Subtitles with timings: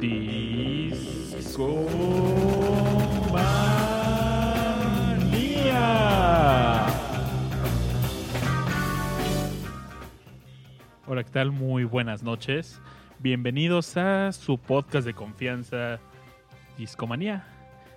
[0.00, 1.82] Discomanía.
[11.06, 11.52] Hola, ¿qué tal?
[11.52, 12.80] Muy buenas noches.
[13.20, 16.00] Bienvenidos a su podcast de confianza,
[16.76, 17.46] Discomanía.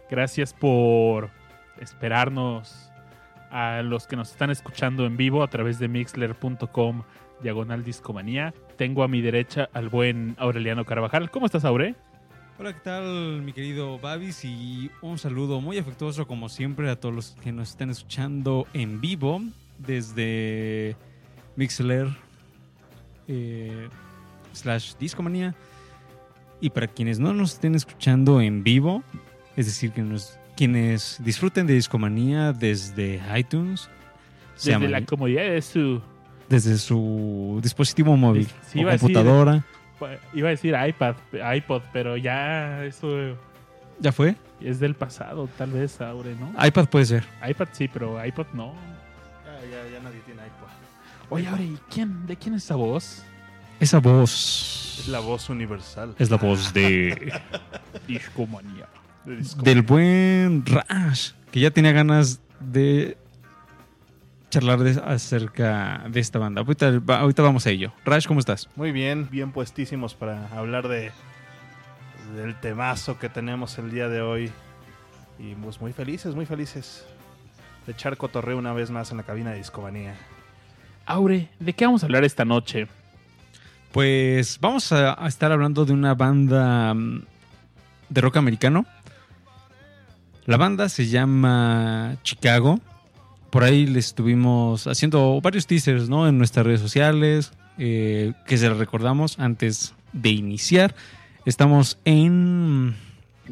[0.09, 1.31] Gracias por
[1.79, 2.91] esperarnos
[3.49, 7.03] a los que nos están escuchando en vivo a través de mixler.com
[7.41, 8.53] diagonal discomanía.
[8.77, 11.31] Tengo a mi derecha al buen Aureliano Carvajal.
[11.31, 11.95] ¿Cómo estás, Aure?
[12.57, 14.45] Hola, ¿qué tal, mi querido Babis?
[14.45, 19.01] Y un saludo muy afectuoso, como siempre, a todos los que nos están escuchando en
[19.01, 19.41] vivo
[19.77, 20.95] desde
[21.57, 22.07] Mixler
[23.27, 23.89] eh,
[24.53, 25.53] slash Discomanía.
[26.61, 29.03] Y para quienes no nos estén escuchando en vivo,
[29.57, 33.89] es decir, que nos, quienes disfruten de Discomanía desde iTunes,
[34.55, 36.01] Desde la comodidad de su...
[36.49, 39.65] desde su dispositivo móvil Sí, o iba a decir- computadora.
[40.33, 41.15] Iba a decir iPad,
[41.55, 43.35] iPod, pero ya eso
[43.99, 44.35] ¿Ya fue?
[44.61, 46.51] es del pasado, tal vez, Aure, ¿no?
[46.65, 47.23] iPad puede ser.
[47.47, 48.73] iPad sí, pero iPod no.
[49.45, 50.67] Ya, ya, ya nadie tiene iPod.
[51.29, 53.23] Oye, Aure, ¿y quién, ¿de quién es esa voz?
[53.79, 56.13] Esa voz Es la voz universal.
[56.19, 57.33] es la voz de
[58.07, 58.87] Discomanía.
[59.25, 59.61] de disco.
[59.63, 63.17] del buen Rash, que ya tenía ganas de
[64.55, 66.61] charlar de- acerca de esta banda.
[66.61, 67.91] Ahorita, va- ahorita vamos a ello.
[68.05, 68.69] Rash, ¿cómo estás?
[68.77, 71.11] Muy bien, bien puestísimos para hablar de
[72.35, 74.51] del temazo que tenemos el día de hoy.
[75.37, 77.05] Y pues muy felices, muy felices
[77.85, 80.15] de echar cotorreo una vez más en la cabina de Discomanía.
[81.05, 82.87] Aure, ¿de qué vamos a hablar esta noche?
[83.91, 87.23] Pues vamos a, a estar hablando de una banda mm,
[88.09, 88.85] de rock americano.
[90.45, 92.79] La banda se llama Chicago.
[93.49, 96.27] Por ahí les estuvimos haciendo varios teasers ¿no?
[96.27, 100.95] en nuestras redes sociales, eh, que se las recordamos antes de iniciar.
[101.45, 102.95] Estamos en,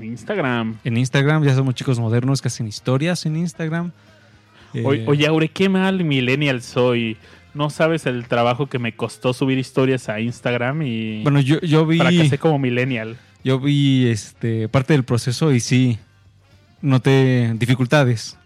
[0.01, 0.77] Instagram.
[0.83, 3.91] en Instagram, ya somos chicos modernos que hacen historias en Instagram.
[4.73, 7.17] Eh, Oye, oye, Aure, qué mal millennial soy.
[7.53, 11.85] No sabes el trabajo que me costó subir historias a Instagram y bueno, yo, yo
[11.85, 11.99] vi...
[11.99, 13.17] fracasé como millennial.
[13.43, 15.99] Yo vi este parte del proceso y sí
[16.81, 18.37] noté dificultades.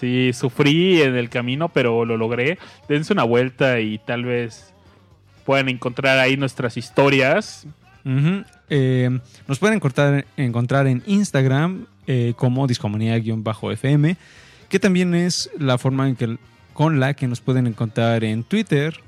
[0.00, 2.58] Sí, sufrí en el camino, pero lo logré.
[2.88, 4.72] Dense una vuelta y tal vez
[5.44, 7.66] puedan encontrar ahí nuestras historias.
[8.70, 9.10] Eh,
[9.46, 14.16] nos pueden encontrar, encontrar en Instagram eh, como discomanía-fm,
[14.70, 16.38] que también es la forma en que,
[16.72, 18.98] con la que nos pueden encontrar en Twitter,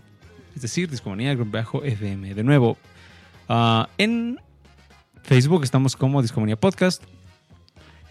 [0.54, 2.34] es decir, discomanía-fm.
[2.34, 2.76] De nuevo,
[3.48, 4.38] ah, en
[5.22, 7.02] Facebook estamos como Discomanía Podcast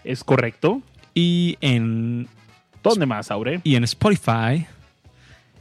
[0.02, 0.82] ¿Es correcto?
[1.14, 2.28] y en
[2.82, 3.60] ¿Dónde más, Aure?
[3.62, 4.66] Y en Spotify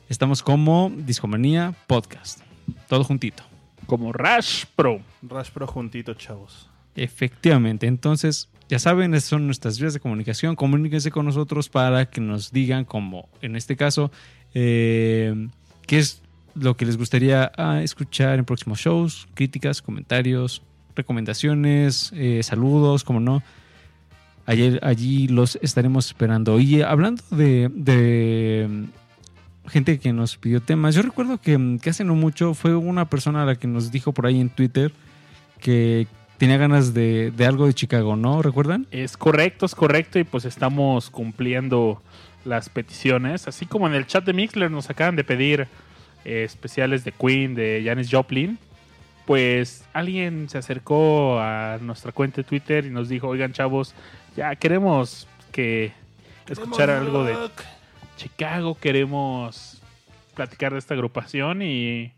[0.09, 2.41] estamos como Discomanía Podcast.
[2.87, 3.43] Todo juntito.
[3.85, 5.01] Como Rash Pro.
[5.21, 6.67] Rush Pro juntito, chavos.
[6.95, 7.85] Efectivamente.
[7.85, 10.55] Entonces, ya saben, esas son nuestras vías de comunicación.
[10.55, 14.11] Comuníquense con nosotros para que nos digan, como en este caso,
[14.55, 15.47] eh,
[15.85, 16.23] qué es
[16.55, 20.63] lo que les gustaría ah, escuchar en próximos shows, críticas, comentarios,
[20.95, 23.43] recomendaciones, eh, saludos, como no.
[24.45, 26.59] Ayer, allí los estaremos esperando.
[26.59, 31.89] Y hablando de, de, mm, gente que nos pidió temas, yo recuerdo que, mm, que
[31.89, 34.91] hace no mucho fue una persona a la que nos dijo por ahí en Twitter
[35.59, 36.07] que
[36.37, 38.41] tenía ganas de, de algo de Chicago, ¿no?
[38.41, 38.87] ¿Recuerdan?
[38.89, 40.17] Es correcto, es correcto.
[40.17, 42.01] Y pues estamos cumpliendo
[42.45, 43.47] las peticiones.
[43.47, 45.67] Así como en el chat de Mixler nos acaban de pedir
[46.25, 48.57] eh, especiales de Queen, de Janis Joplin.
[49.25, 53.93] Pues alguien se acercó a nuestra cuenta de Twitter y nos dijo, oigan chavos,
[54.35, 55.93] ya queremos que
[56.47, 57.35] escuchar algo de.
[58.17, 59.81] Chicago, queremos
[60.35, 62.13] platicar de esta agrupación y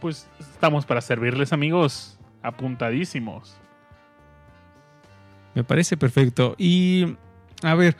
[0.00, 3.56] pues estamos para servirles amigos, apuntadísimos.
[5.54, 6.56] Me parece perfecto.
[6.58, 7.16] Y,
[7.62, 7.96] a ver,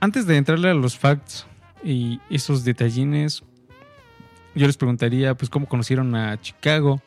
[0.00, 1.46] antes de entrarle a los facts
[1.84, 3.44] y esos detallines,
[4.56, 7.00] yo les preguntaría, pues, ¿cómo conocieron a Chicago?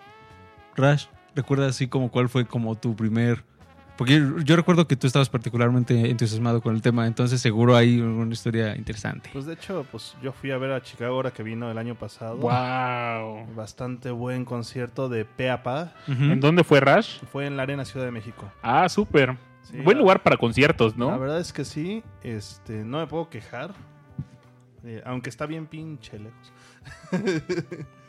[0.75, 1.07] Rash,
[1.38, 3.44] ¿recuerdas así como cuál fue como tu primer...
[3.98, 8.00] Porque yo, yo recuerdo que tú estabas particularmente entusiasmado con el tema, entonces seguro hay
[8.00, 9.30] una historia interesante.
[9.34, 11.95] Pues de hecho, pues yo fui a ver a Chicago ahora que vino el año
[11.95, 12.38] pasado.
[12.38, 13.56] Wow.
[13.56, 15.94] Bastante buen concierto de pe a pa.
[16.07, 16.25] Ujú.
[16.25, 17.22] ¿En dónde fue Rush?
[17.31, 18.45] Fue en la Arena Ciudad de México.
[18.62, 19.36] Ah, súper.
[19.63, 21.19] Sí, Buen la- lugar para conciertos, La ¿no?
[21.19, 23.72] verdad es que sí, este, no me puedo quejar.
[24.83, 26.51] Eh, aunque está bien pinche lejos.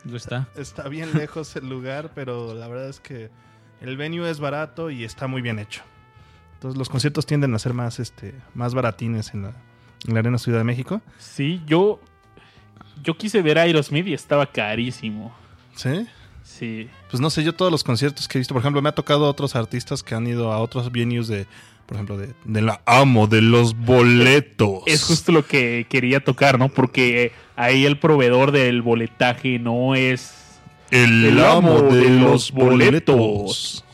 [0.05, 0.47] Lo está.
[0.55, 3.29] Está bien lejos el lugar, pero la verdad es que
[3.81, 5.81] el venue es barato y está muy bien hecho.
[6.55, 9.53] Entonces los conciertos tienden a ser más, este, más baratines en la,
[10.07, 11.01] en la Arena Ciudad de México.
[11.17, 11.99] Sí, yo
[13.01, 15.33] Yo quise ver a Aerosmith y estaba carísimo.
[15.75, 16.05] ¿Sí?
[16.43, 16.89] Sí.
[17.09, 19.29] Pues no sé, yo todos los conciertos que he visto, por ejemplo, me ha tocado
[19.29, 21.47] otros artistas que han ido a otros venues de,
[21.89, 24.83] por ejemplo, de, de la amo, de los boletos.
[24.85, 26.69] Es justo lo que quería tocar, ¿no?
[26.69, 30.31] Porque ahí el proveedor del boletaje no es
[30.91, 33.15] el, el amo de, de los boletos.
[33.15, 33.85] boletos.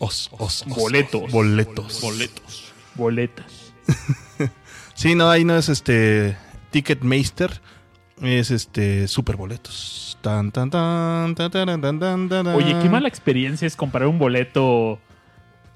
[0.00, 1.30] Os, os, os, Boletos.
[1.30, 2.00] Boletos.
[2.02, 2.72] boletos.
[2.96, 3.72] Boletas.
[4.94, 6.36] Sí, no, ahí no es este
[6.70, 7.60] Ticketmaster,
[8.22, 10.16] es este Super Boletos.
[10.20, 14.18] Tan, tan, tan, tan, tan, tan, tan, tan, Oye, qué mala experiencia es comprar un
[14.18, 15.00] boleto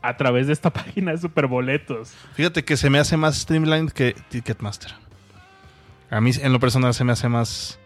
[0.02, 2.14] a través de esta página de Superboletos.
[2.34, 4.92] Fíjate que se me hace más Streamline que Ticketmaster.
[6.10, 7.78] A mí, en lo personal, se me hace más,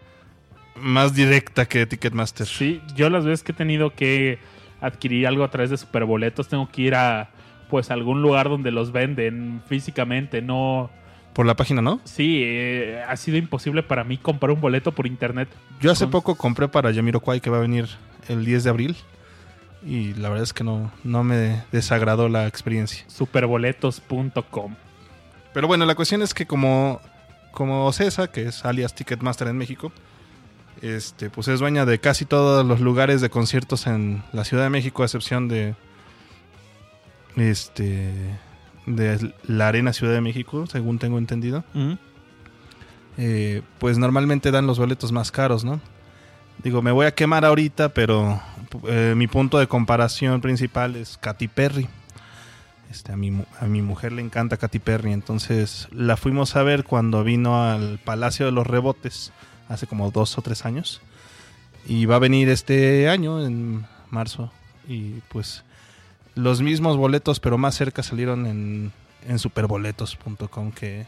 [0.75, 2.47] más directa que Ticketmaster.
[2.47, 4.39] Sí, yo las veces que he tenido que
[4.79, 7.29] adquirir algo a través de Superboletos, tengo que ir a
[7.69, 10.91] pues algún lugar donde los venden físicamente, no...
[11.33, 11.99] Por la página, ¿no?
[12.03, 15.49] Sí, eh, ha sido imposible para mí comprar un boleto por internet.
[15.81, 17.87] Yo hace poco compré para Yamiroquai que va a venir
[18.27, 18.95] el 10 de abril.
[19.85, 23.03] Y la verdad es que no, no me desagradó la experiencia.
[23.07, 24.75] Superboletos.com.
[25.53, 27.01] Pero bueno, la cuestión es que como,
[27.51, 29.91] como Cesa, que es alias Ticketmaster en México,
[30.81, 34.69] este, pues es dueña de casi todos los lugares de conciertos en la Ciudad de
[34.69, 35.75] México, a excepción de
[37.35, 38.13] este
[38.85, 41.63] de la Arena Ciudad de México, según tengo entendido.
[43.17, 45.79] Eh, pues normalmente dan los boletos más caros, ¿no?
[46.61, 48.41] Digo, me voy a quemar ahorita, pero
[48.87, 51.87] eh, mi punto de comparación principal es Katy Perry.
[52.91, 56.83] Este, a, mi, a mi mujer le encanta Katy Perry, entonces la fuimos a ver
[56.83, 59.31] cuando vino al Palacio de los Rebotes
[59.67, 61.01] hace como dos o tres años.
[61.85, 64.51] Y va a venir este año, en marzo.
[64.87, 65.63] Y pues
[66.35, 68.91] los mismos boletos, pero más cerca salieron en,
[69.27, 71.05] en superboletos.com que,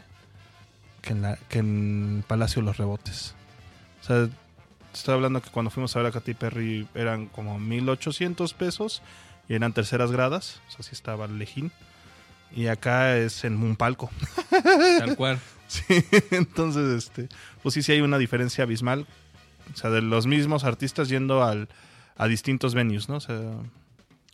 [1.02, 3.34] que, en que en Palacio de los Rebotes.
[4.02, 4.28] O sea,
[4.98, 9.02] estoy hablando que cuando fuimos a ver a Katy Perry eran como 1800 pesos
[9.48, 10.60] y eran terceras gradas.
[10.68, 11.70] O sea, sí estaba lejín.
[12.54, 14.10] Y acá es en un palco.
[14.50, 15.40] Tal cual.
[15.68, 15.82] Sí,
[16.30, 17.28] entonces, este,
[17.60, 19.04] pues sí, sí hay una diferencia abismal.
[19.74, 21.68] O sea, de los mismos artistas yendo al,
[22.16, 23.16] a distintos venues, ¿no?
[23.16, 23.36] O sea,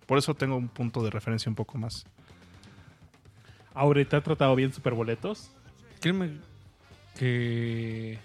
[0.05, 2.05] por eso tengo un punto de referencia un poco más.
[4.08, 5.50] ¿te ha tratado bien Superboletos?
[6.00, 6.32] Créeme
[7.19, 8.19] que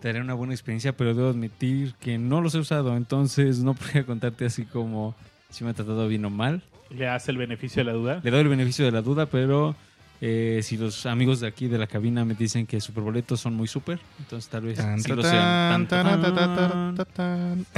[0.00, 4.04] te una buena experiencia, pero debo admitir que no los he usado, entonces no podría
[4.04, 5.14] contarte así como
[5.50, 6.62] si me ha tratado bien o mal.
[6.90, 8.20] ¿Le hace el beneficio de la duda?
[8.22, 9.74] Le doy el beneficio de la duda, pero
[10.20, 13.66] eh, si los amigos de aquí de la cabina me dicen que superboletos son muy
[13.66, 15.88] super, entonces tal vez Tan, sí lo sean.
[15.88, 17.66] Tan.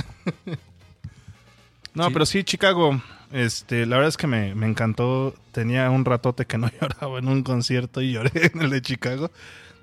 [1.94, 2.11] No, Sí.
[2.12, 3.00] pero sí, Chicago,
[3.32, 5.35] este, la verdad es que me, me encantó.
[5.50, 9.32] Tenía un ratote que no lloraba en un concierto y lloré en el de Chicago.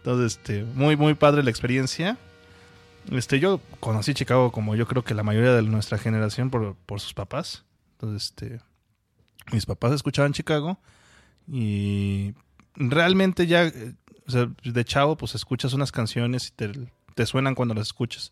[0.05, 2.15] Entonces, este, muy, muy padre la experiencia.
[3.11, 6.99] Este, yo conocí Chicago como yo creo que la mayoría de nuestra generación por, por
[6.99, 7.63] sus papás.
[7.93, 8.59] Entonces, este,
[9.51, 10.77] mis papás escuchaban Chicago
[11.51, 12.35] y
[12.75, 13.95] realmente ya, eh,
[14.27, 16.71] o sea, de chavo, pues escuchas unas canciones y te,
[17.15, 18.31] te suenan cuando las escuchas.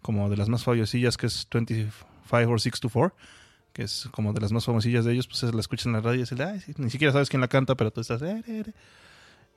[0.00, 3.14] Como de las más famosas que es 25 or 6 to 4,
[3.74, 6.00] que es como de las más famosillas de ellos, pues es- la escuchas en la
[6.00, 8.22] radio y es el, "Ay, sí", ni siquiera sabes quién la canta, pero tú estás...
[8.22, 8.72] "Eh, eh, eh".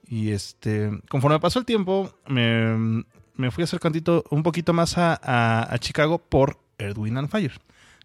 [0.07, 3.03] Y este, conforme pasó el tiempo, me,
[3.36, 6.60] me fui acercando un poquito más a, a- a Chicago por
[6.98, 7.53] Wind and Fire,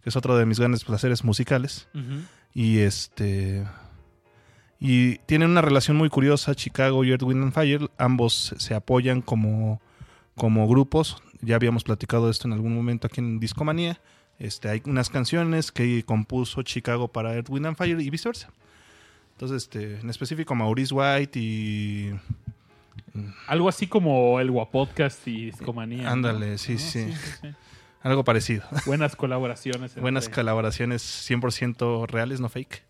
[0.02, 1.88] que es otro de mis grandes placeres musicales.
[2.55, 3.67] Y este.
[4.81, 7.90] Y tienen una relación muy curiosa, Chicago y Wind and Fire.
[7.99, 9.81] Ambos se apoyan como,
[10.37, 11.21] como grupos.
[11.40, 14.00] Ya habíamos platicado de esto en algún momento aquí en Discomanía.
[14.38, 18.50] Este, hay unas canciones que compuso Chicago para Wind and Fire y viceversa.
[19.38, 22.11] Entonces, este, en específico, Maurice White y.
[23.47, 26.02] Algo así como el Guapodcast y Discomanía.
[26.02, 26.11] ¿no?
[26.11, 26.78] Ándale, sí, ¿No?
[26.80, 27.07] sí.
[28.02, 28.64] Algo parecido.
[28.85, 29.95] Buenas colaboraciones.
[29.95, 32.83] Buenas colaboraciones 100% reales, no fake.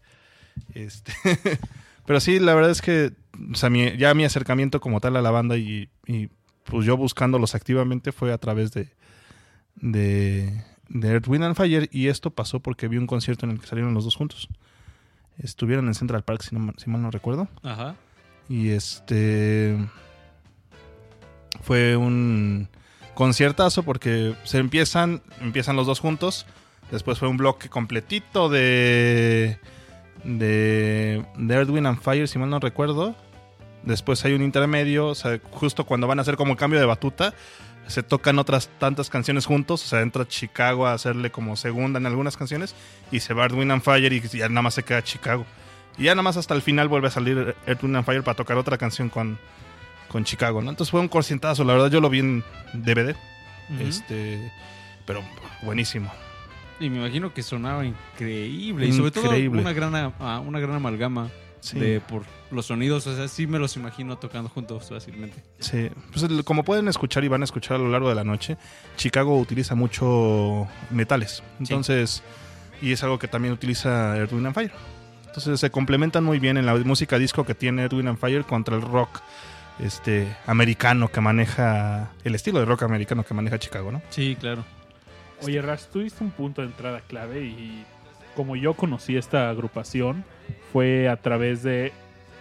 [0.72, 1.12] Este,
[2.06, 3.12] pero sí, la verdad es que
[3.52, 6.30] o sea, mi- ya mi acercamiento como tal a la banda y, y,
[6.64, 8.88] pues yo buscándolos activamente fue a través de,
[9.76, 13.60] de, de Earth, Wind and Fire y esto pasó porque vi un concierto en el
[13.60, 14.48] que salieron los dos juntos.
[15.38, 17.48] Estuvieron en Central Park, si, no mal- si mal no recuerdo.
[17.62, 17.94] Ajá.
[18.48, 19.76] Y este
[21.62, 22.68] fue un
[23.14, 26.46] conciertazo porque se empiezan, empiezan los dos juntos.
[26.90, 29.58] Después fue un bloque completito de
[30.24, 33.14] de, de Earth, Wind and Fire, si mal no recuerdo.
[33.84, 36.86] Después hay un intermedio, o sea, justo cuando van a hacer como el cambio de
[36.86, 37.32] batuta,
[37.88, 39.84] se tocan otras tantas canciones juntos.
[39.84, 42.74] O sea, entra Chicago a hacerle como segunda en algunas canciones
[43.10, 45.44] y se va Wind and Fire y ya nada más se queda Chicago.
[45.96, 48.56] Y ya nada más hasta el final vuelve a salir Wind and Fire para tocar
[48.56, 49.38] otra canción con,
[50.08, 50.70] con Chicago, ¿no?
[50.70, 53.16] Entonces fue un corcientazo, la verdad yo lo vi en DVD,
[53.80, 54.52] este,
[55.04, 55.22] pero
[55.62, 56.12] buenísimo.
[56.80, 58.86] Y me imagino que sonaba increíble.
[58.86, 58.92] Y Increíble.
[58.96, 60.14] sobre todo una gran,
[60.46, 61.28] una gran amalgama
[61.60, 61.76] Sí.
[61.76, 63.06] de por los sonidos.
[63.06, 65.42] O sea, sí me los imagino tocando juntos fácilmente.
[65.58, 68.24] Sí, pues el- como pueden escuchar y van a escuchar a lo largo de la
[68.24, 68.56] noche,
[68.96, 71.42] Chicago utiliza mucho metales.
[71.60, 72.22] Entonces,
[72.80, 74.72] y es algo que también utiliza Earth, Wind and Fire.
[75.26, 78.44] Entonces se complementan muy bien en la música disco que tiene Earth, Wind and Fire
[78.44, 79.20] contra el rock
[79.78, 84.02] este americano que maneja el estilo de rock americano que maneja Chicago, ¿no?
[84.10, 84.64] Sí, claro.
[85.42, 87.84] Oye, Rash, tuviste un punto de entrada clave y
[88.34, 90.24] como yo conocí esta agrupación
[90.72, 91.92] fue a través de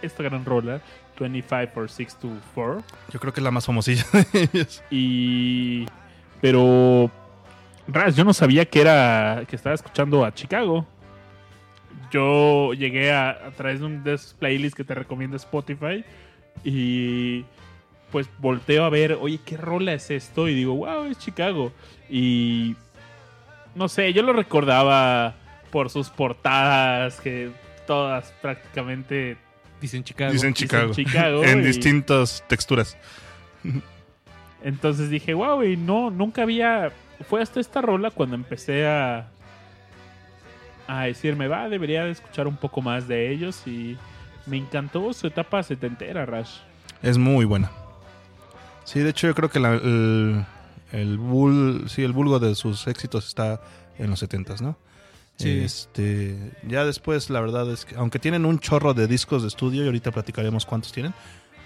[0.02, 0.80] esta gran rola,
[1.18, 2.84] 25 for 624.
[3.12, 4.82] Yo creo que es la más famosilla de ellos.
[4.90, 5.86] Y.
[6.40, 7.10] Pero.
[7.86, 9.44] Raz, yo no sabía que era.
[9.48, 10.86] que estaba escuchando a Chicago.
[12.10, 16.04] Yo llegué a, a través de un de esos playlists que te recomienda Spotify.
[16.64, 17.44] Y.
[18.10, 20.48] Pues volteo a ver, oye, ¿qué rola es esto?
[20.48, 21.72] Y digo, wow, es Chicago.
[22.08, 22.76] Y.
[23.74, 25.34] No sé, yo lo recordaba
[25.70, 27.50] por sus portadas, que
[27.86, 29.36] todas prácticamente
[29.80, 30.32] Dicen Chicago.
[30.32, 30.92] Dicen dicen Chicago.
[30.94, 31.44] Chicago.
[31.44, 32.96] en y- distintas texturas.
[34.62, 36.90] Entonces dije, wow, y no, nunca había.
[37.28, 39.28] Fue hasta esta rola cuando empecé a.
[40.86, 43.96] a decirme, va, debería de escuchar un poco más de ellos y
[44.46, 46.50] me encantó su etapa setentera, Rash.
[47.02, 47.70] Es muy buena.
[48.84, 50.44] Sí, de hecho yo creo que la- el,
[50.92, 53.60] el, bul- sí, el vulgo de sus éxitos está
[53.98, 54.76] en los 70s, ¿no?
[55.38, 55.60] Sí.
[55.64, 59.82] Este, ya después la verdad es que aunque tienen un chorro de discos de estudio
[59.84, 61.14] y ahorita platicaremos cuántos tienen,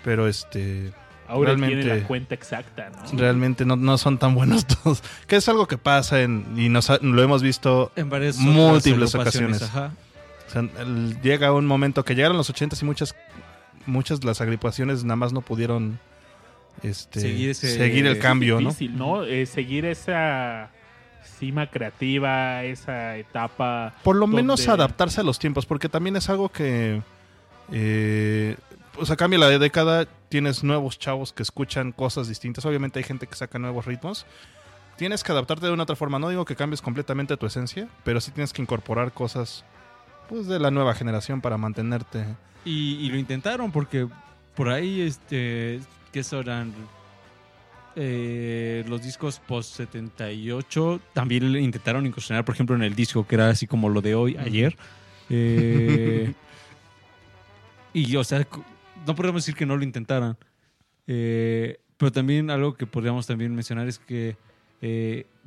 [0.04, 0.92] pero este
[1.28, 3.18] Ahora tiene Realmente- la cuenta exacta, ¿no?
[3.18, 6.90] realmente no, no son tan buenos todos, que es algo que pasa en, y nos
[7.00, 9.62] lo hemos visto En varias Múltiples ocasiones.
[9.62, 9.92] Ajá.
[10.48, 13.14] O sea, el- llega un momento que llegaron los 80 y muchas
[13.86, 15.98] muchas de las agrupaciones nada más no pudieron
[16.82, 19.24] este, Seguir ese- seguir el cambio, ¿no?
[19.24, 20.70] Eh, seguir esa
[21.24, 23.94] cima creativa, esa etapa.
[24.02, 27.02] Por lo menos adaptarse a los tiempos, porque también es algo que
[27.70, 28.56] eh,
[28.98, 33.26] o sea, cambia la década, tienes nuevos chavos que escuchan cosas distintas, obviamente hay gente
[33.26, 34.26] que saca nuevos ritmos.
[34.96, 38.20] Tienes que adaptarte de una otra forma, no digo que cambies completamente tu esencia, pero
[38.20, 39.64] sí tienes que incorporar cosas
[40.28, 42.24] pues de la nueva generación para mantenerte
[42.64, 44.06] Y, y lo intentaron porque
[44.54, 45.80] por ahí, este,
[46.12, 46.72] que eso eran
[47.96, 53.50] eh, los discos post 78, también intentaron incursionar, por ejemplo, en el disco que era
[53.50, 54.76] así como lo de hoy, ayer.
[55.34, 56.34] Eh,
[57.94, 58.46] y, o sea,
[59.06, 60.36] no podríamos decir que no lo intentaran.
[61.06, 64.36] Eh, pero también algo que podríamos también mencionar es que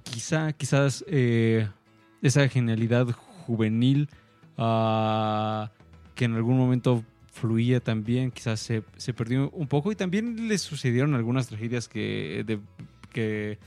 [0.03, 3.11] quizá, quizás esa genialidad
[3.45, 4.09] juvenil
[4.57, 5.69] ah,
[6.15, 7.03] que en algún momento
[7.35, 12.59] fluía también, quizás se, se perdió un poco y también le sucedieron algunas tragedias que,
[13.11, 13.59] que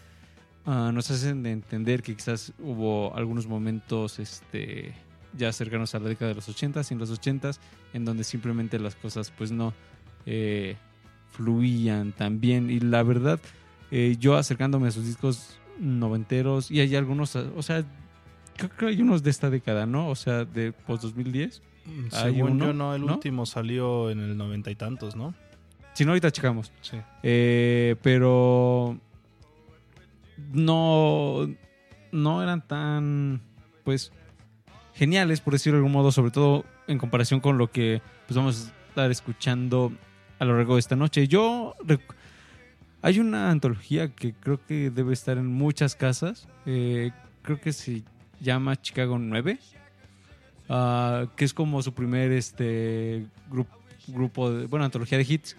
[0.65, 4.95] ah, nos hacen de entender que quizás hubo algunos momentos este,
[5.37, 7.59] ya cercanos a la década de los 80s y en los 80s
[7.93, 9.75] en donde simplemente las cosas pues no
[10.25, 10.77] eh,
[11.33, 13.39] fluían tan bien y la verdad
[13.91, 17.85] eh, yo acercándome a sus discos noventeros y hay algunos, o sea,
[18.57, 20.09] creo que hay unos de esta década, ¿no?
[20.09, 21.61] O sea, de post 2010.
[22.13, 23.15] Hay Según uno, yo no, el ¿no?
[23.15, 25.35] último salió en el noventa y tantos, ¿no?
[25.95, 26.71] Si no, ahorita checamos.
[26.81, 26.97] Sí.
[27.23, 28.99] Eh, pero
[30.53, 31.49] no,
[32.13, 33.41] no eran tan,
[33.85, 34.13] pues,
[34.95, 38.67] geniales, por decirlo de algún modo, sobre todo en comparación con lo que pues, vamos
[38.67, 39.93] a estar escuchando
[40.39, 41.27] a lo largo de esta noche.
[41.29, 41.75] Yo
[43.03, 46.49] hay una antología que creo que debe estar en muchas casas.
[46.67, 47.11] eh,
[47.43, 48.03] creo que se
[48.41, 49.59] llama Chicago 9.
[50.69, 53.77] Ah, que es como su primer este grupo,
[54.09, 55.57] grupo de, bueno, antología de hits.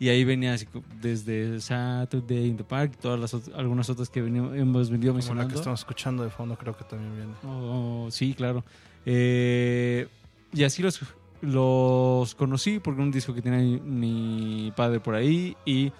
[0.00, 0.66] Y ahí venía así
[1.00, 5.12] desde Saturday in the Park y todas las ot- algunas otras que venimos, hemos venido
[5.12, 5.54] Como la que mencionando.
[5.54, 7.32] estamos escuchando de fondo creo que también viene.
[7.44, 8.64] Oh, sí, claro.
[9.06, 10.08] Eh,
[10.52, 11.00] y así los,
[11.40, 15.92] los conocí porque un disco que tiene mi padre por ahí y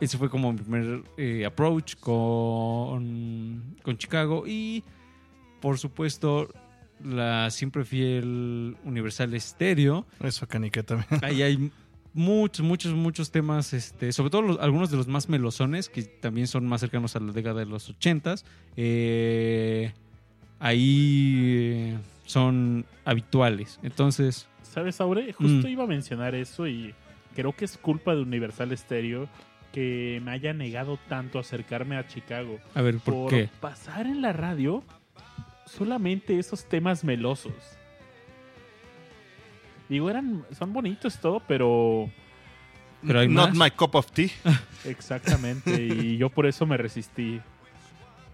[0.00, 4.82] ese fue como mi primer eh, approach con, con Chicago y
[5.60, 6.48] por supuesto
[7.04, 10.06] la siempre fiel Universal Stereo.
[10.20, 11.08] Eso caniqué también.
[11.22, 11.70] Ahí hay
[12.14, 16.46] muchos, muchos, muchos temas, este, sobre todo los- algunos de los más melosones, que también
[16.48, 18.44] son más cercanos a la década de los ochentas.
[18.76, 19.92] Eh,
[20.58, 21.42] ahí
[21.94, 23.78] eh, son habituales.
[23.82, 25.32] Entonces, ¿Sabes, Aure?
[25.32, 25.70] Justo Mm.
[25.70, 26.94] iba a mencionar eso y
[27.34, 29.28] creo que es culpa de Universal Stereo
[29.72, 32.58] que me haya negado tanto acercarme a Chicago.
[32.74, 33.48] a ver, ¿por, por qué?
[33.60, 34.82] pasar en la radio
[35.68, 37.52] solamente esos temas melosos.
[39.88, 42.10] Digo, eran, son bonitos todo, pero
[43.06, 43.70] Pero hay Not más.
[43.72, 44.28] my cup of tea.
[44.84, 45.82] Exactamente.
[45.82, 47.40] y yo por eso me resistí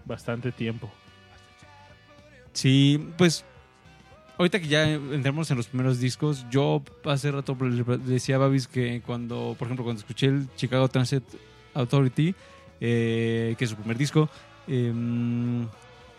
[0.05, 0.91] bastante tiempo.
[2.53, 3.43] Sí, pues
[4.37, 8.39] ahorita que ya entramos en los primeros discos, yo hace rato le le decía a
[8.39, 11.23] Babis que cuando, por ejemplo, cuando escuché el Chicago Transit
[11.73, 12.33] Authority,
[12.81, 14.29] eh, que es su primer disco,
[14.67, 14.91] eh,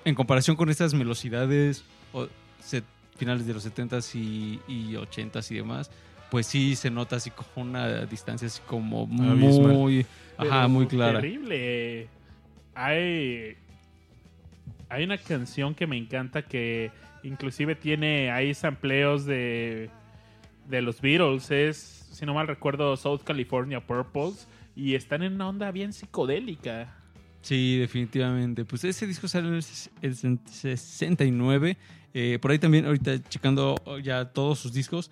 [0.07, 2.29] en comparación con estas velocidades o,
[3.17, 5.91] finales de los 70s y, y 80s y demás,
[6.31, 11.21] pues sí se nota así como una distancia así como muy, ajá, muy clara.
[11.21, 12.09] Terrible.
[12.75, 13.57] Hay,
[14.89, 16.93] hay una canción que me encanta que
[17.25, 19.91] inclusive tiene ahí sampleos de,
[20.69, 21.51] de los Beatles.
[21.51, 24.47] Es, si no mal recuerdo, South California Purples.
[24.77, 26.95] Y están en una onda bien psicodélica.
[27.43, 28.65] Sí, definitivamente.
[28.65, 31.77] Pues ese disco salió en el ses- el 69.
[32.15, 35.11] Eh, por ahí también, ahorita checando ya todos sus discos.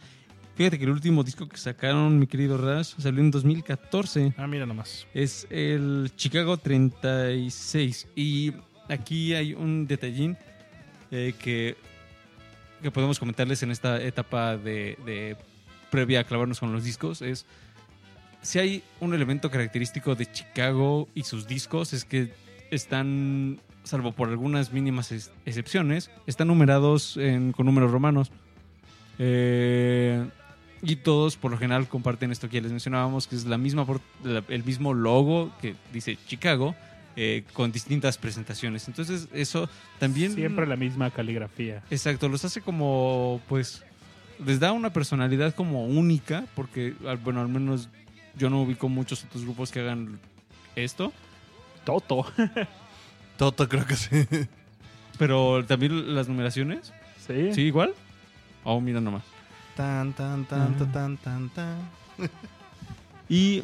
[0.57, 4.35] Fíjate que el último disco que sacaron, mi querido Raz, salió en 2014.
[4.37, 5.07] Ah, mira nomás.
[5.13, 8.09] Es el Chicago 36.
[8.15, 8.53] Y
[8.89, 10.37] aquí hay un detallín
[11.11, 11.77] eh, que,
[12.83, 15.37] que podemos comentarles en esta etapa de, de
[15.91, 17.21] previa a clavarnos con los discos.
[17.21, 17.47] Es
[18.45, 22.33] si hay un elemento característico de Chicago y sus discos es que
[22.71, 28.31] están, salvo por algunas mínimas ex- excepciones, están numerados en- con números romanos.
[29.19, 30.25] Eh,
[30.83, 33.87] y todos por lo general comparten esto que ya les mencionábamos, que es la misma
[34.23, 36.75] la- el mismo logo que dice Chicago,
[37.17, 38.89] eh, con distintas presentaciones.
[38.89, 40.35] Entonces eso también...
[40.35, 41.83] Siempre la misma caligrafía.
[41.91, 43.83] Exacto, los hace como, pues,
[44.45, 46.93] les da una personalidad como única, porque,
[47.23, 47.89] bueno, al menos
[48.37, 50.19] yo no ubico muchos otros grupos que hagan
[50.77, 51.13] esto,
[51.85, 52.27] Toto.
[53.39, 54.27] Toto creo que sí.
[55.19, 56.93] pero también las numeraciones,
[57.27, 57.53] Sí.
[57.55, 57.95] ¿sí igual?
[58.65, 59.23] Oh, mira nomás.
[59.77, 61.79] Tan, tan, tan, tan, tan, tan, tan.
[63.29, 63.63] Y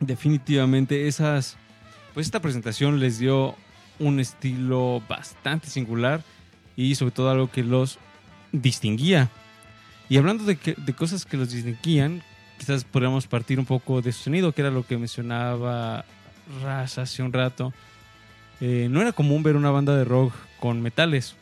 [0.00, 1.56] definitivamente esas,
[2.14, 3.54] pues esta presentación les dio
[3.98, 6.22] un estilo bastante singular
[6.76, 7.98] y sobre todo algo que los
[8.52, 9.28] distinguía.
[10.08, 12.22] Y hablando de, que- de cosas que los distinguían,
[12.60, 16.04] quizás podríamos partir un poco de su sonido, que era lo que mencionaba
[16.62, 17.72] Raz hace un rato.
[18.60, 21.36] Eh, no era común ver una banda de rock con metales,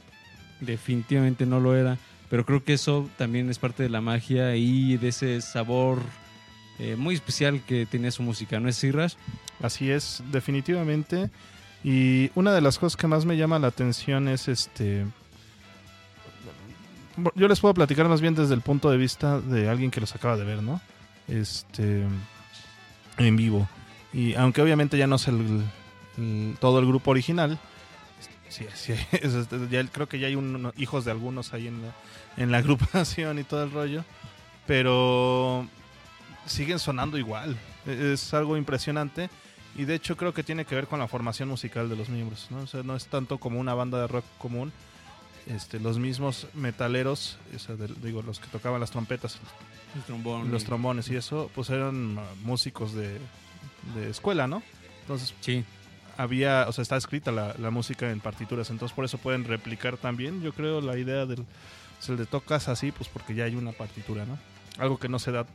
[0.61, 1.99] definitivamente no lo era,
[2.31, 5.99] pero creo que eso también es parte de la magia y de ese sabor
[6.79, 9.17] eh, muy especial que tenía su música, ¿no es así, Raz?
[9.61, 11.31] Así es, definitivamente.
[11.83, 15.05] Y una de las cosas que más me llama la atención es este.
[17.35, 20.15] Yo les puedo platicar más bien desde el punto de vista de alguien que los
[20.15, 20.81] acaba de ver, ¿no?
[21.29, 22.07] Este.
[23.19, 23.69] En vivo.
[24.13, 25.65] Y aunque obviamente ya no es el,
[26.61, 27.59] todo el grupo original.
[28.49, 30.37] Sí, sí, es- es- ya creo que ya hay
[30.77, 31.95] hijos de algunos ahí en la,
[32.37, 34.05] en la agrupación y todo el rollo.
[34.67, 35.67] Pero
[36.47, 37.57] siguen sonando igual.
[37.87, 39.29] E- Es algo impresionante.
[39.77, 42.49] Y de hecho creo que tiene que ver con la formación musical de los miembros.
[42.51, 42.83] ¿no?
[42.83, 44.73] No es tanto como una banda de rock común.
[45.47, 47.39] Este, los mismos metaleros,
[48.03, 49.39] digo, los que tocaban las trompetas,
[49.95, 50.51] El trombón.
[50.51, 53.19] los trombones y eso, pues eran uh, músicos de,
[53.95, 54.63] de escuela, ¿no?
[55.03, 55.65] Entonces Sí,
[56.17, 59.97] había, o sea, está escrita la, la música en partituras, entonces por eso pueden replicar
[59.97, 61.45] también, yo creo, la idea del,
[62.01, 64.39] se le tocas así, pues porque ya hay una partitura, ¿no?
[64.79, 65.47] Algo que no se da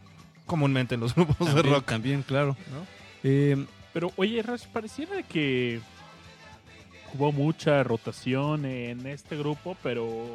[0.46, 2.58] comúnmente en los grupos de rock, también, claro.
[2.72, 2.86] ¿no?
[3.24, 5.80] Eh, Pero oye, Ras, pareciera que
[7.14, 10.26] hubo mucha rotación en este grupo, pero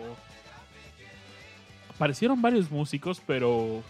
[1.99, 3.83] aparecieron varios músicos, pero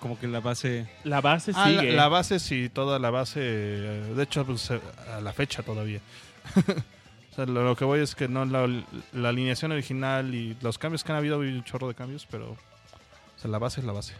[0.00, 0.86] como que la base...
[1.04, 1.92] la base Ah, la, sigue.
[1.94, 4.80] la base sí, toda la base, eh, de hecho, pues, eh,
[5.16, 6.00] a la fecha todavía.
[7.32, 8.68] o sea, lo, lo que voy es que no la,
[9.12, 12.50] la alineación original y los cambios que han habido, hay un chorro de cambios, pero
[12.52, 14.12] o sea, la base es la base.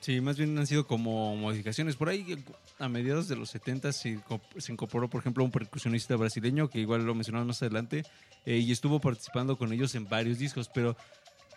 [0.00, 1.96] Sí, más bien han sido como modificaciones.
[1.96, 2.44] Por ahí,
[2.78, 6.78] a mediados de los 70 se, inco- se incorporó, por ejemplo, un percusionista brasileño, que
[6.78, 8.04] igual lo mencionamos más adelante,
[8.44, 10.96] eh, y estuvo participando con ellos en varios discos, pero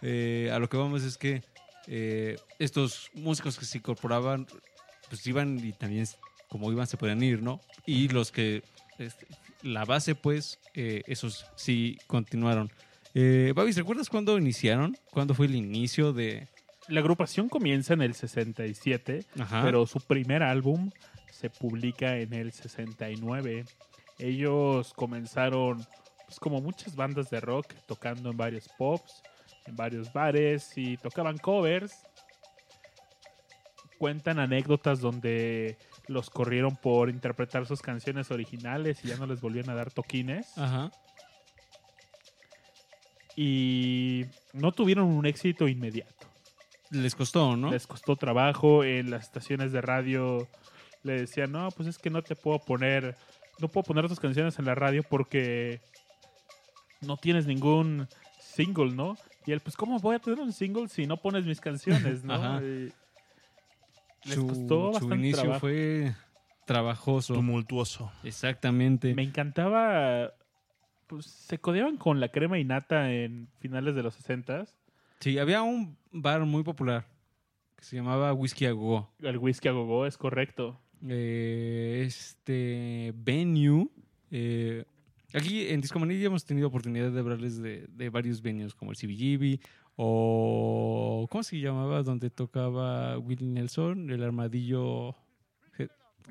[0.02, 1.44] eh, a lo que vamos es que
[1.88, 4.46] eh, estos músicos que se incorporaban,
[5.08, 6.06] pues iban y también,
[6.48, 7.60] como iban, se podían ir, ¿no?
[7.86, 8.64] Y los que,
[9.00, 9.26] este,
[9.64, 12.72] la base, pues, eh, esos sí continuaron.
[13.14, 14.96] Eh, Babis, ¿recuerdas cuándo iniciaron?
[15.10, 16.48] ¿Cuándo fue el inicio de...?
[16.88, 19.64] La agrupación comienza en el 67, Ajá.
[19.64, 20.92] pero su primer álbum
[21.32, 23.66] se publica en el 69.
[24.20, 25.86] Ellos comenzaron,
[26.26, 29.24] pues como muchas bandas de rock, tocando en varios pops,
[29.70, 32.04] en varios bares y tocaban covers.
[33.98, 35.78] Cuentan anécdotas donde
[36.08, 40.58] los corrieron por interpretar sus canciones originales y ya no les volvían a dar toquines.
[40.58, 40.92] Ajá.
[43.36, 46.28] Y no tuvieron un éxito inmediato.
[46.90, 47.72] les costó, ¿no?
[47.72, 48.84] Les costó trabajo.
[48.84, 50.48] En las estaciones de radio
[51.04, 53.16] le decían, no, pues es que no te puedo poner,
[53.60, 55.82] no puedo poner tus canciones en la radio porque
[57.02, 58.08] no tienes ningún
[58.40, 59.16] single, ¿no?
[59.46, 62.34] Y él, pues, ¿cómo voy a tener un single si no pones mis canciones, no?
[62.36, 62.62] Ajá.
[62.64, 62.92] Y
[64.26, 65.60] les su, costó su bastante inicio trabajo.
[65.62, 66.14] fue
[66.66, 67.34] trabajoso.
[67.34, 68.12] Tumultuoso.
[68.24, 69.14] Exactamente.
[69.16, 70.34] Me encantaba.
[71.08, 74.66] Pues se codeaban con la crema y nata en finales de los 60
[75.20, 77.06] Sí, había un bar muy popular
[77.76, 79.10] que se llamaba Whisky a Go.
[79.20, 80.80] El whisky a gogo es correcto.
[81.08, 83.88] Eh, este venue.
[84.32, 84.86] eh,
[85.34, 89.60] aquí en Discomanía hemos tenido oportunidad de hablarles de, de varios venues como el CBGB
[89.96, 91.28] o.
[91.30, 92.04] ¿Cómo se llamaba?
[92.04, 95.16] Donde tocaba Willie Nelson, el armadillo.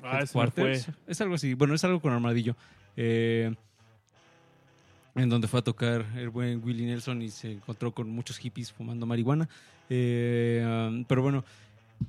[0.01, 0.81] Ah, fue.
[1.07, 1.53] Es algo así.
[1.53, 2.55] Bueno, es algo con armadillo.
[2.97, 3.53] Eh,
[5.15, 8.71] en donde fue a tocar el buen Willie Nelson y se encontró con muchos hippies
[8.71, 9.47] fumando marihuana.
[9.89, 11.43] Eh, pero bueno,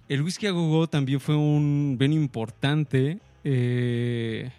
[0.09, 3.19] el Whisky a Go también fue un venue importante.
[3.45, 4.51] Eh,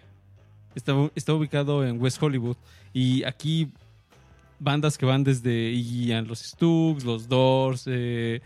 [0.74, 2.56] estaba, está ubicado en West Hollywood.
[2.92, 3.72] Y aquí
[4.58, 8.40] bandas que van desde Iggy and los Stooges, los Doors, eh,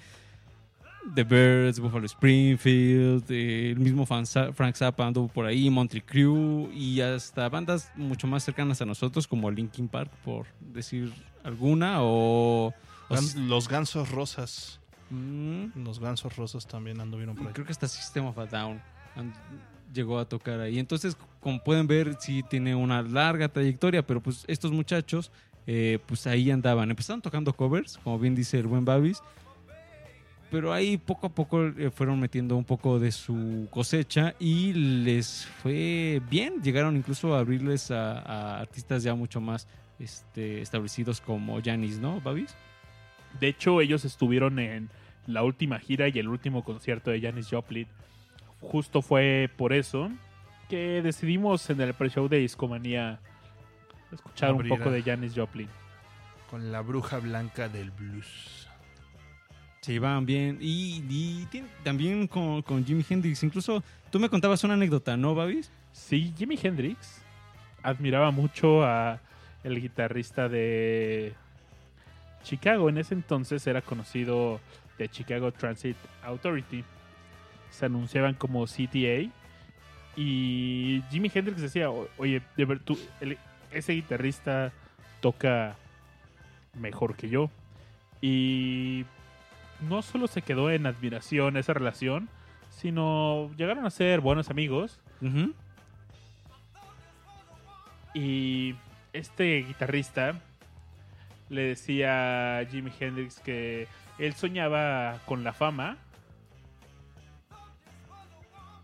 [1.15, 7.01] The Birds, Buffalo Springfield, eh, el mismo Frank Zappa anduvo por ahí, Monty Crew y
[7.01, 11.13] hasta bandas mucho más cercanas a nosotros como Linkin Park, por decir
[11.45, 12.73] alguna, o...
[13.37, 14.81] los gansos rosas.
[15.11, 17.53] Mm, Los gansos rosas también anduvieron por ahí.
[17.53, 18.83] creo que hasta System of a Down
[19.93, 20.81] llegó a tocar ahí.
[20.81, 25.31] Entonces, como pueden ver, sí tiene una larga trayectoria, pero pues estos muchachos,
[25.69, 26.91] eh, pues ahí andaban.
[26.91, 29.23] Empezaron tocando covers, como bien dice el buen Babis,
[30.51, 35.47] pero ahí poco a poco eh, fueron metiendo un poco de su cosecha y les
[35.63, 36.61] fue bien.
[36.65, 39.69] Llegaron incluso a abrirles a, artistas ya mucho más
[40.01, 42.57] este, establecidos como Janis, ¿no, Babis?
[43.39, 44.91] De hecho, ellos estuvieron en
[45.29, 47.87] la última gira y el último concierto de Janis Joplin.
[48.61, 50.11] Justo fue por eso
[50.69, 53.21] que decidimos en el pre-show de Discomanía
[54.13, 55.69] escuchar un poco de Janis Joplin.
[56.51, 58.69] Con la bruja blanca del blues.
[59.81, 60.59] Se llevaban bien.
[60.61, 63.43] Y, y tiene- también con, con Jimi Hendrix.
[63.43, 65.71] Incluso tú me contabas una anécdota, ¿no, Babis?
[65.93, 67.23] Sí, Jimi Hendrix
[67.83, 69.21] admiraba mucho a
[69.65, 71.35] el guitarrista de
[72.43, 72.89] Chicago.
[72.89, 74.61] En ese entonces era conocido
[74.99, 76.85] de Chicago Transit Authority.
[77.71, 79.31] Se anunciaban como CTA.
[80.17, 83.39] Y Jimi Hendrix decía, "O- oye, de ver, tú, el-
[83.71, 84.73] ese guitarrista
[85.21, 85.77] toca
[86.75, 87.51] mejor que yo.
[88.23, 89.05] Y
[89.89, 92.29] no solo se quedó en admiración esa relación,
[92.71, 94.99] sino llegaron a ser buenos amigos.
[98.15, 98.75] Y
[99.13, 100.41] este guitarrista
[101.49, 103.87] le decía a Jimi Hendrix que
[104.19, 105.99] él soñaba con la fama.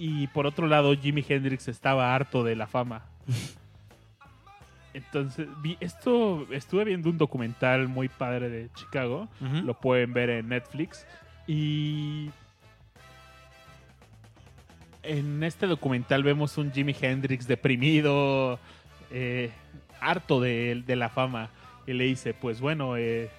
[0.04, 3.04] Y por otro lado, Jimi Hendrix estaba harto de la fama.
[4.94, 9.28] Entonces, vi esto, estuve viendo un documental muy padre de Chicago.
[9.40, 11.06] Lo pueden ver en Netflix.
[11.46, 12.30] Y
[15.04, 18.58] en este documental vemos un Jimi Hendrix deprimido,
[19.12, 19.52] eh,
[20.00, 21.48] harto de, de la fama.
[21.86, 23.30] Y le dice, pues bueno, eh,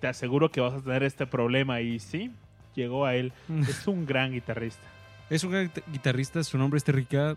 [0.00, 1.82] te aseguro que vas a tener este problema.
[1.82, 2.30] Y sí,
[2.74, 3.34] llegó a él.
[3.68, 4.95] Es un gran guitarrista.
[5.28, 7.36] Es un guitarrista, su nombre es Terry Cat.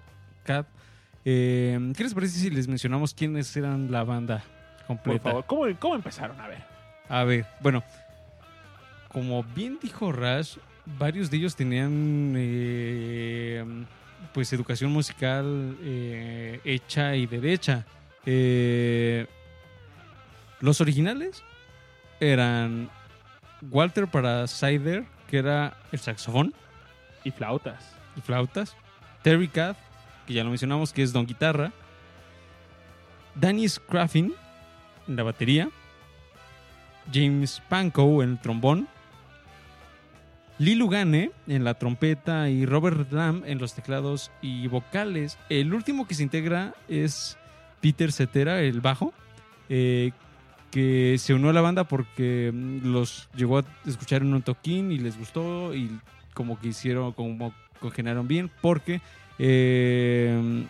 [1.25, 4.43] Eh, ¿Qué les parece si les mencionamos quiénes eran la banda
[4.79, 5.23] Por completa?
[5.23, 6.39] favor, ¿cómo, cómo empezaron?
[6.39, 6.63] A ver.
[7.09, 7.83] A ver, bueno,
[9.09, 13.63] como bien dijo Rash, varios de ellos tenían eh,
[14.33, 17.85] pues educación musical eh, hecha y derecha.
[18.25, 19.25] Eh,
[20.61, 21.43] los originales
[22.19, 22.89] eran
[23.71, 26.53] Walter para Cider, que era el saxofón
[27.23, 27.95] Y flautas.
[28.15, 28.75] y flautas,
[29.21, 29.77] Terry Cat,
[30.25, 31.71] que ya lo mencionamos, que es don guitarra,
[33.35, 34.33] Danny Scraffin
[35.07, 35.69] en la batería,
[37.13, 38.87] James Pankow en el trombón,
[40.59, 42.49] Lee Lugane en la trompeta.
[42.49, 45.39] Y Robert Lamb en los teclados y vocales.
[45.49, 47.37] El último que se integra es
[47.81, 49.13] Peter Cetera, el bajo,
[49.69, 50.11] eh,
[50.69, 54.91] que se unió a la banda porque mm, los llegó a escuchar en un toquín
[54.91, 55.89] y les gustó y
[56.39, 59.01] como que hicieron, como congeniaron bien, porque
[59.39, 60.63] eh,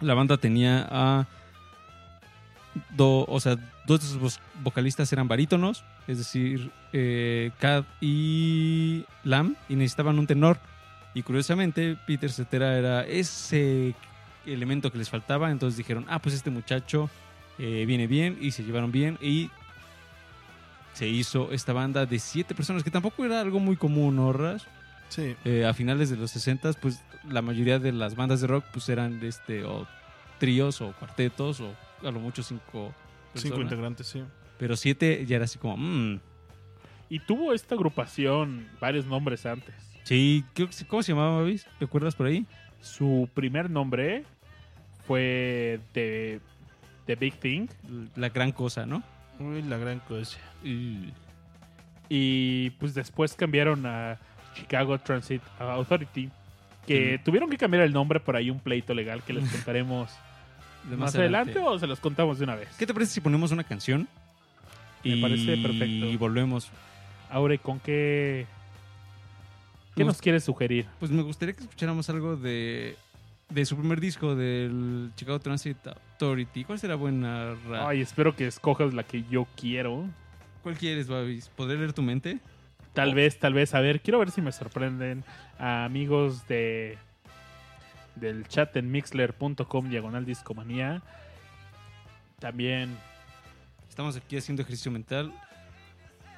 [0.00, 1.26] la banda tenía a
[2.96, 7.50] o sea, dos de sus vo- vocalistas eran barítonos, es decir, eh,
[8.00, 10.58] y Lam, y necesitaban un tenor.
[11.12, 13.94] Y curiosamente, Peter Cetera era ese
[14.46, 17.10] elemento que les faltaba, entonces dijeron, ah, pues este muchacho
[17.58, 19.50] eh, viene bien, y se llevaron bien, y
[20.92, 24.64] se hizo esta banda de siete personas, que tampoco era algo muy común, ¿no, Rash?
[25.08, 25.36] Sí.
[25.44, 28.88] Eh, a finales de los 60, pues la mayoría de las bandas de rock pues
[28.88, 29.86] eran de este o
[30.38, 32.94] tríos o cuartetos o a lo mucho cinco
[33.34, 33.58] Cinco personas.
[33.72, 34.22] integrantes, sí.
[34.58, 36.18] Pero siete ya era así como, mmm.
[37.08, 39.74] Y tuvo esta agrupación varios nombres antes.
[40.04, 40.44] Sí,
[40.88, 41.66] ¿cómo se llamaba, Mavis?
[41.78, 42.46] ¿Te acuerdas por ahí?
[42.80, 44.24] Su primer nombre
[45.06, 46.40] fue The,
[47.06, 47.68] The Big Thing.
[48.16, 49.02] La gran cosa, ¿no?
[49.42, 50.38] Uy, la gran cosa.
[50.62, 51.12] Y-
[52.08, 54.18] Y pues después cambiaron a
[54.54, 56.30] Chicago Transit Authority.
[56.86, 60.10] Que tuvieron que cambiar el nombre por ahí un pleito legal que les contaremos
[60.98, 61.58] más, adelante.
[61.60, 62.68] o se los contamos de una vez.
[62.76, 64.08] ¿Qué te parece si ponemos una canción?
[65.04, 66.06] Me parece perfecto.
[66.06, 66.70] Y volvemos.
[67.30, 68.46] Aure, ¿con qué,
[69.94, 70.86] qué Nos- nos quieres sugerir?
[70.98, 72.96] Pues me gustaría que escucháramos algo de,
[73.52, 76.64] de su primer disco, del Chicago Transit Authority.
[76.64, 77.54] ¿Cuál será buena?
[77.68, 77.88] Ra?
[77.88, 80.06] Ay, espero que escojas la que yo quiero.
[80.62, 81.48] ¿Cuál quieres, Babis?
[81.48, 82.38] ¿Poder leer tu mente?
[82.92, 83.14] Tal Oh.
[83.14, 83.74] vez, tal vez.
[83.74, 85.24] A ver, quiero ver si me sorprenden
[85.58, 86.98] a amigos de
[88.14, 91.02] del chat en mixler.com diagonal discomanía.
[92.38, 92.96] También
[93.88, 95.32] Estamos aquí haciendo ejercicio mental.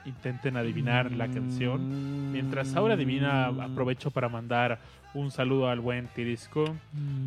[0.04, 2.32] Intenten adivinar la canción.
[2.32, 4.78] Mientras ahora adivina, aprovecho para mandar
[5.14, 6.64] un saludo al buen Tirisco.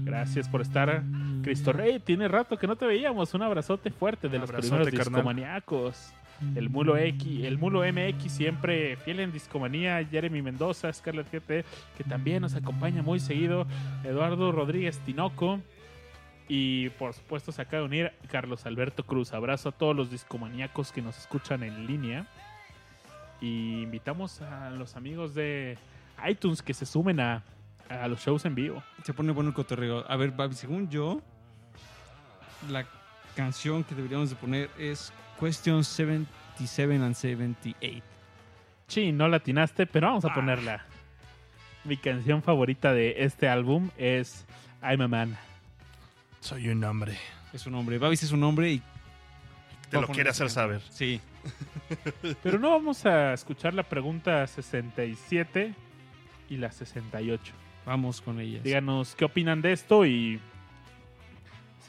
[0.03, 1.03] Gracias por estar.
[1.41, 3.33] Cristo Rey, tiene rato que no te veíamos.
[3.33, 6.13] Un abrazote fuerte de Un los primeros discomaniacos.
[6.55, 11.65] El Mulo X, el Mulo MX siempre fiel en discomanía, Jeremy Mendoza, Scarlett GT,
[11.97, 13.65] que también nos acompaña muy seguido,
[14.03, 15.59] Eduardo Rodríguez Tinoco
[16.47, 19.33] y por supuesto se acaba de unir Carlos Alberto Cruz.
[19.33, 22.27] Abrazo a todos los discomaníacos que nos escuchan en línea
[23.41, 25.77] y invitamos a los amigos de
[26.27, 27.43] iTunes que se sumen a,
[27.89, 28.83] a los shows en vivo.
[29.03, 30.03] Se pone bueno el cotorreo.
[30.09, 31.21] A ver, Babi, según yo,
[32.69, 32.85] la
[33.35, 38.03] canción que deberíamos de poner es Question 77 and 78.
[38.87, 40.33] Sí, no la atinaste, pero vamos a Ah.
[40.33, 40.85] ponerla.
[41.83, 44.45] Mi canción favorita de este álbum es
[44.81, 45.37] I'm a Man.
[46.39, 47.17] Soy un hombre.
[47.53, 47.97] Es un hombre.
[47.97, 48.81] Babis es un hombre y...
[49.89, 50.81] Te lo quiere hacer saber.
[50.89, 51.21] Sí.
[52.43, 55.73] Pero no vamos a escuchar la pregunta 67
[56.49, 57.53] y la 68.
[57.85, 58.63] Vamos con ellas.
[58.63, 60.39] Díganos qué opinan de esto y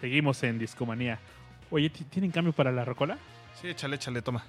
[0.00, 1.18] seguimos en Discomanía.
[1.70, 3.18] Oye, ¿ti- ¿tienen cambio para la rocola?
[3.60, 4.44] Sí, échale, échale, toma.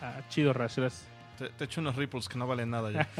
[0.00, 1.06] Ah, chido, Rashras.
[1.38, 3.08] Te, te echo unos ripples que no valen nada ya.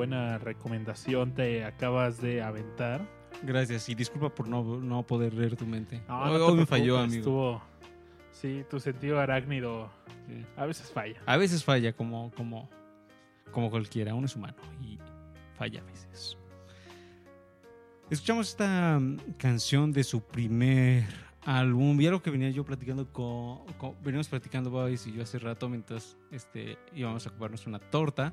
[0.00, 3.06] buena recomendación te acabas de aventar.
[3.42, 6.00] Gracias y disculpa por no, no poder leer tu mente.
[6.08, 7.18] No, hoy no hoy me falló, amigo.
[7.18, 7.62] estuvo-
[8.32, 9.90] Sí, tu sentido arácnido
[10.26, 10.42] Sí.
[10.56, 11.20] a veces falla.
[11.26, 12.70] A veces falla como, como,
[13.52, 14.98] como cualquiera, uno es humano y
[15.58, 16.38] falla a veces.
[18.08, 21.04] Escuchamos esta mm, canción de su primer
[21.44, 25.38] álbum y algo que venía yo platicando con, con- veníamos platicando Babis y yo hace
[25.38, 28.32] rato mientras este, íbamos a comernos una torta.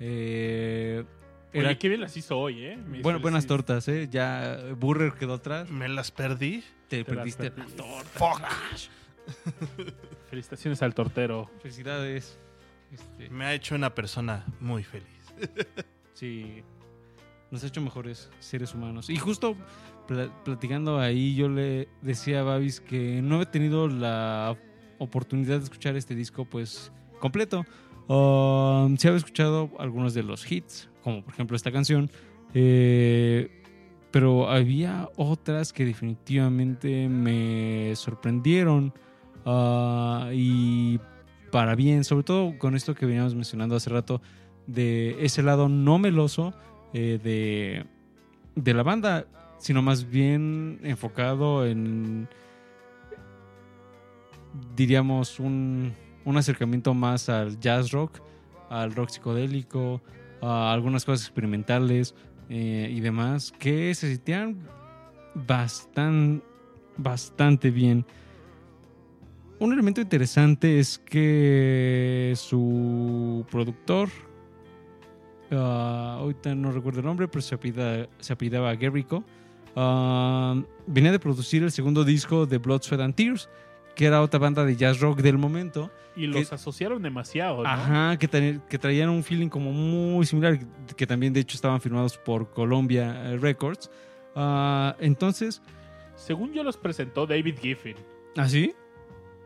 [0.00, 1.04] Eh,
[1.52, 2.76] era, Oye, qué bien las hizo hoy, ¿eh?
[2.76, 4.08] Mis bueno, buenas tortas, ¿eh?
[4.10, 5.68] Ya Burger quedó atrás.
[5.70, 6.64] Me las perdí.
[6.88, 7.70] Te, Te las perdiste perdí.
[7.70, 8.48] la torta.
[8.48, 9.86] Fuck.
[10.30, 11.50] Felicitaciones al tortero.
[11.60, 12.38] Felicidades.
[12.90, 15.06] Este, Me ha hecho una persona muy feliz.
[16.14, 16.62] Sí,
[17.50, 19.08] nos ha hecho mejores seres humanos.
[19.10, 19.56] Y justo
[20.06, 24.56] pla- platicando ahí, yo le decía a Babis que no he tenido la
[24.98, 27.64] oportunidad de escuchar este disco, pues, completo.
[28.08, 32.10] Um, sí había escuchado algunos de los hits, como por ejemplo esta canción,
[32.54, 33.50] eh,
[34.10, 38.92] pero había otras que definitivamente me sorprendieron
[39.46, 41.00] ah, y
[41.50, 44.20] para bien, sobre todo con esto que veníamos mencionando hace rato,
[44.66, 46.54] de ese lado no meloso
[46.92, 47.86] eh, de,
[48.54, 49.26] de la banda,
[49.58, 52.28] sino más bien enfocado en,
[54.76, 55.94] diríamos, un,
[56.24, 58.20] un acercamiento más al jazz rock,
[58.70, 60.00] al rock psicodélico,
[60.40, 62.14] a algunas cosas experimentales
[62.48, 64.58] eh, y demás, que se sentían
[65.34, 66.44] bastante,
[66.96, 68.04] bastante bien.
[69.58, 74.08] Un elemento interesante es que su productor,
[75.52, 79.22] ah, ahorita no recuerdo el nombre, pero se, apellida- se apellidaba Guerrico,
[79.76, 83.48] ah, venía de producir el segundo disco de Blood, Sweat and Tears,
[83.94, 85.90] que era otra banda de jazz rock del momento.
[86.16, 87.68] Y los asociaron demasiado, ¿no?
[87.68, 90.58] Ajá, que, tra- que traían un feeling como muy similar,
[90.96, 93.90] que, también de hecho estaban firmados por Columbia eh, Records.
[94.34, 95.62] Ah, entonces,
[96.14, 97.96] Según yo los presentó David Giffin.
[98.36, 98.74] ¿Ah, sí?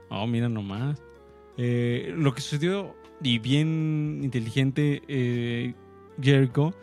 [0.09, 1.03] Oh, mira nomás.
[1.57, 5.75] Eh, lo que sucedió, y bien inteligente, eh,
[6.21, 6.75] Jericho,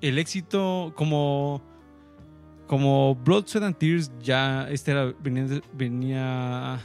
[0.00, 1.62] el éxito como
[2.68, 6.80] como Blood, Sweat and Tears ya este era, venía, venía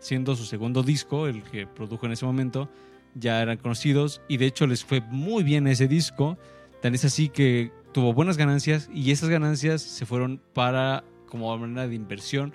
[0.00, 2.68] siendo su segundo disco, el que produjo en ese momento,
[3.14, 6.36] ya eran conocidos y de hecho les fue muy bien ese disco,
[6.82, 11.86] tan es así que tuvo buenas ganancias y esas ganancias se fueron para como manera
[11.86, 12.52] de inversión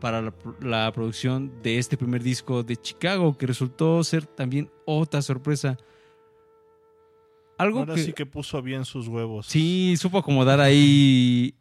[0.00, 5.22] para la, la producción de este primer disco de Chicago que resultó ser también otra
[5.22, 5.76] sorpresa.
[7.58, 9.46] Algo Ahora que, sí que puso bien sus huevos.
[9.46, 11.54] Sí, supo acomodar ahí,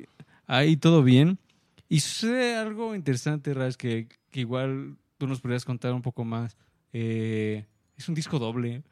[0.49, 1.39] ahí todo bien.
[1.87, 6.57] Y sucede algo interesante, Raz, que, que igual tú nos podrías contar un poco más.
[6.91, 8.83] Eh, es un disco doble.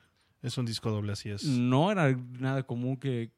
[0.42, 1.44] Es un disco doble, así es.
[1.44, 3.32] No era nada común que,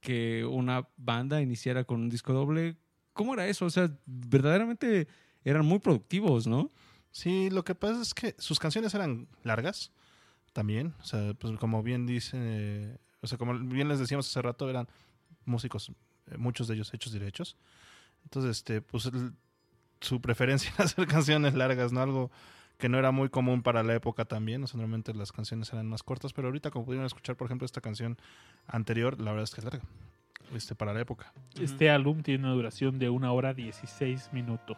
[0.00, 2.76] que una banda iniciara con un disco doble.
[3.12, 3.64] ¿Cómo era eso?
[3.66, 5.08] O sea, verdaderamente
[5.44, 6.70] eran muy productivos, ¿no?
[7.10, 9.92] Sí, lo que pasa es que sus canciones eran largas
[10.52, 10.94] también.
[11.00, 14.68] O sea, pues como bien dice, eh, o sea, como bien les decíamos hace rato,
[14.68, 14.88] eran
[15.44, 15.90] músicos,
[16.36, 17.56] muchos de ellos hechos y derechos.
[18.24, 19.32] Entonces, este, pues el-
[20.00, 22.00] su preferencia era hacer canciones largas, ¿no?
[22.00, 22.30] Algo
[22.78, 24.64] que no era muy común para la época también.
[24.64, 27.64] O sea, normalmente las canciones eran más cortas, pero ahorita, como pudieron escuchar, por ejemplo,
[27.66, 28.18] esta canción
[28.66, 29.84] anterior, la verdad es que es larga.
[30.54, 31.32] Este, para la época.
[31.58, 34.76] Este álbum tiene una duración de una hora 16 minutos.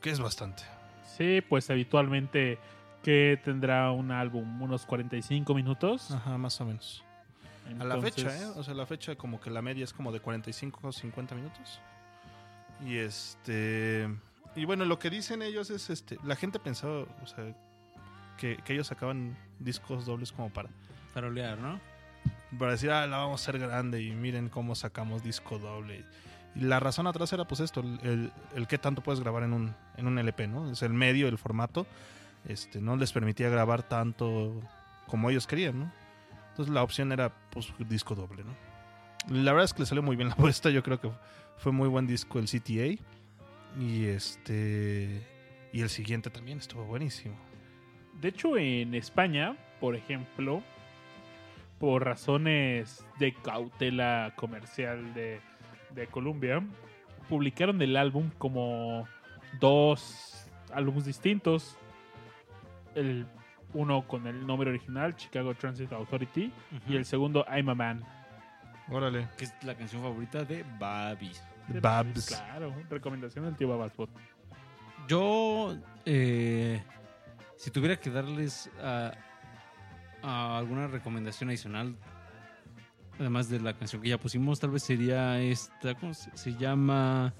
[0.00, 0.62] Que es bastante.
[1.16, 2.58] Sí, pues habitualmente
[3.02, 6.10] que tendrá un álbum unos 45 minutos.
[6.10, 7.02] Ajá, más o menos.
[7.78, 8.46] A la fecha, ¿eh?
[8.56, 11.80] O sea, la fecha como que la media es como de 45 o 50 minutos.
[12.84, 14.08] Y este...
[14.56, 17.56] Y bueno, lo que dicen ellos es, este, la gente pensaba, o sea,
[18.38, 20.68] que, que ellos sacaban discos dobles como para,
[21.12, 21.80] Farolear, ¿no?
[22.58, 26.04] para decir, ah, la vamos a hacer grande y miren cómo sacamos disco doble.
[26.54, 29.52] Y la razón atrás era pues esto, el, el, el qué tanto puedes grabar en
[29.52, 30.70] un, en un LP, ¿no?
[30.70, 31.86] Es el medio, el formato,
[32.46, 34.60] este, no les permitía grabar tanto
[35.06, 35.92] como ellos querían, ¿no?
[36.54, 38.54] Entonces la opción era pues disco doble, ¿no?
[39.28, 41.10] La verdad es que le salió muy bien la apuesta, yo creo que
[41.56, 43.02] fue muy buen disco el CTA
[43.76, 45.26] y este
[45.72, 47.34] y el siguiente también estuvo buenísimo.
[48.20, 50.62] De hecho, en España, por ejemplo,
[51.80, 55.40] por razones de cautela comercial de,
[55.92, 56.62] de Columbia,
[57.28, 59.08] publicaron el álbum como
[59.58, 61.76] dos álbumes distintos.
[62.94, 63.26] El
[63.74, 66.52] uno con el nombre original, Chicago Transit Authority,
[66.88, 68.04] y el segundo, I'm a Man.
[68.90, 69.28] Órale.
[69.36, 71.42] Que es la canción favorita de Babis.
[71.80, 72.26] Babs.
[72.26, 74.10] Claro, recomendación del tío Babaspot.
[75.08, 76.82] Yo, eh,
[77.56, 79.12] si tuviera que darles a
[80.58, 81.96] alguna recomendación adicional,
[83.18, 87.34] además de la canción que ya pusimos, tal vez sería esta, ¿cómo se, se llama?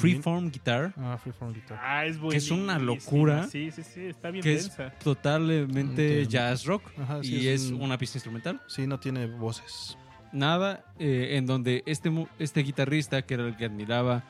[0.00, 0.92] Freeform Guitar.
[0.96, 1.78] Ah, Freeform Guitar.
[1.82, 3.46] Ah, es Que es una locura.
[3.48, 4.90] Sí, sí, sí, está bien Que es densa.
[5.02, 5.80] totalmente
[6.20, 6.30] Entiendo.
[6.30, 8.60] jazz rock Ajá, sí, y es, un- una pista instrumental.
[8.66, 9.96] Sí, no tiene voces.
[10.32, 14.24] Nada, eh, en donde este, mu- este guitarrista, que era el que admiraba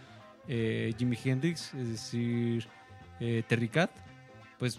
[0.48, 2.66] eh, Jimi Hendrix, es decir,
[3.20, 3.90] eh, Terry Cat,
[4.58, 4.78] pues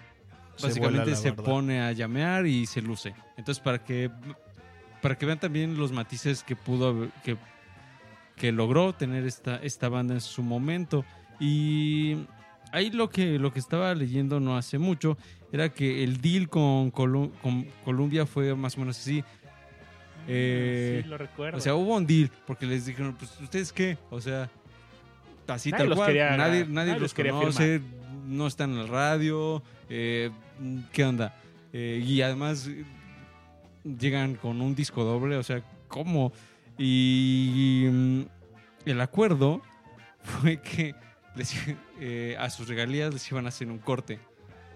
[0.55, 3.15] Se básicamente se pone a llamear y se luce.
[3.37, 4.11] Entonces, para que
[5.01, 7.37] para que vean también los matices que pudo haber- que,
[8.35, 11.05] que logró tener esta, esta banda en su momento.
[11.39, 12.17] Y
[12.71, 15.17] ahí lo que, lo que estaba leyendo no hace mucho
[15.51, 19.23] era que el deal con, Colu- con Columbia fue más o menos así.
[20.27, 21.57] Eh, sí, lo recuerdo.
[21.57, 23.97] O sea, hubo un deal, porque les dijeron, pues, ¿ustedes qué?
[24.09, 24.49] O sea,
[25.47, 26.07] así Nadie tal cual.
[26.07, 27.81] quería- nadie, nadie nadie los los quería conoce,
[28.27, 29.61] no están en la radio.
[29.89, 30.31] eh,
[30.91, 31.35] ¿Qué onda?
[31.73, 32.69] Eh, y además
[33.83, 36.31] llegan con un disco doble, o sea, ¿cómo?
[36.77, 38.21] Y mm,
[38.85, 39.61] el acuerdo
[40.19, 40.95] fue que
[41.35, 41.55] les,
[41.99, 44.19] eh, a sus regalías les iban a hacer un corte.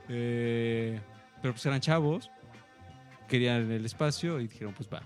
[0.07, 0.99] Eh,
[1.41, 2.29] pero pues eran chavos,
[3.27, 5.01] querían el espacio y dijeron, pues va.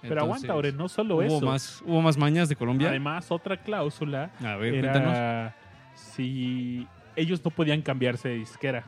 [0.00, 1.40] Pero aguanta, Entonces, Ore, no solo hubo eso.
[1.46, 2.88] Más, hubo más mañas de Colombia.
[2.90, 5.14] Además, otra cláusula a ver, cuéntanos.
[5.14, 5.56] era
[5.94, 6.86] si
[7.16, 8.84] ellos no podían cambiarse de disquera,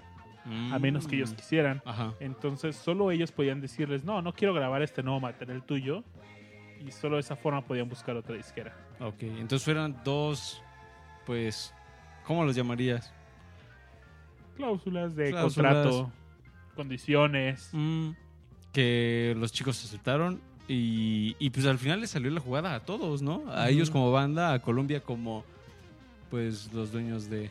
[0.73, 1.83] a menos que ellos Mm, quisieran.
[1.85, 2.15] Ajá.
[2.21, 6.05] Entonces, solo ellos podían decirles, no, no quiero grabar este nuevo material tuyo.
[6.85, 8.75] Y solo de esa forma podían buscar otra disquera.
[9.01, 10.63] Ok, entonces fueran dos,
[11.25, 11.73] pues,
[12.25, 13.13] ¿cómo los llamarías?
[14.57, 15.75] Cláusulas de Cláusulas.
[15.75, 16.13] contrato,
[16.75, 17.69] condiciones.
[17.73, 18.11] Mm,
[18.73, 23.23] que los chicos aceptaron y, y pues al final les salió la jugada a todos,
[23.23, 23.45] ¿no?
[23.53, 25.45] A ellos como banda, a Colombia como,
[26.31, 27.51] pues, los dueños de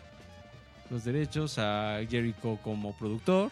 [0.89, 3.51] los derechos, a Jericho como productor.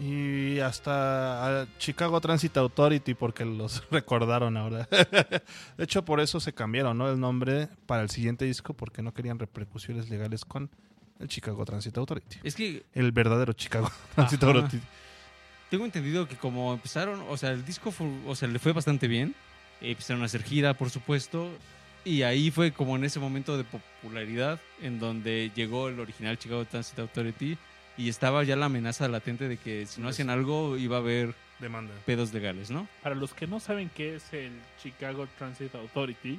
[0.00, 4.88] Y hasta a Chicago Transit Authority porque los recordaron ahora.
[5.76, 7.10] de hecho, por eso se cambiaron ¿no?
[7.10, 10.70] el nombre para el siguiente disco porque no querían repercusiones legales con
[11.18, 12.38] el Chicago Transit Authority.
[12.44, 14.52] Es que El verdadero Chicago Transit Ajá.
[14.52, 14.80] Authority.
[15.70, 19.08] Tengo entendido que como empezaron, o sea, el disco fue- o sea, le fue bastante
[19.08, 19.34] bien.
[19.80, 21.50] eh, empezaron a hacer gira, por supuesto.
[22.04, 26.64] Y ahí fue como en ese momento de popularidad en donde llegó el original Chicago
[26.64, 27.58] Transit Authority
[27.98, 31.34] y estaba ya la amenaza latente de que si no hacían algo iba a haber
[31.58, 31.92] Demanda.
[32.06, 32.88] pedos legales, ¿no?
[33.02, 36.38] Para los que no saben qué es el Chicago Transit Authority,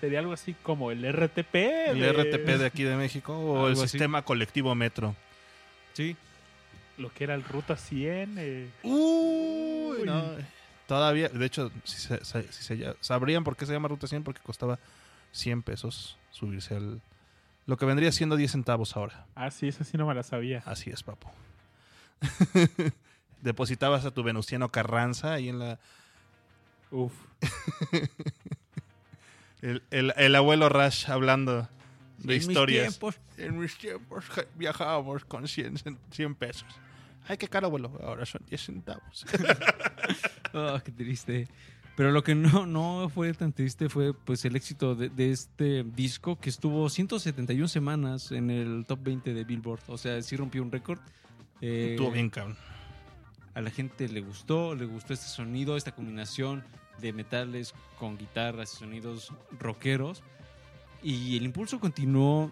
[0.00, 1.54] sería algo así como el RTP.
[1.90, 3.82] El de- RTP de aquí de México o el así.
[3.88, 5.14] Sistema Colectivo Metro.
[5.94, 6.16] Sí.
[6.96, 8.36] Lo que era el Ruta 100.
[8.38, 10.22] eh, Uy, no.
[10.86, 14.40] Todavía, de hecho, si se, si se sabrían por qué se llama Ruta 100 porque
[14.42, 14.78] costaba
[15.32, 17.00] 100 pesos subirse al...
[17.66, 19.26] Lo que vendría siendo 10 centavos ahora.
[19.34, 20.62] Ah, sí, esa sí no me la sabía.
[20.66, 21.30] Así es, papo.
[23.42, 25.78] Depositabas a tu Venustiano Carranza ahí en la...
[26.90, 27.12] Uf.
[29.62, 31.68] El, el- el abuelo Rash hablando
[32.18, 32.88] de En mis historias.
[32.98, 33.20] tiempos.
[33.36, 36.66] En mis tiempos viajábamos con 100, cen- 100 pesos.
[37.28, 37.92] Ay, qué caro, abuelo.
[38.02, 39.26] Ahora son 10 centavos.
[40.54, 41.46] Ah, qué triste.
[42.00, 45.84] Pero lo que no, no fue tan triste fue pues el éxito de, de este
[45.84, 49.82] disco que estuvo 171 semanas en el top 20 de Billboard.
[49.86, 50.98] O sea, sí rompió un récord.
[51.60, 52.56] Eh, Estuvo bien, cabrón.
[53.52, 56.64] A la gente le gustó, le gustó este sonido, esta combinación
[57.02, 60.22] de metales con guitarras y sonidos rockeros.
[61.02, 62.50] Y el impulso continuó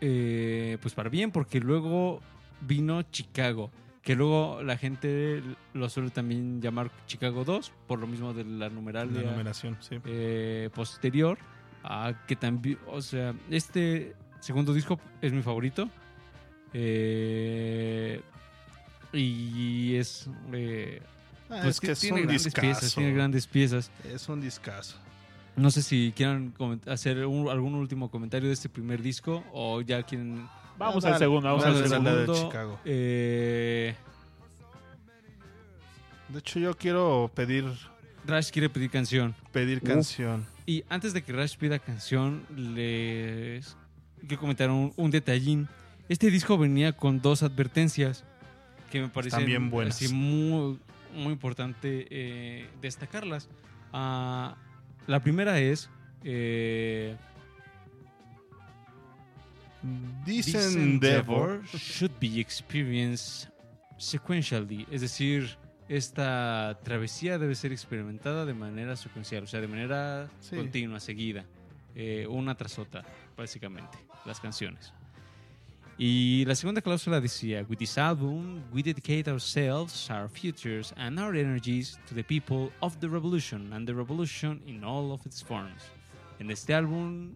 [0.00, 2.20] eh, pues para bien, porque luego
[2.60, 3.70] vino Chicago,
[4.02, 5.42] que luego la gente
[5.74, 9.96] lo suele también llamar Chicago 2, por lo mismo de la numeralia La numeración, sí.
[10.04, 11.38] eh, posterior,
[11.84, 15.88] a que también, o sea, este segundo disco es mi favorito.
[16.74, 18.20] Eh,
[19.12, 21.00] y es eh,
[21.50, 22.66] Ah, pues es que ti- es tiene un grandes discazo.
[22.66, 23.90] piezas, tiene grandes piezas.
[24.04, 24.96] Es un discazo.
[25.54, 26.54] No sé si quieran
[26.86, 30.48] hacer un- algún último comentario de este primer disco o ya quieren
[30.78, 32.16] Vamos al segundo, vamos al segundo.
[32.26, 32.34] de.
[32.40, 32.78] Chicago.
[32.84, 33.94] Eh,
[36.28, 37.64] De hecho, yo quiero pedir,
[38.26, 39.34] Rush quiere pedir canción.
[39.52, 40.46] pedir canción.
[40.66, 43.76] Y antes de que Rush pida canción, les
[44.26, 45.68] quiero comentar un, un detallín.
[46.08, 48.24] Este disco venía con dos advertencias
[48.90, 49.96] que me parecen bien buenas.
[49.96, 50.78] así muy,
[51.14, 53.48] muy importante eh, destacarlas.
[53.92, 54.56] Ah,
[55.06, 55.90] la primera es
[56.24, 57.16] eh,
[60.24, 63.48] This endeavor should be experienced
[63.98, 65.56] sequentially, es decir,
[65.88, 70.56] esta travesía debe ser experimentada de manera secuencial, o sea, de manera Sí.
[70.56, 71.44] continua, seguida,
[71.94, 73.04] eh, una tras otra,
[73.36, 74.92] básicamente, las canciones.
[75.98, 81.36] Y la segunda cláusula decía, with this album, we dedicate ourselves, our futures, and our
[81.36, 85.82] energies to the people of the revolution and the revolution in all of its forms.
[86.38, 87.34] En este álbum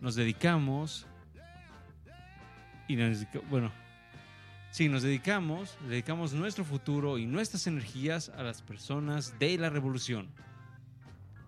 [0.00, 1.06] nos dedicamos
[2.88, 3.72] y nos bueno,
[4.70, 10.28] sí, nos dedicamos, dedicamos nuestro futuro y nuestras energías a las personas de la revolución.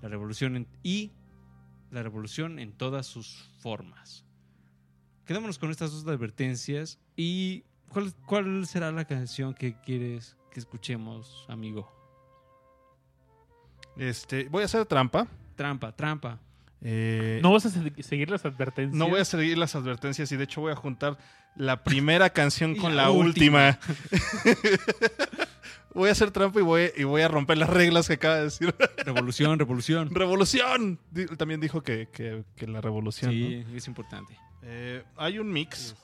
[0.02, 1.12] La revolución en- y
[1.90, 4.24] la revolución en todas sus formas.
[5.24, 11.44] Quedémonos con estas dos advertencias y ¿cuál, cuál será la canción que quieres que escuchemos,
[11.48, 11.92] amigo?
[13.96, 15.26] Este, voy a hacer trampa.
[15.56, 16.40] Trampa, trampa.
[16.82, 18.96] Eh, ¿No vas a se- seguir las advertencias?
[18.96, 21.18] no voy a seguir las advertencias y de hecho voy a juntar
[21.56, 23.78] la primera canción con la la, última.
[23.80, 24.58] última.
[25.94, 28.44] voy a hacer trampa y voy, y voy a romper las reglas que acaba de
[28.44, 28.74] decir.
[29.04, 30.08] Revolución, revolución.
[30.14, 30.98] ¡Revolución!
[31.36, 33.30] También dijo que, que- que la revolución.
[33.32, 34.38] Sí, es importante.
[34.62, 35.96] Eh, hay un mix,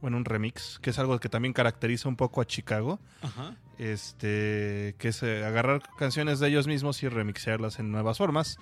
[0.00, 2.98] bueno, un remix, que es algo que también caracteriza un poco a Chicago.
[3.22, 3.56] Ajá.
[3.78, 8.58] este que es eh, agarrar canciones de ellos mismos y remixearlas en nuevas formas.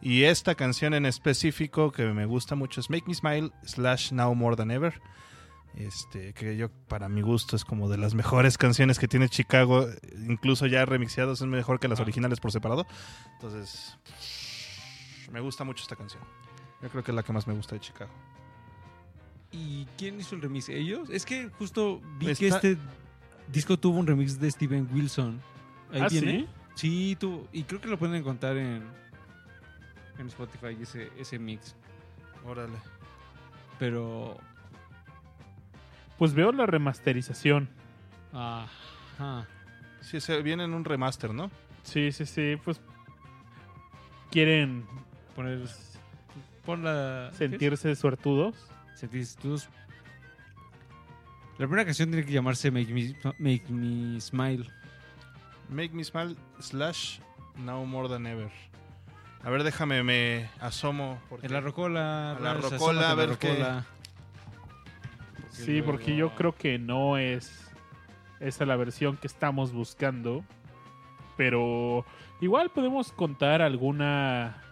[0.00, 4.34] Y esta canción en específico que me gusta mucho es Make Me Smile slash Now
[4.34, 5.00] More Than Ever.
[5.74, 9.86] Este, que yo para mi gusto es como de las mejores canciones que tiene Chicago,
[10.26, 12.02] incluso ya remixeados es mejor que las Ah.
[12.02, 12.86] originales por separado.
[13.34, 13.96] Entonces,
[15.30, 16.22] me gusta mucho esta canción.
[16.82, 18.10] Yo creo que es la que más me gusta de Chicago.
[19.52, 20.68] ¿Y quién hizo el remix?
[20.68, 21.08] ¿Ellos?
[21.10, 22.76] Es que justo vi que este
[23.50, 25.40] disco tuvo un remix de Steven Wilson.
[25.92, 26.40] Ahí ¿Ah, viene.
[26.40, 26.48] sí?
[26.74, 27.48] Sí, tuvo.
[27.52, 28.84] Y creo que lo pueden encontrar en,
[30.18, 31.74] en Spotify ese, ese mix.
[32.44, 32.76] Órale.
[33.78, 34.36] Pero.
[36.18, 37.68] Pues veo la remasterización.
[38.32, 39.46] Ajá.
[40.00, 41.50] Sí, se viene en un remaster, ¿no?
[41.82, 42.56] Sí, sí, sí.
[42.64, 42.80] Pues
[44.30, 44.84] quieren
[45.36, 45.60] Poner.
[46.64, 47.30] Pon la.
[47.34, 48.54] sentirse suertudos.
[48.94, 49.68] Sentirse todos-
[51.58, 54.68] La primera canción tiene que llamarse Make Me, Make Me Smile.
[55.70, 57.20] Make Me Smile slash
[57.56, 58.50] Now More Than Ever.
[59.48, 61.18] A ver, déjame, me asomo.
[61.30, 62.32] porque- En la rocola.
[62.32, 63.86] A la rocola, a ver qué- rocola.
[65.48, 67.66] Sí, porque yo creo que no es
[68.40, 70.44] esa la versión que estamos buscando.
[71.38, 72.04] Pero
[72.42, 74.62] igual podemos contar alguna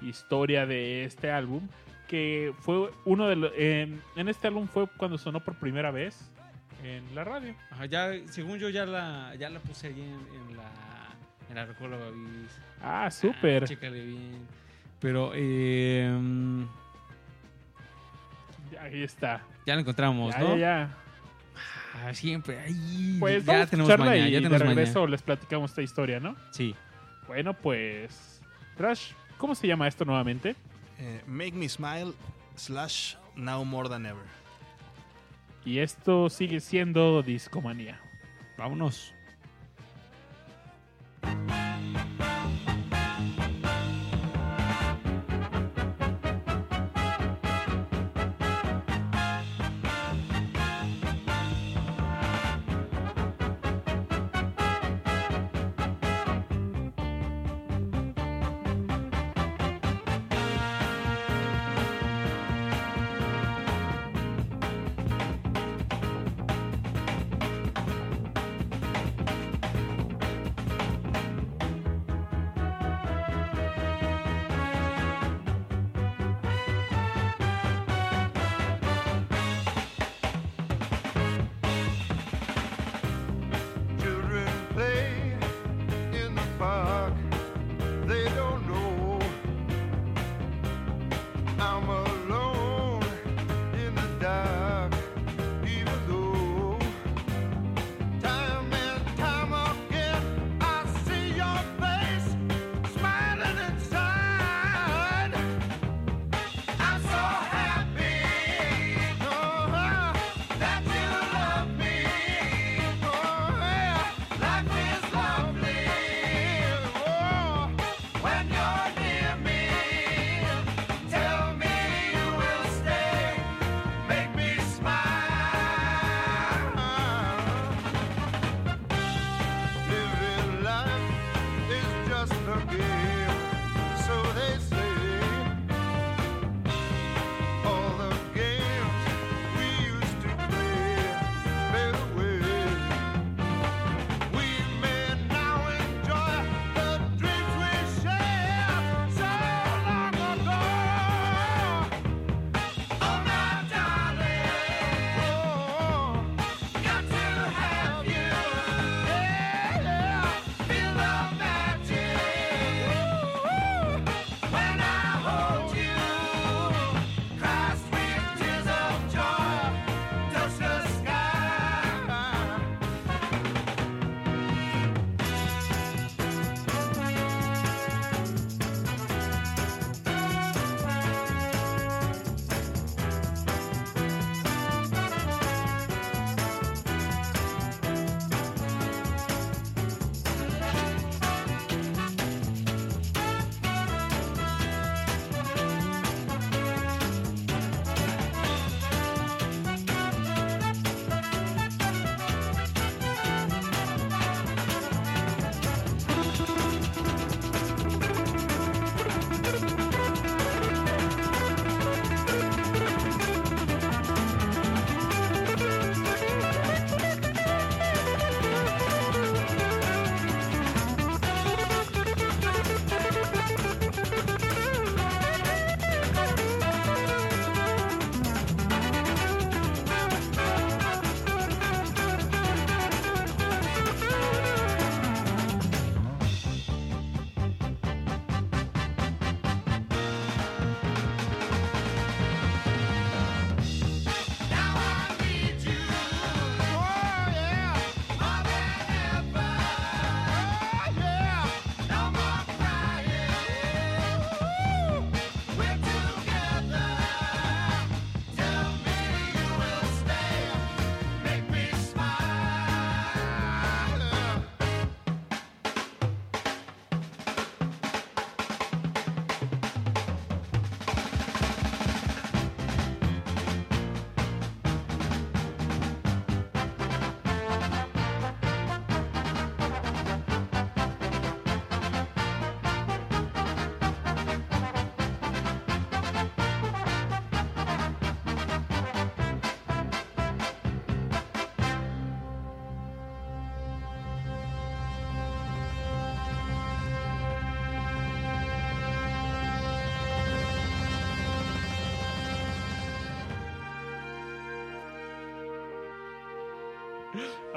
[0.00, 1.68] historia de este álbum.
[2.08, 3.52] Que fue uno de los.
[3.54, 6.30] En, en este álbum fue cuando sonó por primera vez
[6.82, 7.54] en la radio.
[7.70, 10.70] Ajá, ya, según yo ya la, ya la puse ahí en, en la,
[11.54, 12.50] rocola Babis.
[12.82, 13.64] Ah, Ah, súper.
[13.66, 14.46] chécale bien.
[15.00, 16.08] Pero eh,
[18.80, 19.42] Ahí está.
[19.66, 20.56] ya la encontramos, Ya, ¿no?
[20.56, 20.96] ya, ya.
[22.06, 22.58] Ah, siempre.
[22.60, 24.74] Ay, Pues ya vamos tenemos escucharla maña, y ya de tenemos maña.
[24.74, 26.36] regreso les platicamos esta historia, ¿no?
[26.52, 26.74] Sí.
[27.26, 28.40] Bueno, pues.
[28.78, 30.54] Rush, ¿cómo se llama esto nuevamente?
[30.98, 32.12] Eh, Make Me Smile
[32.56, 34.22] slash Now More Than Ever.
[35.64, 38.00] Y esto sigue siendo Discomanía.
[38.56, 39.14] Vámonos.
[41.22, 41.59] Bye.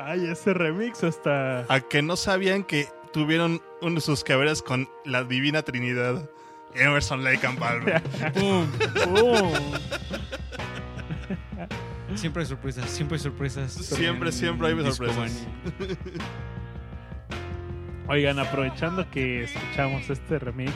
[0.06, 1.62] Ay, ese remix hasta.
[1.74, 6.30] A que no sabían que tuvieron uno de sus caberas con la divina trinidad.
[6.76, 8.04] Emerson Lake and Palmer.
[8.34, 8.68] ¡Pum!
[9.06, 9.54] ¡Pum!
[12.16, 13.72] Siempre hay sorpresas, siempre hay sorpresas.
[13.72, 15.48] Siempre, en siempre hay sorpresas.
[18.08, 20.74] Oigan, aprovechando que escuchamos este remix,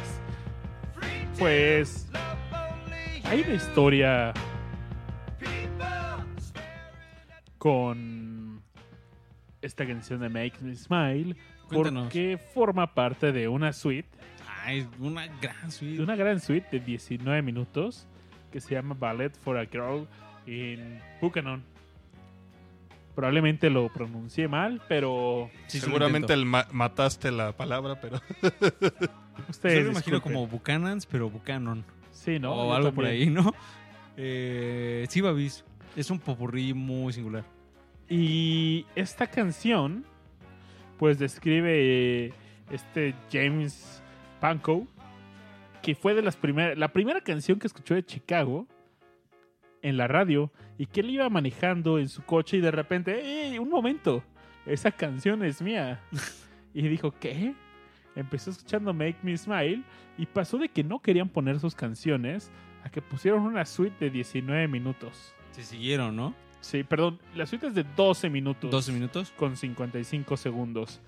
[1.38, 2.08] pues
[3.26, 4.34] hay una historia
[7.60, 7.97] con
[9.78, 11.36] esta canción de Make Me Smile
[11.68, 12.06] Cuéntanos.
[12.06, 14.10] porque forma parte de una suite,
[15.00, 16.02] una gran de suite.
[16.02, 18.08] una gran suite de 19 minutos
[18.52, 20.08] que se llama Ballet for a Girl
[20.48, 21.64] in Buchanan.
[23.14, 28.20] Probablemente lo pronuncié mal, pero Sí, Seguramente el ma- mataste la palabra, pero
[29.50, 30.22] ustedes Yo lo imagino disculpen.
[30.22, 31.84] como Buchanans, pero Buchanan.
[32.12, 32.52] sí, ¿no?
[32.54, 33.54] o Yo algo por ahí, ¿no?
[34.18, 35.64] Eh, sí, Babis.
[35.96, 37.44] Es un popurrí muy singular.
[38.10, 40.06] Y esta canción,
[40.98, 42.34] pues describe eh,
[42.72, 44.02] este James
[44.40, 44.88] Pankow,
[45.82, 48.68] que fue de las primeras, la primera canción que escuchó de Chicago
[49.82, 53.60] en la radio y que él iba manejando en su coche y de repente, ¡eh!
[53.60, 54.24] Un momento,
[54.66, 56.02] esa canción es mía.
[56.74, 57.54] y dijo, ¿qué?
[58.16, 59.84] Empezó escuchando Make Me Smile
[60.18, 62.52] y pasó de que no querían poner sus canciones
[62.84, 65.34] a que pusieron una suite de 19 minutos.
[65.52, 66.34] Se siguieron, ¿no?
[66.68, 68.70] Sí, perdón, la suite es de 12 minutos.
[68.70, 69.32] 12 minutos.
[69.38, 71.00] Con 55 segundos.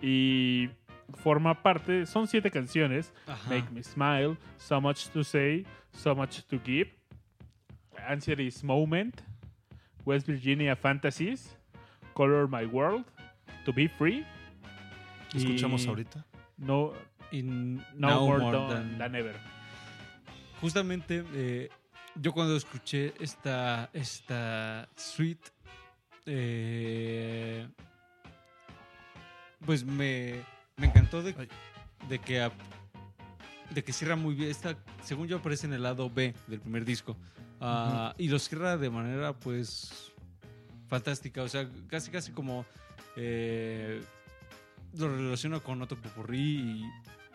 [0.00, 0.68] Y
[1.14, 3.12] forma parte, son siete canciones.
[3.26, 3.50] Ajá.
[3.50, 6.88] Make Me Smile, So Much to Say, So Much to Give,
[8.06, 9.20] Answer is Moment,
[10.04, 11.56] West Virginia Fantasies,
[12.14, 13.04] Color My World,
[13.64, 14.24] To Be Free.
[15.32, 16.24] ¿qué escuchamos y ahorita?
[16.58, 16.92] No,
[17.32, 19.36] Y no More, More than, Than- than Ever.
[20.60, 21.70] Justamente, eh,
[22.20, 25.50] yo cuando escuché esta, esta suite,
[26.26, 27.68] eh,
[29.64, 30.42] pues me,
[30.76, 32.50] me encantó de, que
[33.70, 34.50] de que cierra muy bien.
[34.50, 37.16] Esta, según yo, aparece en el lado B del primer disco.
[37.60, 40.12] Ah, Y lo cierra de manera, pues,
[40.88, 41.42] fantástica.
[41.42, 42.64] O sea, casi, casi como
[43.16, 44.02] eh,
[44.96, 46.84] lo relaciono con otro popurrí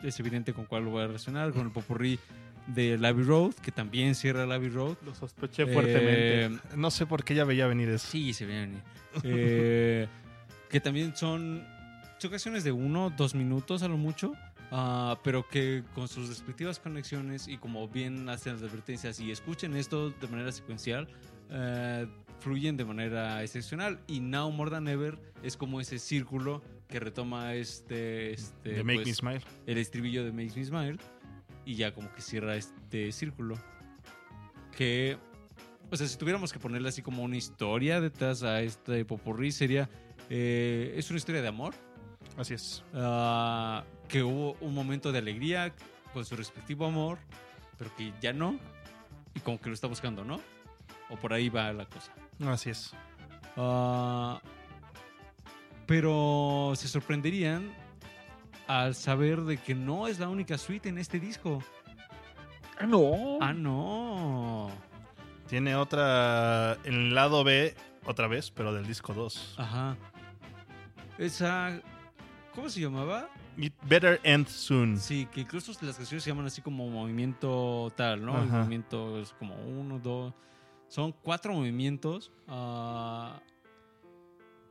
[0.02, 1.52] y es evidente con cuál lo voy a relacionar.
[1.52, 2.18] Con el popurrí
[2.66, 4.96] de Abbey Road, que también cierra Abbey Road.
[5.04, 6.44] Lo sospeché fuertemente.
[6.46, 8.08] Eh, No sé por qué ya veía venir eso.
[8.10, 8.82] Sí, se viene a venir.
[9.24, 10.08] Eh,
[10.70, 11.64] que también son,
[12.18, 14.32] son canciones de uno, dos minutos a lo mucho,
[14.72, 19.76] ah, pero que con sus respectivas conexiones y como bien hacen las advertencias y escuchen
[19.76, 21.06] esto de manera secuencial,
[21.50, 22.06] eh,
[22.40, 24.00] fluyen de manera excepcional.
[24.06, 28.96] Y Now More Than Ever es como ese círculo que retoma este, este de Make
[29.02, 29.40] pues, Me Smile.
[29.66, 30.98] el estribillo de Makes Me Smile
[31.64, 33.56] y ya como que cierra este círculo.
[34.76, 35.16] Que,
[35.90, 39.88] o sea, si tuviéramos que ponerle así como una historia detrás a este popurrí, sería,
[40.30, 41.74] eh, es una historia de amor,
[42.36, 42.82] Así es.
[42.94, 45.72] ah, que hubo un momento de alegría
[46.12, 47.18] con su respectivo amor,
[47.78, 48.58] pero que ya no,
[49.34, 50.40] y como que lo está buscando, ¿no?
[51.10, 52.12] O por ahí va la cosa.
[52.46, 52.92] Así es.
[53.56, 54.40] Ah,
[55.86, 57.72] pero se sorprenderían
[58.66, 61.62] al saber de que no es la única suite en este disco.
[62.78, 63.38] Ah, no.
[63.40, 64.70] Ah, no.
[65.48, 67.74] Tiene otra en el lado B,
[68.06, 69.56] otra vez, pero del disco 2.
[69.58, 69.96] Ajá.
[71.18, 71.80] Esa.
[72.54, 73.28] ¿Cómo se llamaba?
[73.56, 74.98] It Better End Soon.
[74.98, 78.40] Sí, que incluso las canciones se llaman así como movimiento tal, ¿no?
[78.40, 80.34] El movimiento es como uno, dos.
[80.88, 83.40] Son cuatro movimientos ah,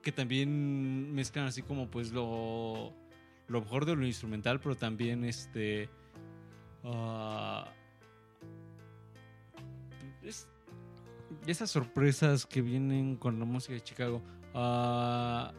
[0.02, 2.94] que también mezclan así como pues lo,
[3.48, 5.90] lo mejor de lo instrumental, pero también este.
[6.84, 7.72] ah,
[10.24, 10.48] es-
[11.48, 14.22] esas sorpresas que vienen con la música de Chicago.
[14.54, 15.52] Ah,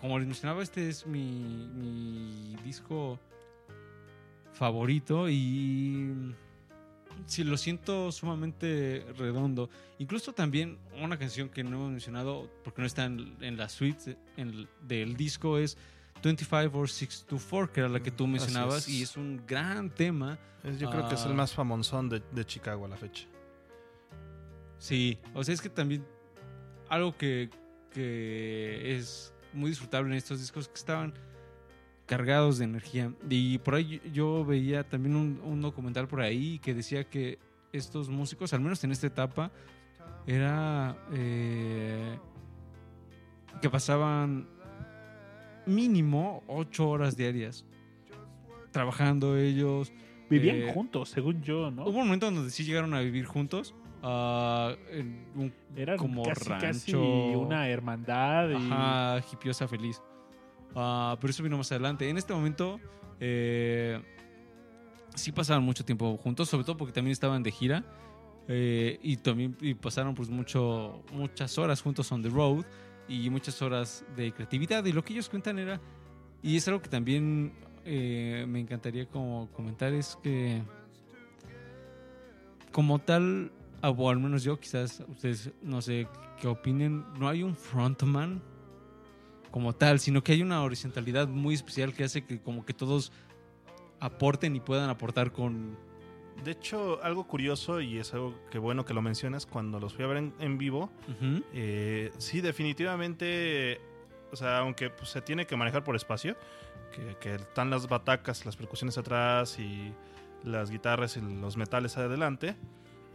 [0.00, 3.18] como les mencionaba, este es mi, disco
[4.52, 6.34] favorito y
[7.26, 9.70] sí, lo siento sumamente redondo.
[9.98, 14.16] Incluso también una canción que no hemos mencionado, porque no está en, en la suite
[14.36, 15.78] en- del disco, es
[16.22, 20.38] 25 or 624, que era la que tú mencionabas, y es un gran tema.
[20.62, 21.28] Es- Yo creo que es Ah.
[21.28, 23.26] el más famosón de, de Chicago a la fecha.
[24.78, 26.04] Sí, o sea, es que también
[26.88, 27.50] algo que,
[27.90, 31.14] que es muy disfrutable en estos discos que estaban
[32.06, 33.12] cargados de energía.
[33.28, 37.38] Y por ahí yo- yo veía también un, un documental por ahí que decía que
[37.72, 39.50] estos músicos, al menos en esta etapa,
[40.26, 42.18] era eh,
[43.60, 44.48] que pasaban
[45.66, 47.64] mínimo ocho horas diarias
[48.72, 49.92] trabajando ellos.
[50.28, 51.82] Vivían eh, juntos, según yo, ¿no?
[51.82, 56.48] Hubo un momento donde sí llegaron a vivir juntos, ah, en un Era como casi,
[56.48, 57.04] casi rancho.
[57.38, 58.48] una hermandad.
[58.50, 58.54] Y...
[58.54, 60.00] Ajá, hipiosa feliz.
[60.74, 62.08] Ah, pero eso vino más adelante.
[62.08, 62.80] En este momento,
[63.20, 64.00] eh,
[65.14, 67.84] sí pasaban mucho tiempo juntos, sobre todo porque también estaban de gira.
[68.48, 72.64] eh, y también y pasaron pues mucho, muchas horas juntos on the road
[73.08, 74.84] y muchas horas de creatividad.
[74.84, 75.80] Y lo que ellos cuentan era,
[76.42, 77.52] y es algo que también
[77.84, 80.62] eh, me encantaría como comentar, es que
[82.70, 86.08] como tal, o al menos yo, quizás ustedes no sé
[86.40, 88.42] qué opinen, no hay un frontman
[89.50, 93.12] como tal, sino que hay una horizontalidad muy especial que hace que como que todos
[94.00, 95.76] aporten y puedan aportar con...
[96.42, 100.04] De hecho, algo curioso y es algo que bueno que lo mencionas, cuando los fui
[100.04, 100.90] a ver en, en vivo,
[101.52, 103.80] eh, sí, definitivamente,
[104.32, 106.36] o sea, aunque pues, se tiene que manejar por espacio,
[106.94, 109.92] que, que están las batacas, las percusiones atrás y
[110.44, 112.56] las guitarras y los metales adelante,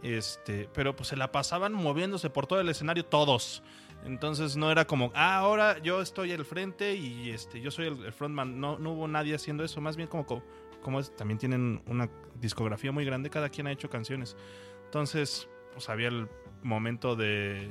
[0.02, 3.62] este, pero pues se la pasaban moviéndose por todo el escenario todos.
[4.04, 8.04] Entonces no era como, ah, ahora yo estoy al frente y este, yo soy el,
[8.04, 8.60] el frontman.
[8.60, 10.42] No, no hubo nadie haciendo eso, más bien como, como,
[10.82, 12.08] como es- también tienen una
[12.40, 14.36] discografía muy grande, cada quien ha hecho canciones.
[14.84, 16.28] Entonces, pues había el
[16.62, 17.70] momento de,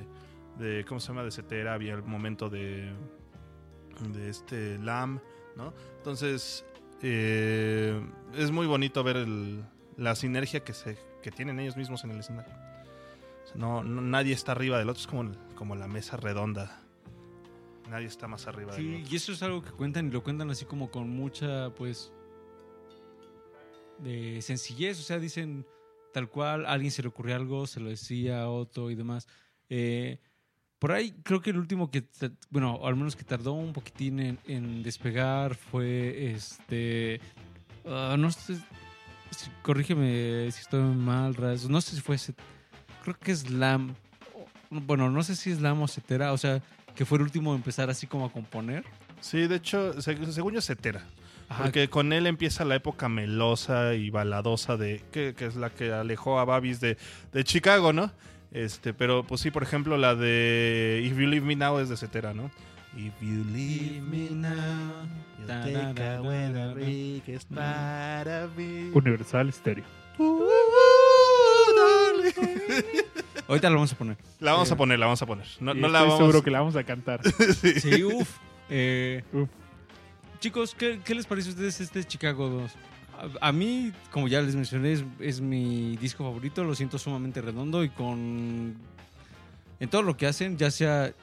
[0.59, 1.23] de ¿cómo se llama?
[1.23, 2.93] De Cetera, había el momento de,
[4.13, 5.19] de este Lam,
[5.55, 5.73] ¿no?
[5.97, 6.65] Entonces,
[7.01, 7.99] eh,
[8.35, 9.63] es muy bonito ver el-
[9.97, 12.53] la sinergia que, se, que tienen ellos mismos en el escenario.
[13.43, 16.81] O sea, no, no- nadie está arriba del otro, es como, la mesa redonda.
[17.89, 20.49] Nadie está más arriba del Sí, y eso es algo que cuentan y lo cuentan
[20.51, 22.11] así como con mucha, pues,
[23.99, 24.99] de sencillez.
[24.99, 25.65] O sea, dicen
[26.13, 29.27] tal cual, a alguien se le ocurrió algo, se lo decía a otro y demás.
[29.69, 30.19] Eh,
[30.79, 32.07] por ahí creo que el último que,
[32.49, 37.19] bueno, al menos que tardó un poquitín en, despegar fue este...
[37.85, 38.57] ah, no sé,
[39.63, 41.35] corrígeme si estoy mal,
[41.69, 42.17] no sé si fue...
[43.03, 43.95] Creo que es Lam.
[44.69, 46.61] Bueno, no sé si es Lam o Cetera, o sea,
[46.95, 48.83] que fue el último en empezar así como a componer.
[49.21, 51.05] Sí, de hecho, seg- según yo, Cetera.
[51.49, 55.69] Ajá, Porque con él empieza la época melosa y baladosa de que, que es la
[55.69, 56.97] que alejó a Babis de,
[57.31, 58.11] de Chicago, ¿no?
[58.51, 61.97] Este, pero pues sí, por ejemplo, la de If You Leave Me Now es de
[61.97, 62.51] Cetera, ¿no?
[62.95, 65.05] If you leave me now,
[65.37, 68.89] you'll take away the biggest part of me.
[68.93, 69.83] Universal Stereo.
[71.75, 72.33] Darling.
[73.47, 74.17] Ahorita lo vamos a poner.
[74.39, 75.45] La vamos Eh, a poner, la vamos a poner.
[75.59, 77.21] No, la estoy vamos seguro que la vamos a cantar.
[77.79, 78.37] Sí, uff.
[78.69, 79.47] Eh, Uf.
[80.39, 82.71] Chicos, ¿qué, qué les parece a ustedes este Chicago 2?
[83.41, 86.63] A, a mí, como ya les mencioné, es, es mi disco favorito.
[86.63, 88.75] Lo siento sumamente redondo y con.
[89.79, 91.13] En todo lo que hacen, ya sea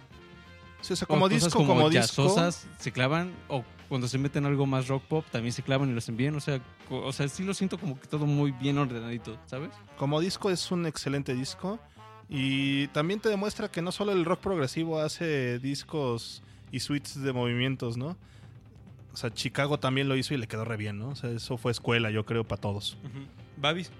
[0.84, 2.52] Sí, o sea, como disco, como, como disco.
[2.78, 3.32] se clavan.
[3.48, 6.36] O cuando se meten algo más rock pop, también se clavan y lo hacen bien.
[6.36, 6.60] O sea,
[6.90, 9.70] o sea, sí lo siento como que todo muy bien ordenadito, ¿sabes?
[9.96, 11.78] Como disco es un excelente disco.
[12.28, 17.32] Y también te demuestra que no solo el rock progresivo hace discos y suites de
[17.32, 18.18] movimientos, ¿no?
[19.14, 21.08] O sea, Chicago también lo hizo y le quedó re bien, ¿no?
[21.10, 22.98] O sea, eso fue escuela, yo creo, para todos.
[23.56, 23.90] Babis,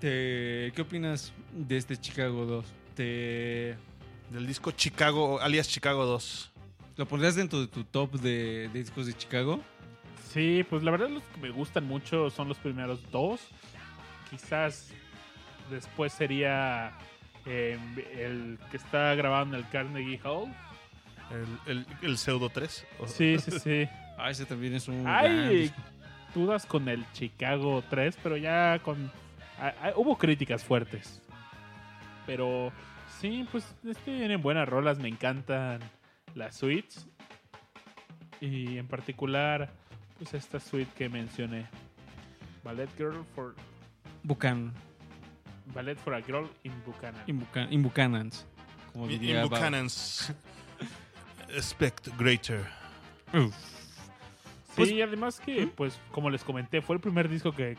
[0.00, 2.66] te- ¿qué opinas de este Chicago 2?
[2.96, 3.76] ¿Te
[4.30, 6.52] Del disco Chicago, alias Chicago 2.
[6.96, 9.60] lo pondrías dentro de tu top de, de discos de Chicago?
[10.32, 13.40] Sí, pues la verdad los que me gustan mucho son los primeros dos.
[14.30, 14.88] Quizás
[15.70, 16.92] después sería
[17.46, 17.78] eh,
[18.18, 20.52] el que está grabado en el Carnegie Hall.
[21.66, 22.84] El, el- el Pseudo 3.
[22.98, 23.88] o- Sí, sí, sí.
[24.18, 25.06] Ah, ese también es un.
[25.06, 25.72] Hay
[26.34, 29.10] dudas con el Chicago 3, pero ya con...
[29.60, 31.20] ah, ah, hubo críticas fuertes.
[32.26, 32.72] Pero
[33.20, 35.80] sí, pues este, tienen buenas rolas, me encantan
[36.34, 37.06] las suites.
[38.40, 39.70] Y en particular,
[40.18, 41.66] pues esta suite que mencioné.
[42.64, 43.54] Ballet Girl for...
[44.24, 44.72] Buchan-
[45.74, 47.22] Ballet for a Girl in Buchanan.
[47.26, 48.46] in Buchan- in Buchanans.
[48.92, 49.48] Como In, diría in.
[49.48, 50.32] Buchanan's
[51.54, 52.66] Expect Greater.
[53.32, 53.54] Uf.
[54.76, 57.76] Sí, Pues- y además que, pues, como les comenté, fue el primer disco que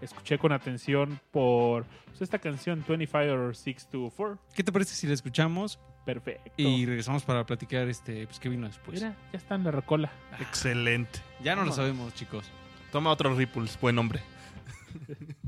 [0.00, 4.38] escuché con atención por pues, esta canción 25 or 624.
[4.54, 6.50] ¿Qué te parece si la escuchamos Perfecto.
[6.56, 9.00] y regresamos para platicar este, pues, qué vino después?
[9.00, 10.12] Mira, ya está en la rocola.
[10.38, 11.20] Excelente.
[11.42, 12.50] Ya no lo sabemos, chicos.
[12.92, 14.20] Toma otro Ripples, buen hombre.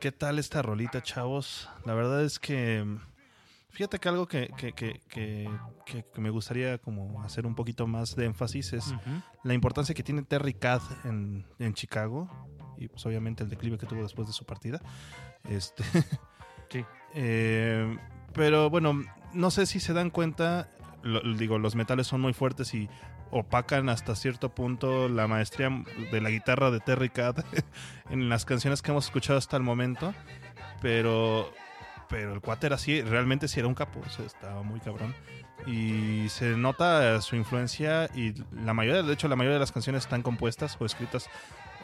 [0.00, 1.68] ¿Qué tal esta rolita, chavos?
[1.84, 2.84] La verdad es que.
[3.70, 5.48] Fíjate que algo que, que, que, que-
[6.16, 8.94] me gustaría como hacer un poquito más de énfasis es
[9.44, 12.28] la importancia que tiene Terry Cadd en, en Chicago
[12.78, 14.80] y pues obviamente el declive que tuvo después de su partida.
[15.48, 15.84] Este,
[16.70, 16.84] Sí.
[17.14, 17.96] Eh,
[18.32, 19.02] pero bueno,
[19.34, 20.68] no sé si se dan cuenta,
[21.02, 22.88] lo- digo, los metales son muy fuertes y
[23.30, 25.70] opacan hasta cierto punto la maestría
[26.10, 27.36] de la guitarra de Terry Cadd
[28.10, 30.14] en las canciones que hemos escuchado hasta el momento,
[30.82, 31.52] pero
[32.08, 35.14] pero el cuate era así, realmente sí era un capo, o sea, estaba muy cabrón.
[35.64, 40.02] Y se nota su influencia y la mayoría, de hecho la mayoría de las canciones
[40.04, 41.30] están compuestas o escritas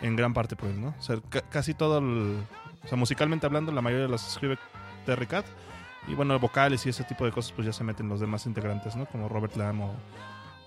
[0.03, 0.95] en gran parte por él, ¿no?
[0.99, 2.43] O sea, ca- casi todo, el-
[2.85, 4.59] o sea, musicalmente hablando, la mayoría las escribe
[5.05, 5.47] Terry Cat.
[6.09, 8.97] Y bueno, vocales y ese tipo de cosas, pues ya se meten los demás integrantes,
[8.97, 9.07] ¿no?
[9.07, 9.95] Como Robert Lamb o,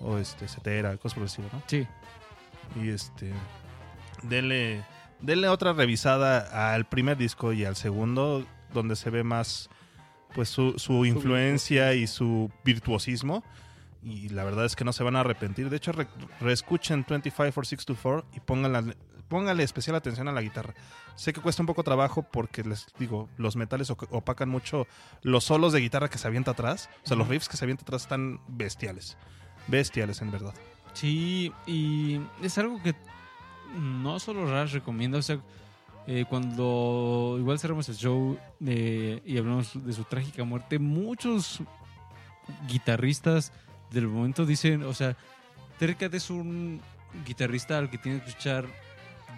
[0.01, 1.61] o este, Cetera, cosas por el estilo, ¿no?
[1.67, 1.87] Sí.
[2.81, 3.33] Y este.
[4.23, 4.83] Denle,
[5.21, 9.69] denle otra revisada al primer disco y al segundo, donde se ve más
[10.35, 13.43] pues su, su influencia y su virtuosismo.
[14.03, 15.69] Y la verdad es que no se van a arrepentir.
[15.69, 16.07] De hecho, re-
[16.39, 18.93] reescuchen 25 for 624 y pónganla,
[19.27, 20.73] pónganle especial atención a la guitarra.
[21.15, 24.87] Sé que cuesta un poco trabajo porque les digo, los metales op- opacan mucho
[25.21, 26.89] los solos de guitarra que se avienta atrás.
[27.03, 29.17] O sea, los riffs que se avienta atrás están bestiales.
[29.69, 30.53] Bestiales, en verdad.
[30.93, 32.95] Sí, y es algo que
[33.77, 35.39] no solo Rush recomienda, o sea,
[36.07, 41.59] eh, cuando igual cerramos el show eh, y hablamos de su trágica muerte, muchos
[42.67, 43.51] guitarristas
[43.91, 45.15] del momento dicen, o sea,
[45.77, 46.81] Terry Cat es un
[47.25, 48.65] guitarrista al que tienes que escuchar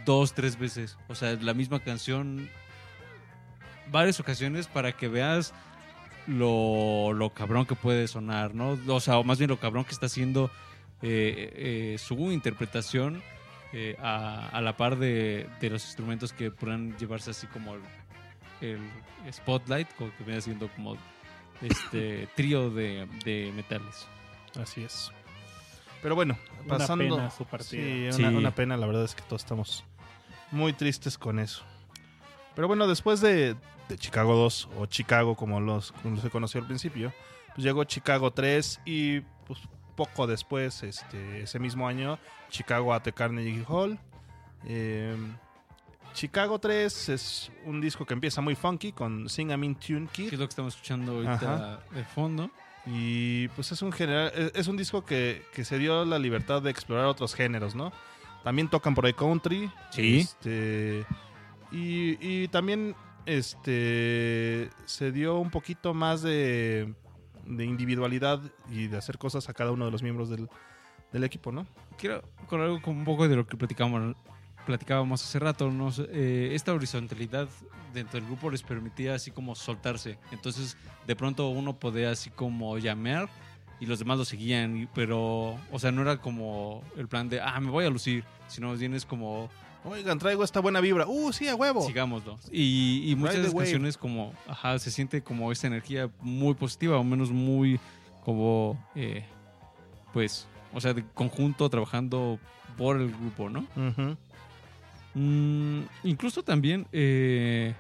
[0.06, 2.50] dos, tres veces, o sea, la misma canción
[3.92, 5.54] varias ocasiones para que veas
[6.28, 8.78] lo, lo cabrón que puede sonar, ¿no?
[8.88, 10.52] O sea, o más bien lo cabrón que está haciendo
[11.02, 13.22] eh, eh, su interpretación
[13.74, 17.82] eh, a, a la par de, de los instrumentos que puedan llevarse así como el,
[18.62, 18.80] el
[19.34, 20.98] spotlight, como que viene siendo como
[21.62, 24.08] este trío de, de metales.
[24.62, 25.12] Así es.
[26.02, 27.16] Pero bueno, Una pasando.
[27.18, 28.12] pena su partida.
[28.12, 28.24] Sí, Sí.
[28.24, 29.84] Una, una pena, la verdad es que todos estamos
[30.52, 31.64] muy tristes con eso.
[32.56, 33.56] Pero bueno, después de,
[33.92, 37.14] de Chicago 2, o Chicago como los, como se conoció al principio,
[37.54, 39.60] pues llegó Chicago 3 y pues
[39.96, 42.18] poco después, este, ese mismo año,
[42.50, 44.00] Chicago at the Carnegie Hall.
[44.66, 45.16] Eh,
[46.14, 50.30] Chicago 3 es un disco que empieza muy funky con Sing a Mean Tune Kid.
[50.30, 51.80] Que es lo que estamos escuchando ahorita Ajá.
[51.94, 52.50] de fondo.
[52.86, 56.62] Y pues es un general, es, es un disco que, que se dio la libertad
[56.62, 57.92] de explorar otros géneros, ¿no?
[58.44, 59.70] También tocan por ahí country.
[59.92, 60.20] Sí.
[60.20, 61.06] Este,
[61.72, 62.96] y, y también
[63.26, 66.94] este se dio un poquito más de,
[67.46, 70.50] de individualidad y de hacer cosas a cada uno de los miembros del,
[71.12, 71.66] del equipo, ¿no?
[71.98, 74.16] Quiero con algo como un poco de lo que platicábamos,
[74.66, 75.70] platicábamos hace rato.
[75.70, 75.90] ¿no?
[76.10, 77.48] Eh, esta horizontalidad
[77.94, 80.18] dentro del grupo les permitía así como soltarse.
[80.32, 83.30] Entonces, de pronto uno podía así como llamar
[83.82, 84.88] y los demás lo seguían.
[84.96, 88.24] Pero, o sea, no era como el plan de, ah, me voy a lucir.
[88.48, 89.50] Sino más bien es como,
[89.84, 91.08] Oigan, traigo esta buena vibra.
[91.08, 91.82] ¡Uh, sí, a huevo!
[91.86, 92.38] sigámoslo.
[92.52, 96.98] Y, y muchas de las canciones como, ajá, se siente como esta energía muy positiva,
[96.98, 97.80] o menos muy
[98.24, 99.26] como, eh,
[100.14, 102.40] pues, o sea, de conjunto trabajando
[102.78, 103.66] por el grupo, ¿no?
[105.16, 107.74] Mm, incluso también eh,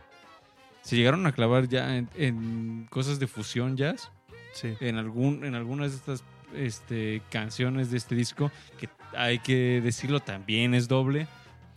[0.81, 4.11] se llegaron a clavar ya en, en cosas de fusión jazz,
[4.53, 4.75] Sí.
[4.79, 6.23] en, algún, en algunas de estas
[6.53, 11.27] este, canciones de este disco, que hay que decirlo, también es doble.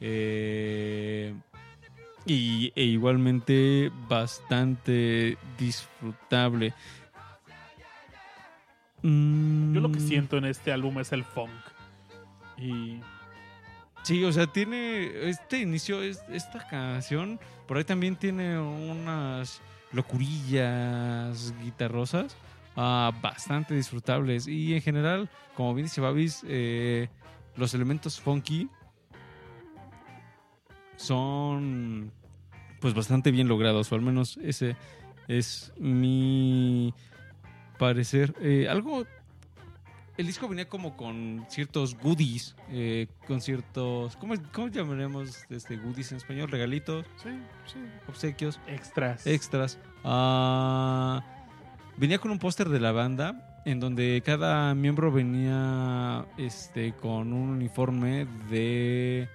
[0.01, 1.35] Eh,
[2.27, 6.73] y, e igualmente bastante disfrutable.
[9.03, 11.51] Yo lo que Mm, siento en este álbum es el funk.
[12.59, 13.01] Y
[14.03, 21.55] Sí, o sea, tiene este inicio, es- esta canción, por ahí también tiene unas locurillas
[21.63, 22.37] guitarrosas
[22.77, 24.47] ah, bastante disfrutables.
[24.49, 27.09] Y en general, como bien dice Babis, eh,
[27.57, 28.69] los elementos funky
[30.97, 32.13] son
[32.81, 34.77] pues bastante bien logrados, o al menos ese
[35.27, 36.93] es mi
[37.79, 38.35] parecer.
[38.41, 39.07] Eh, algo,
[40.19, 46.13] el disco venía como con ciertos goodies, eh, con ciertos, ¿cómo, cómo llamaremos este goodies
[46.13, 46.51] en español?
[46.51, 47.31] Regalitos, Sí,
[47.67, 47.79] sí.
[48.07, 49.27] obsequios, Extras.
[49.27, 49.79] extras.
[50.05, 51.23] Ah,
[51.97, 57.51] venía con un póster de la banda en donde cada miembro venía este, con un
[57.51, 59.29] uniforme de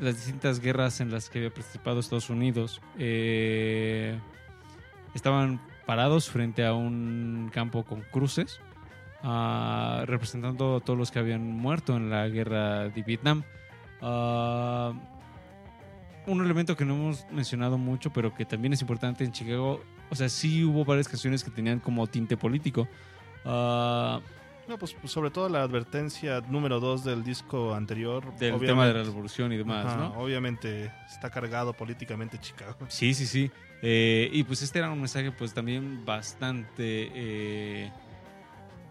[0.00, 2.80] las distintas guerras en las que había participado Estados Unidos.
[2.98, 4.18] Eh,
[5.14, 8.60] estaban parados frente a un campo con cruces,
[9.22, 13.44] ah, representando a todos los que habían muerto en la guerra de Vietnam.
[14.00, 14.92] Ah,
[16.26, 19.82] un elemento que no hemos mencionado mucho, pero que también es importante en Chicago.
[20.12, 22.86] O sea, sí hubo varias canciones que tenían como tinte político.
[23.46, 24.20] Ah,
[24.68, 28.36] No, pues, pues, sobre todo la advertencia número 2 del disco anterior.
[28.36, 30.18] del tema de la revolución y demás, Ajá, ¿no?
[30.18, 32.76] Obviamente está cargado políticamente Chicago.
[32.88, 33.50] Sí, sí, sí.
[33.80, 37.90] Eh, y pues este era un mensaje pues también bastante eh,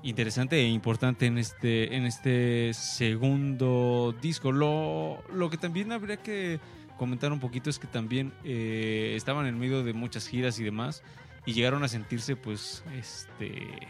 [0.02, 4.52] interesante e importante en este, en este segundo disco.
[4.52, 6.60] Lo, lo que también habría que
[7.02, 11.02] comentar un poquito es que también eh, estaban en medio de muchas giras y demás
[11.48, 13.88] y llegaron a sentirse pues este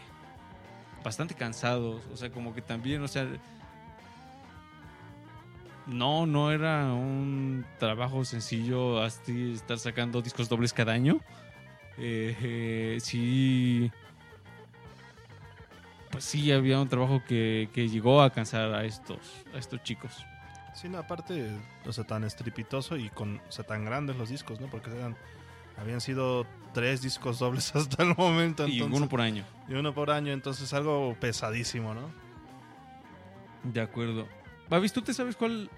[1.04, 2.00] bastante cansados.
[2.10, 3.28] O sea, como que también, o sea...
[5.86, 11.20] No, no era un trabajo sencillo así estar sacando discos dobles cada año.
[11.98, 13.90] Eh, sí.
[16.10, 20.24] Pues sí, había un trabajo que, que llegó a cansar a estos, a estos chicos.
[20.74, 21.50] Sí, no, aparte,
[21.86, 24.68] o sea, tan estrepitoso y con, o sea, tan grandes los discos, ¿no?
[24.68, 25.16] Porque eran,
[25.78, 28.66] habían sido tres discos dobles hasta el momento.
[28.66, 29.44] y uno por año.
[29.68, 32.10] y uno por año, entonces algo pesadísimo, ¿no?
[33.64, 34.26] De acuerdo.
[34.68, 35.68] Babis, ¿tú te sabes cuál,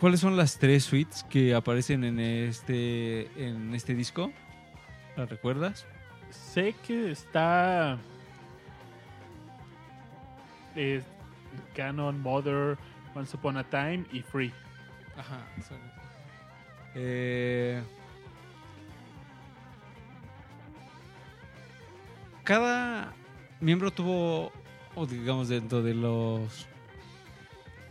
[0.00, 4.32] cuáles son las tres suites que aparecen en este, en este disco?
[5.16, 5.86] ¿Las recuerdas?
[6.30, 7.98] Sé que está.
[10.74, 11.02] eh,
[11.74, 12.78] Canon, Mother,
[13.14, 14.52] Once Upon a Time y Free.
[15.16, 15.46] Ajá.
[16.94, 17.82] Eh,
[22.44, 23.12] cada
[23.60, 24.52] miembro tuvo,
[24.94, 26.66] o digamos, dentro de los.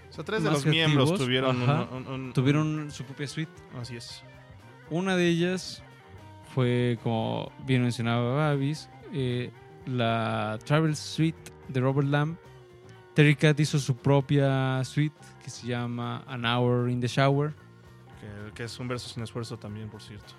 [0.10, 1.88] O sea, tres de Más los miembros tuvieron ajá.
[1.92, 3.52] un, un- un- Tuvieron su propia suite.
[3.80, 4.24] Así es.
[4.90, 5.82] Una de ellas
[6.54, 9.52] fue, como bien mencionaba Babis, eh,
[9.86, 12.36] la Travel Suite de Robert Lamb.
[13.14, 17.54] Terry Cat hizo su propia suite que se llama An Hour in the Shower.
[18.20, 20.34] Que, que es un verso sin esfuerzo también, por cierto.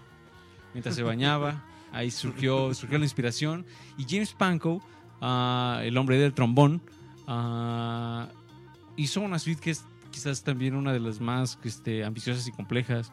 [0.72, 1.62] mientras se bañaba.
[1.92, 3.66] Ahí surgió, surgió la inspiración.
[3.98, 4.80] Y James Pankow,
[5.20, 6.82] ah, el hombre del trombón,
[7.26, 8.28] ah,
[8.96, 13.12] hizo una suite que es quizás también una de las más este, ambiciosas y complejas,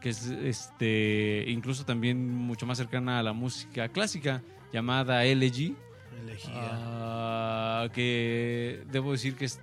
[0.00, 4.42] que es este, incluso también mucho más cercana a la música clásica,
[4.72, 5.76] llamada Elegy,
[6.20, 6.52] Elegía.
[6.54, 9.60] ah, que debo decir que es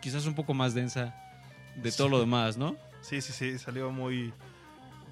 [0.00, 1.14] quizás un poco más densa
[1.76, 2.76] de todo lo demás, ¿no?
[3.00, 4.32] Sí, sí, sí, salió muy...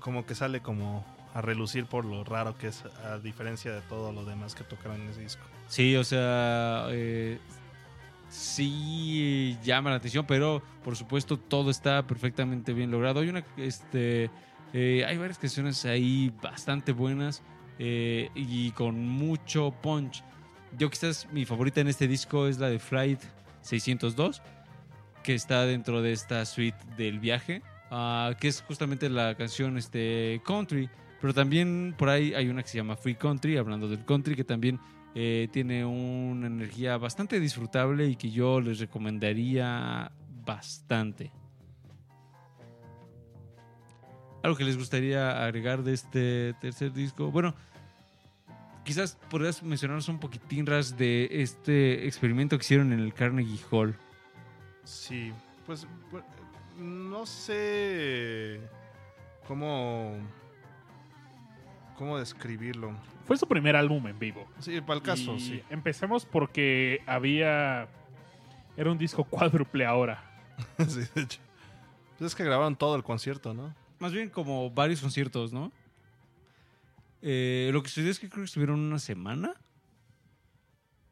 [0.00, 1.04] Como que sale como
[1.34, 5.00] a relucir por lo raro que es, a diferencia de todo lo demás que tocaron
[5.00, 5.42] en ese disco.
[5.68, 7.38] Sí, o sea, eh,
[8.28, 13.20] sí llama la atención, pero por supuesto todo está perfectamente bien logrado.
[13.20, 14.30] Hay una, este,
[14.72, 17.42] eh, hay varias canciones ahí bastante buenas
[17.78, 20.22] eh, y con mucho punch.
[20.78, 23.20] Yo quizás mi favorita en este disco es la de Flight
[23.62, 24.42] 602,
[25.22, 30.40] que está dentro de esta suite del viaje, ah, que es justamente la canción este,
[30.44, 30.88] Country.
[31.20, 34.44] Pero también por ahí hay una que se llama Free Country, hablando del country, que
[34.44, 34.78] también
[35.14, 40.12] eh, tiene una energía bastante disfrutable y que yo les recomendaría
[40.44, 41.32] bastante.
[44.42, 47.30] ¿Algo que les gustaría agregar de este tercer disco?
[47.30, 47.54] Bueno,
[48.84, 53.96] quizás podrías mencionarnos un poquitín, Ras, de este experimento que hicieron en el Carnegie Hall.
[54.84, 55.32] Sí,
[55.66, 55.86] pues
[56.78, 58.60] no sé
[59.46, 60.16] cómo
[61.96, 62.92] cómo describirlo.
[63.26, 64.46] Fue su primer álbum en vivo.
[64.58, 65.62] Sí, para el caso, Y sí.
[65.70, 67.88] Empecemos porque había.
[68.76, 70.22] Era un disco cuádruple ahora.
[70.88, 71.40] sí, de hecho.
[72.18, 73.74] Pues es que grabaron todo el concierto, ¿no?
[73.98, 75.72] Más bien como varios conciertos, ¿no?
[77.26, 79.54] Eh, lo que sucedió es que creo que estuvieron una semana.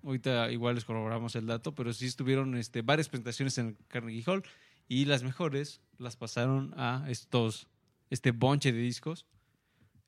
[0.04, 4.42] Ahorita igual les corroboramos el dato, pero sí estuvieron este, varias presentaciones en Carnegie Hall
[4.88, 7.66] y las mejores las pasaron a estos,
[8.10, 9.24] este bonche de discos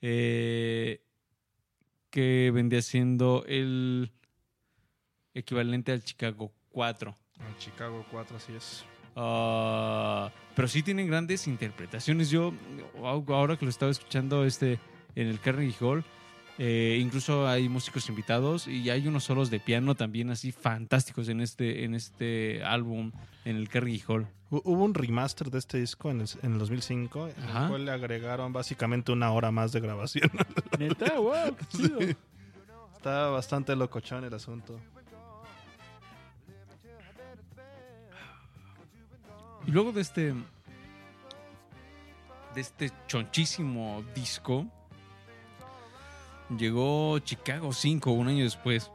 [0.02, 1.00] eh,
[2.10, 4.12] que vendría siendo el
[5.32, 7.16] equivalente al Chicago 4.
[7.40, 8.84] En Chicago 4, así es.
[9.16, 12.28] Ah, pero sí tienen grandes interpretaciones.
[12.28, 12.52] Yo,
[13.02, 14.78] ahora que lo estaba escuchando este,
[15.16, 16.04] en el Carnegie Hall,
[16.58, 21.40] eh, incluso hay músicos invitados y hay unos solos de piano también así fantásticos en
[21.40, 23.10] este, en este álbum,
[23.44, 24.26] en el Carnegie Hall.
[24.50, 27.62] Hu- Hubo un remaster de este disco en el, en el 2005, en Ajá.
[27.64, 30.30] el cual le agregaron básicamente una hora más de grabación.
[30.78, 31.98] Neta, wow, qué chido.
[32.94, 34.78] Está bastante locochón el asunto.
[39.66, 40.34] Y luego de este.
[42.54, 44.66] De este chonchísimo disco.
[46.58, 48.90] Llegó Chicago 5 un año después.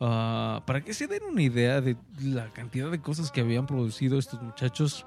[0.00, 4.18] Ah, para que se den una idea de la cantidad de cosas que habían producido
[4.18, 5.06] estos muchachos.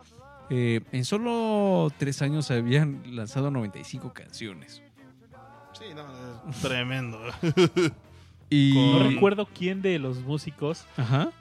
[0.49, 4.81] eh, en solo tres años habían lanzado 95 canciones.
[5.73, 6.05] Sí, no,
[6.49, 7.19] es tremendo.
[8.49, 8.73] Y.
[8.75, 11.31] No recuerdo quién de los músicos Ajá.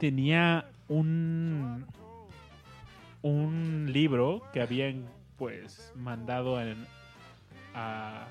[0.00, 1.84] tenía un
[3.22, 5.04] un libro que habían
[5.36, 6.86] pues mandado en
[7.74, 8.26] a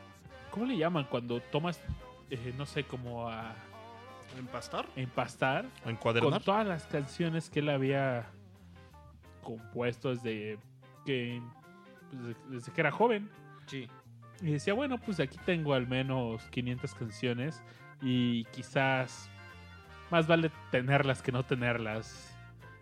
[0.55, 1.79] ¿cómo le llaman cuando tomas
[2.31, 3.53] eh, no sé como a
[4.39, 4.85] ¿Empastar?
[4.95, 6.41] empastar ¿O con encuadernar?
[6.41, 8.25] todas las canciones que él había
[9.43, 10.57] compuesto desde
[11.05, 11.41] que
[12.11, 13.29] pues, de- desde que era joven
[13.67, 13.87] Sí.
[14.41, 17.61] y decía bueno pues aquí tengo al menos 500 canciones
[18.01, 19.29] y quizás
[20.11, 22.35] más vale tenerlas que no tenerlas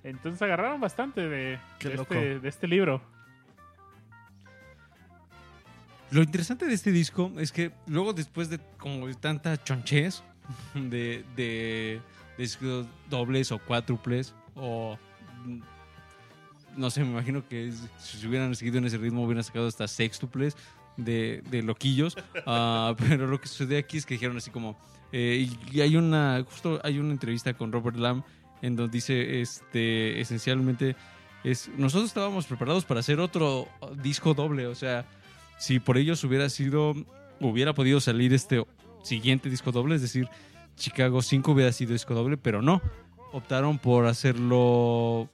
[0.04, 3.02] entonces agarraron bastante de, de este, de este libro
[6.14, 10.24] Lo interesante de este disco es que luego después de como de tanta chonchez
[10.76, 12.00] de, de
[13.10, 14.98] dobles o cuádruples o
[15.46, 15.60] mm,
[16.78, 19.68] no sé, me imagino que es- si se hubieran seguido en ese ritmo hubieran sacado
[19.68, 20.56] hasta sextuples
[20.98, 22.16] de, de loquillos,
[22.46, 24.78] Ah, pero lo que sucede aquí es que dijeron así como
[25.12, 28.24] eh, y hay una justo hay una entrevista con Robert Lamb
[28.62, 30.96] en donde dice este esencialmente
[31.44, 33.68] es nosotros estábamos preparados para hacer otro
[34.02, 35.06] disco doble, o sea,
[35.64, 36.94] si por ellos hubiera sido,
[37.40, 38.66] hubiera podido salir este
[39.02, 40.28] siguiente disco doble, es decir,
[40.76, 42.82] Chicago 5 hubiera sido disco doble, pero no.
[43.32, 45.30] Optaron por hacerlo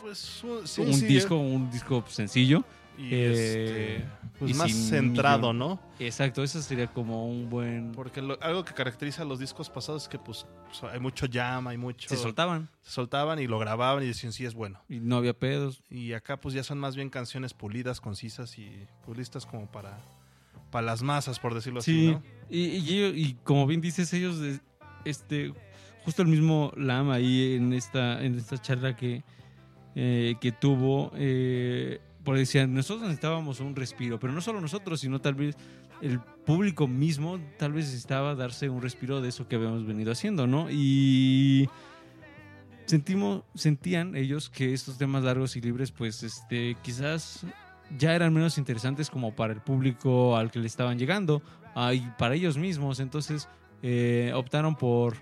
[0.00, 2.62] Pues un, sí, un sí, disco, un disco sencillo.
[2.98, 4.04] Y eh, este,
[4.38, 5.58] pues y más sin centrado, millón.
[5.58, 5.80] ¿no?
[5.98, 7.92] Exacto, eso sería como un buen.
[7.92, 10.46] Porque lo- algo que caracteriza a los discos pasados es que pues
[10.90, 12.08] hay mucho jam, hay mucho...
[12.08, 14.80] Se soltaban se soltaban y lo grababan y decían, sí, es bueno.
[14.88, 15.82] y no había pedos.
[15.90, 19.98] Y acá pues ya son más bien canciones pulidas, concisas y pues, listas como para,
[20.70, 22.22] para las masas, por decirlo así, Sí, ¿no?
[22.48, 24.60] y, y, ellos- y como bien dices, ellos, de-
[25.04, 25.52] este,
[26.04, 29.22] justo el mismo Lam ahí en esta, en esta charla que,
[29.94, 35.20] eh, que tuvo, eh, porque decían, nosotros necesitábamos un respiro, pero no solo nosotros, sino
[35.20, 35.56] tal vez
[36.02, 40.48] el público mismo, tal vez necesitaba darse un respiro de eso que habíamos venido haciendo,
[40.48, 40.66] ¿no?
[40.68, 41.70] Y
[42.86, 47.46] sentimos, sentían ellos que estos temas largos y libres, pues, este, quizás
[47.96, 51.42] ya eran menos interesantes como para el público al que le estaban llegando
[51.92, 52.98] y para ellos mismos.
[52.98, 53.48] Entonces
[53.84, 55.14] eh, optaron por,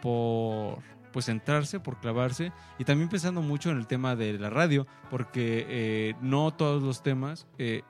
[0.00, 0.78] por
[1.12, 5.66] pues centrarse, por clavarse y también pensando mucho en el tema de la radio, porque
[5.68, 7.82] eh, no todos los temas, eh,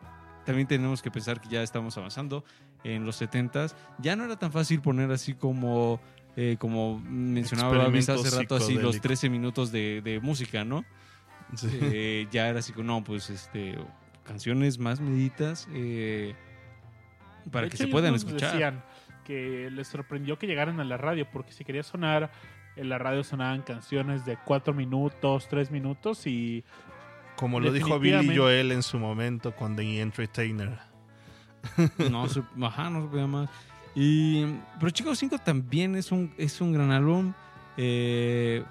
[0.45, 2.45] también tenemos que pensar que ya estamos avanzando
[2.83, 3.75] en los 70s.
[3.99, 6.01] Ya no era tan fácil poner así como...
[6.37, 9.03] eh, como mencionaba Babis hace rato, así los psicodélico.
[9.03, 10.85] 13 minutos de, de música, ¿no?
[11.55, 11.69] Sí.
[11.83, 13.77] Eh, ya era así como, no, pues este,
[14.25, 16.35] canciones más meditas eh,
[17.51, 18.53] para De que hecho, se puedan ellos escuchar.
[18.53, 18.85] Decían
[19.25, 22.31] que les sorprendió que llegaran a la radio, porque si quería sonar,
[22.81, 26.65] en la radio sonaban canciones de cuatro minutos, tres minutos y
[27.37, 28.37] Como lo dijo Billy.
[28.37, 30.79] Joel en su momento con The Entertainer.
[32.11, 33.51] No, se, ajá, no se podía más.
[33.95, 34.45] Y,
[34.79, 37.33] pero Chicago 5 también es un, es un gran álbum.
[37.77, 38.65] Eh,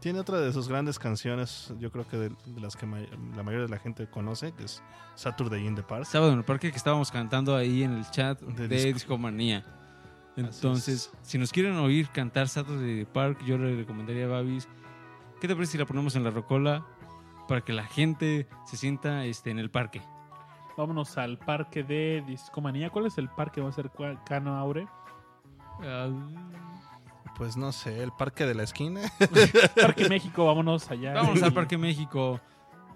[0.00, 3.42] Tiene otra de sus grandes canciones, yo creo que de, de las que may- la
[3.42, 4.82] mayoría de la gente conoce, que es
[5.16, 6.04] Saturday in the Park.
[6.06, 8.94] Sábado en el parque que estábamos cantando ahí en el chat De de, disco.
[8.94, 9.64] Discomanía.
[10.36, 14.68] Entonces, si nos quieren oír cantar Saturday Park, yo le recomendaría a Babis.
[15.40, 16.86] ¿Qué te parece si la ponemos en la rocola
[17.48, 20.00] para que la gente se sienta este, en el parque?
[20.80, 22.88] vámonos al parque de Discomanía.
[22.88, 23.60] ¿Cuál es el parque?
[23.60, 23.90] Va a ser
[24.24, 24.86] Cano Aure.
[27.36, 29.00] Pues no sé, el parque de la esquina.
[29.80, 31.14] Parque México, vámonos allá.
[31.14, 32.40] Vamos al Parque México.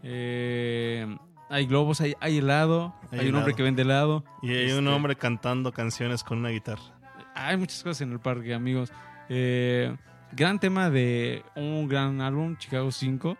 [0.02, 1.16] Eh,
[1.48, 4.24] hay globos, hay, hay helado, Hay hay, un hombre que vende helado.
[4.42, 6.93] Y hay Este, un hombre cantando canciones con una guitarra.
[7.34, 8.92] Hay muchas cosas en el parque, amigos.
[9.28, 9.94] Eh,
[10.32, 13.36] gran tema de un gran álbum, Chicago 5.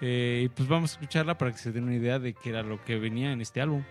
[0.00, 2.62] Eh, y pues vamos a escucharla para que se den una idea de qué era
[2.62, 3.84] lo que venía en este álbum.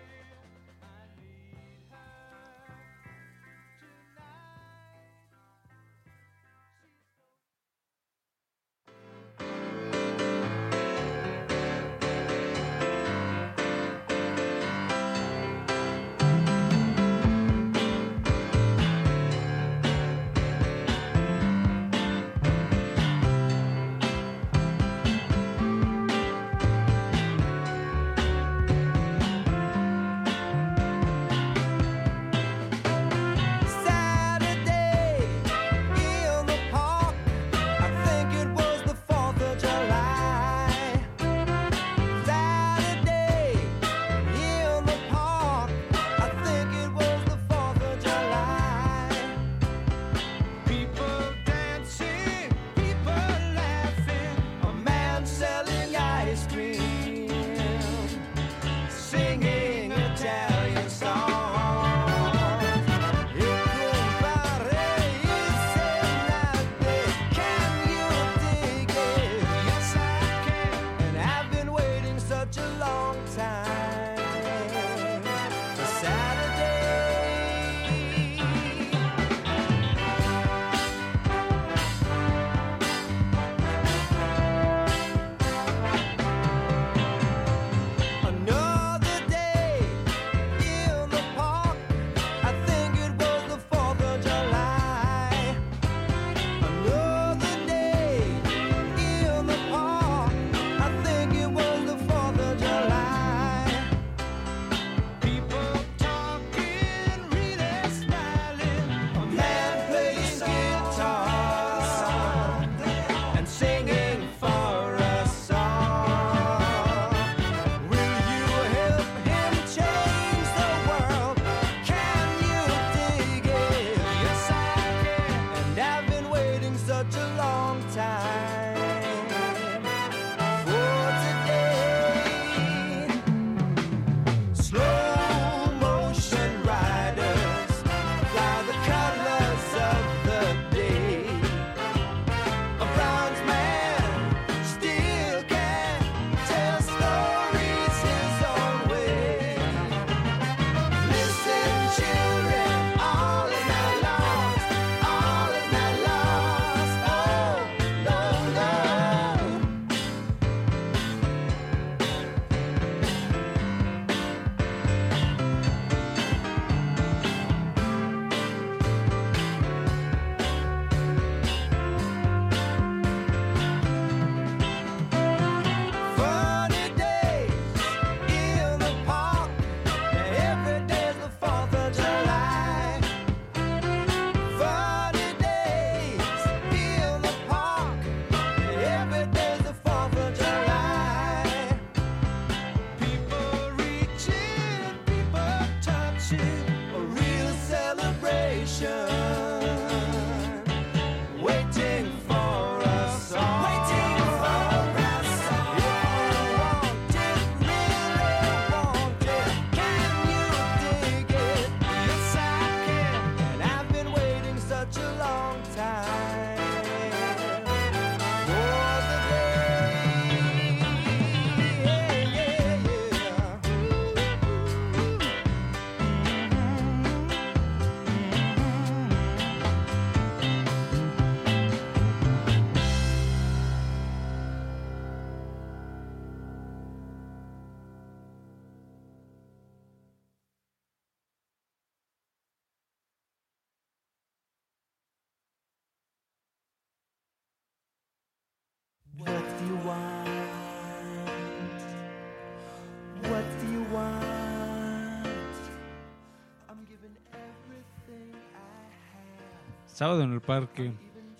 [260.03, 260.91] Sábado en el parque,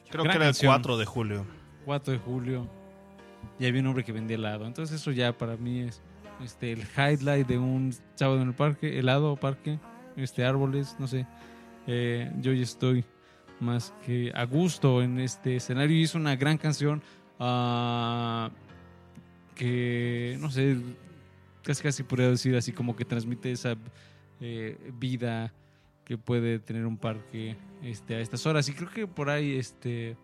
[0.10, 0.72] Creo Gran que era el canción.
[0.72, 1.46] 4 de julio.
[1.84, 2.70] 4 de julio.
[3.60, 4.66] Y había un hombre que vendía helado.
[4.66, 6.02] Entonces eso ya para mí es
[6.42, 9.80] este el highlight de un sábado en el parque, helado, parque,
[10.16, 11.28] este árboles, no sé.
[11.88, 13.04] Eh, yo ya estoy
[13.60, 17.04] más que a gusto en este escenario y es una gran canción
[17.42, 18.50] ah,
[19.56, 20.78] que no sé,
[21.64, 23.76] casi casi podría decir así como que transmite esa
[24.40, 25.52] eh, vida
[26.06, 28.68] que puede tener un parque este, a estas horas.
[28.70, 30.18] Y creo que por ahí este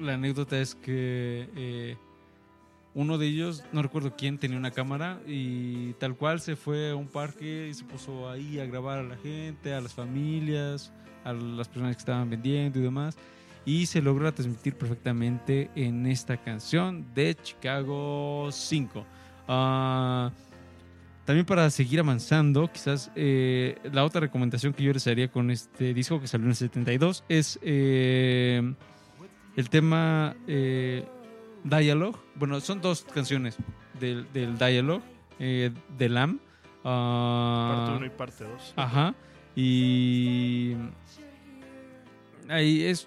[0.00, 1.96] la anécdota es que eh,
[2.94, 6.96] uno de ellos, no recuerdo quién, tenía una cámara y tal cual se fue a
[6.96, 10.92] un parque y se puso ahí a grabar a la gente, a las familias,
[11.24, 13.16] a las personas que estaban vendiendo y demás.
[13.64, 19.04] Y se logró transmitir perfectamente en esta canción de Chicago 5.
[19.46, 20.32] Ah,
[21.30, 25.94] también para seguir avanzando, quizás eh, la otra recomendación que yo les haría con este
[25.94, 28.74] disco que salió en el 72 es eh,
[29.54, 31.04] el tema eh,
[31.62, 32.18] Dialogue.
[32.34, 33.56] Bueno, son dos canciones
[34.00, 35.04] del, del Dialogue
[35.38, 36.40] eh, de Lam.
[36.82, 38.72] Ah, Parte 1 y parte 2.
[38.74, 39.14] Ajá.
[39.54, 40.74] Y
[42.48, 43.06] ahí es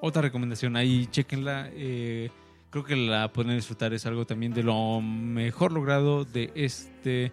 [0.00, 0.76] otra recomendación.
[0.76, 1.68] Ahí chequenla.
[1.74, 2.30] eh,
[2.72, 3.92] creo que la pueden disfrutar.
[3.92, 7.30] Es algo también de lo mejor logrado de este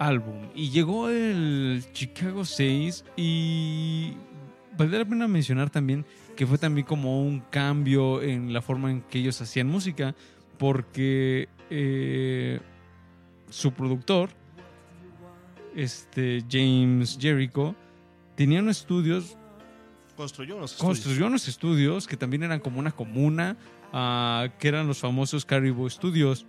[0.00, 0.48] álbum.
[0.54, 4.14] Y llegó el Chicago 6 y
[4.76, 6.04] vale la pena mencionar también
[6.34, 10.14] que fue también como un cambio en la forma en que ellos hacían música
[10.56, 12.60] porque eh,
[13.50, 14.30] su productor
[15.74, 17.74] este James Jericho
[18.36, 19.36] tenía unos estudios
[20.16, 20.88] Construyó unos estudios.
[20.88, 23.56] construyó unos estudios que también eran como una comuna
[23.92, 26.46] ah, que eran los famosos Caribou Studios.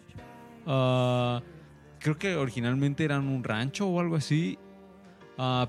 [0.66, 1.42] Ah,
[2.00, 4.58] creo que originalmente eran un rancho o algo así.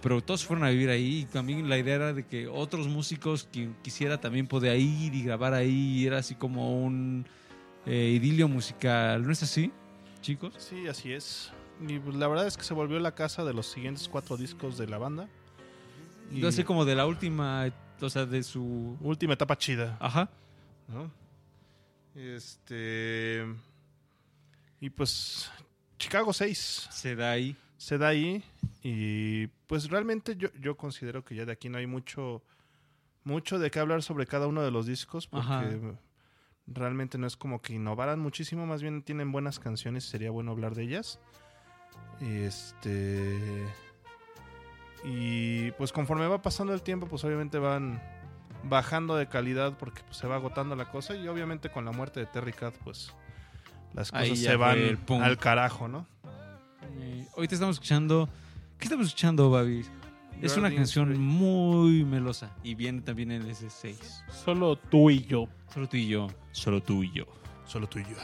[0.03, 1.21] Pero todos fueron a vivir ahí.
[1.21, 5.23] Y también la idea era de que otros músicos, quien quisiera, también podía ir y
[5.23, 6.05] grabar ahí.
[6.05, 7.25] Era así como un
[7.87, 9.25] eh, idilio musical.
[9.25, 9.73] ¿No es así,
[10.23, 10.55] chicos?
[10.59, 11.53] Sí, así es.
[11.87, 14.77] Y pues, la verdad es que se volvió la casa de los siguientes cuatro discos
[14.77, 15.29] de la banda.
[16.33, 18.97] Y Así como de la última, o sea, de su...
[19.01, 19.97] última etapa chida.
[20.01, 20.31] Ajá.
[20.89, 21.11] ¿no?
[22.15, 23.47] Este.
[24.81, 25.51] Y pues.
[25.99, 27.57] Chicago 6 Se da ahí.
[27.77, 28.43] se da ahí.
[28.83, 32.43] Y pues realmente yo, yo considero que ya de aquí no hay mucho.
[33.23, 35.27] Mucho de qué hablar sobre cada uno de los discos.
[35.27, 35.69] Porque Ajá.
[36.67, 38.65] realmente no es como que innovaran muchísimo.
[38.67, 41.21] Más bien tienen buenas canciones y sería bueno hablar de ellas.
[42.21, 43.67] Este.
[45.05, 48.03] Y pues conforme va pasando el tiempo, pues obviamente van
[48.65, 52.21] bajando de calidad porque pues, se va agotando la cosa y obviamente con la muerte
[52.21, 53.13] de Terry Cat pues
[53.95, 56.07] las cosas se van el al carajo, ¿no?
[56.99, 58.29] Eh, hoy te estamos escuchando.
[58.79, 59.85] ¿Qué estamos escuchando, Babi?
[60.41, 64.25] Es una canción muy melosa y viene también en ese 6.
[64.45, 65.49] Solo tú y yo.
[65.73, 66.29] Solo tú y yo.
[66.53, 67.27] Solo tú y yo.
[67.67, 68.17] Solo tú y yo.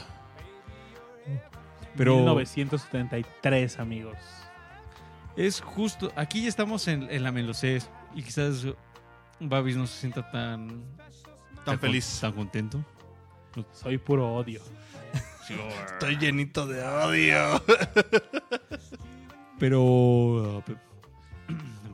[1.95, 4.17] Pero 1973, amigos.
[5.35, 6.11] es justo.
[6.15, 8.65] Aquí ya estamos en, en la melosés y quizás
[9.39, 10.83] Babis no se sienta tan.
[11.65, 12.17] Tan con- feliz.
[12.21, 12.83] Tan contento.
[13.71, 14.61] Soy puro odio.
[15.93, 17.61] Estoy llenito de odio.
[19.59, 20.63] Pero.
[20.65, 20.75] pe-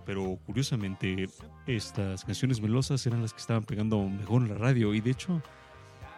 [0.05, 1.29] Pero curiosamente,
[1.65, 4.93] estas canciones melosas eran las que estaban pegando mejor en la radio.
[4.93, 5.41] Y de hecho,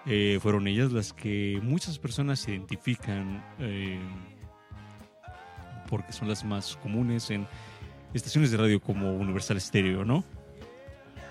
[0.07, 3.99] eh, fueron ellas las que muchas personas identifican eh,
[5.87, 7.47] porque son las más comunes en
[8.13, 10.23] estaciones de radio como Universal Stereo, ¿no?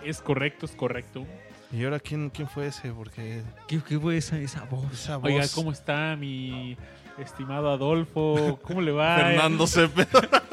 [0.04, 1.26] Es correcto, es correcto.
[1.72, 2.92] ¿Y ahora quién, quién fue ese?
[2.92, 4.92] Porque ¿Qué, qué fue esa, esa voz?
[4.92, 5.30] esa voz.
[5.30, 6.76] Oiga, ¿cómo está mi
[7.18, 8.60] estimado Adolfo?
[8.62, 9.16] ¿Cómo le va?
[9.16, 10.44] Fernando Cepeda.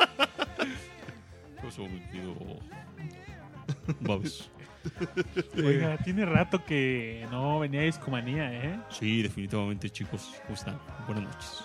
[3.99, 4.49] Babs.
[5.63, 8.79] Oiga, tiene rato que no venía a Discomanía, ¿eh?
[8.89, 10.33] Sí, definitivamente, chicos.
[10.43, 10.79] ¿Cómo están?
[11.05, 11.63] Buenas noches.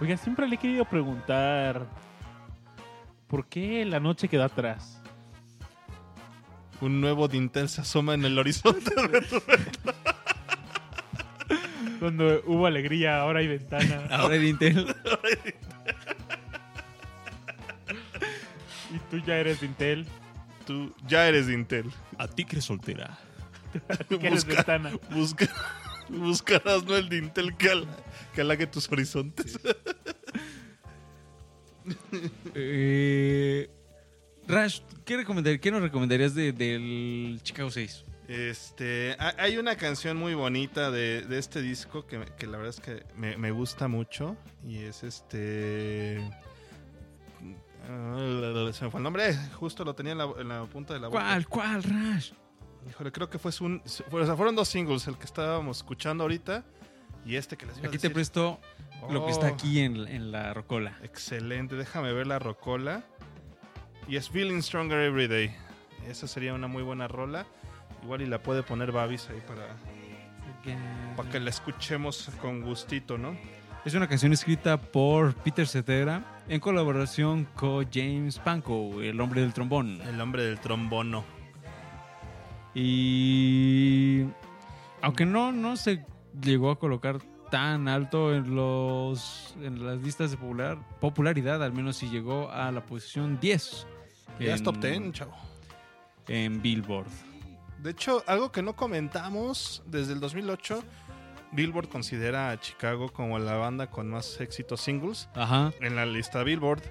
[0.00, 1.86] Oiga, siempre le he querido preguntar
[3.28, 4.97] ¿por qué la noche queda atrás?
[6.80, 8.92] Un nuevo dintel se asoma en el horizonte.
[11.98, 14.06] Cuando hubo alegría, ahora hay ventana.
[14.10, 14.86] Ahora el Intel.
[18.94, 20.06] y tú ya eres de Intel.
[20.66, 21.90] Tú ya eres dintel.
[22.18, 23.18] A ti que eres soltera.
[24.08, 24.92] que eres Busca- ventana.
[25.10, 25.48] Busca,
[26.08, 27.88] buscarás no el dintel que, al-
[28.34, 29.58] que halague tus horizontes.
[32.54, 33.70] Eh,
[34.48, 38.04] Rash, ¿qué, recomendar, ¿qué nos recomendarías de- del Chicago 6?
[38.28, 42.74] Este, ha- hay una canción muy bonita de, de este disco que, que la verdad
[42.74, 46.18] es que me, me gusta mucho y es este...
[47.88, 51.00] ah, se me fue el nombre, justo lo tenía en la, en la punta de
[51.00, 51.20] la boca.
[51.20, 52.32] ¿Cuál, cuál, Rash?
[52.88, 53.88] Híjole, creo que fue un, o
[54.24, 56.64] sea, fueron dos singles, el que estábamos escuchando ahorita
[57.26, 58.14] y este que les iba a Aquí te decir.
[58.14, 58.58] presto
[59.10, 60.98] lo que está Oh, aquí en, en la rocola.
[61.02, 63.04] Excelente, déjame ver la rocola.
[64.08, 65.54] Y es Feeling Stronger Every Day.
[66.08, 67.44] Esa sería una muy buena rola.
[68.02, 69.76] Igual y la puede poner Babis ahí para,
[71.14, 73.36] para que la escuchemos con gustito, ¿no?
[73.84, 79.52] Es una canción escrita por Peter Cetera en colaboración con James Pankow, el hombre del
[79.52, 80.00] trombón.
[80.00, 81.24] El hombre del trombono.
[82.74, 84.24] Y
[85.02, 86.02] aunque no, no se
[86.40, 87.18] llegó a colocar
[87.50, 92.72] tan alto en los en las listas de popular, popularidad, al menos si llegó a
[92.72, 93.86] la posición 10.
[94.38, 95.32] Ya es en- top 10, chavo.
[96.28, 97.06] En Billboard.
[97.82, 100.82] De hecho, algo que no comentamos desde el 2008,
[101.52, 105.72] Billboard considera a Chicago como la banda con más éxitos singles Ajá.
[105.80, 106.82] en la lista Billboard.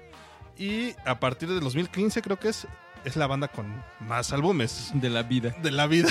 [0.56, 2.66] Y a partir del 2015 creo que es,
[3.04, 3.66] es la banda con
[4.00, 5.54] más álbumes De la vida.
[5.62, 6.08] de la vida.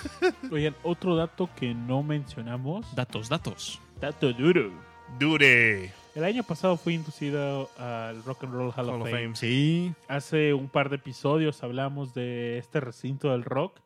[0.50, 2.86] Oigan, otro dato que no mencionamos.
[2.94, 3.80] Datos, datos.
[4.00, 4.70] Dato duro.
[5.18, 5.92] Dure.
[6.14, 9.22] El año pasado fui inducido al Rock and Roll Hall, Hall of Fame.
[9.22, 9.36] Fame.
[9.36, 9.92] Sí.
[10.08, 13.78] Hace un par de episodios hablamos de este recinto del rock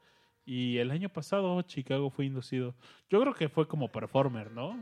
[0.47, 2.75] y el año pasado Chicago fue inducido.
[3.11, 4.75] Yo creo que fue como performer, ¿no?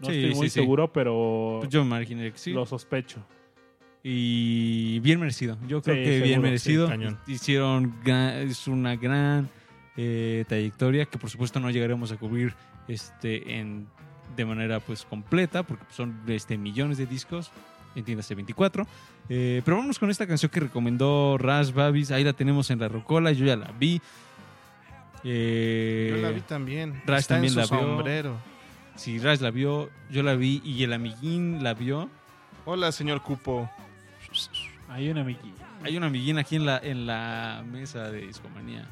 [0.00, 0.60] No Sí, estoy muy sí, sí.
[0.60, 2.52] seguro, pero Pues yo me imaginé que sí.
[2.52, 3.18] lo sospecho.
[4.02, 5.56] Y bien merecido.
[5.66, 6.88] Yo creo que bien merecido.
[7.26, 9.48] Hicieron es una gran
[9.96, 12.54] eh, trayectoria que por supuesto no llegaremos a cubrir
[12.86, 13.88] este en
[14.36, 17.50] de manera pues completa porque son este millones de discos.
[17.94, 18.86] Entiéndase 24.
[19.28, 22.10] Eh, pero vamos con esta canción que recomendó Raz Babis.
[22.10, 23.30] Ahí la tenemos en la rocola.
[23.30, 24.00] Yo ya la vi.
[25.22, 26.96] Eh, Yo la vi también.
[27.06, 27.88] Está también en su la vio.
[27.96, 28.36] sombrero.
[28.96, 32.08] Si Rash la vio, yo la vi y el amiguín la vio.
[32.64, 33.70] Hola, señor Cupo.
[34.88, 35.64] Hay una amiguita.
[35.82, 38.86] Hay un amiguín aquí en la, en la mesa de Discomanía.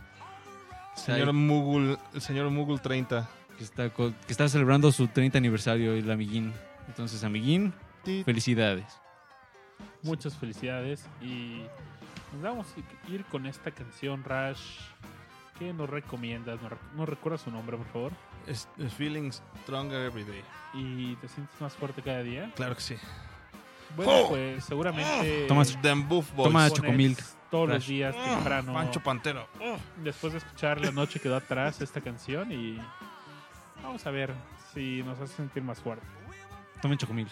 [0.94, 3.28] O sea, Señor Mugul, el señor Mugul 30.
[3.58, 6.52] Que, está, que está celebrando su 30 aniversario, el amiguín.
[6.88, 7.72] Entonces, amiguín,
[8.24, 8.86] felicidades.
[10.02, 11.62] Muchas felicidades y
[12.34, 14.60] nos vamos a ir con esta canción Rush.
[15.58, 16.60] ¿Qué nos recomiendas?
[16.62, 18.12] ¿Nos, rec- nos recuerdas su nombre, por favor?
[18.46, 19.30] Es, es feeling
[19.62, 20.42] stronger every day.
[20.74, 22.50] ¿Y te sientes más fuerte cada día?
[22.56, 22.96] Claro que sí.
[23.94, 24.28] Bueno, Oh.
[24.30, 26.48] pues seguramente Toma- Them Buff Boys.
[26.48, 27.22] Toma Chocomilk.
[27.50, 27.86] todos los Rush.
[27.88, 28.72] días temprano.
[28.72, 29.46] Pancho Pantero.
[30.02, 32.80] Después de escuchar La Noche Quedó Atrás esta canción y
[33.82, 34.32] vamos a ver
[34.72, 36.06] si nos hace sentir más fuerte.
[36.80, 37.28] Tomen chocomil.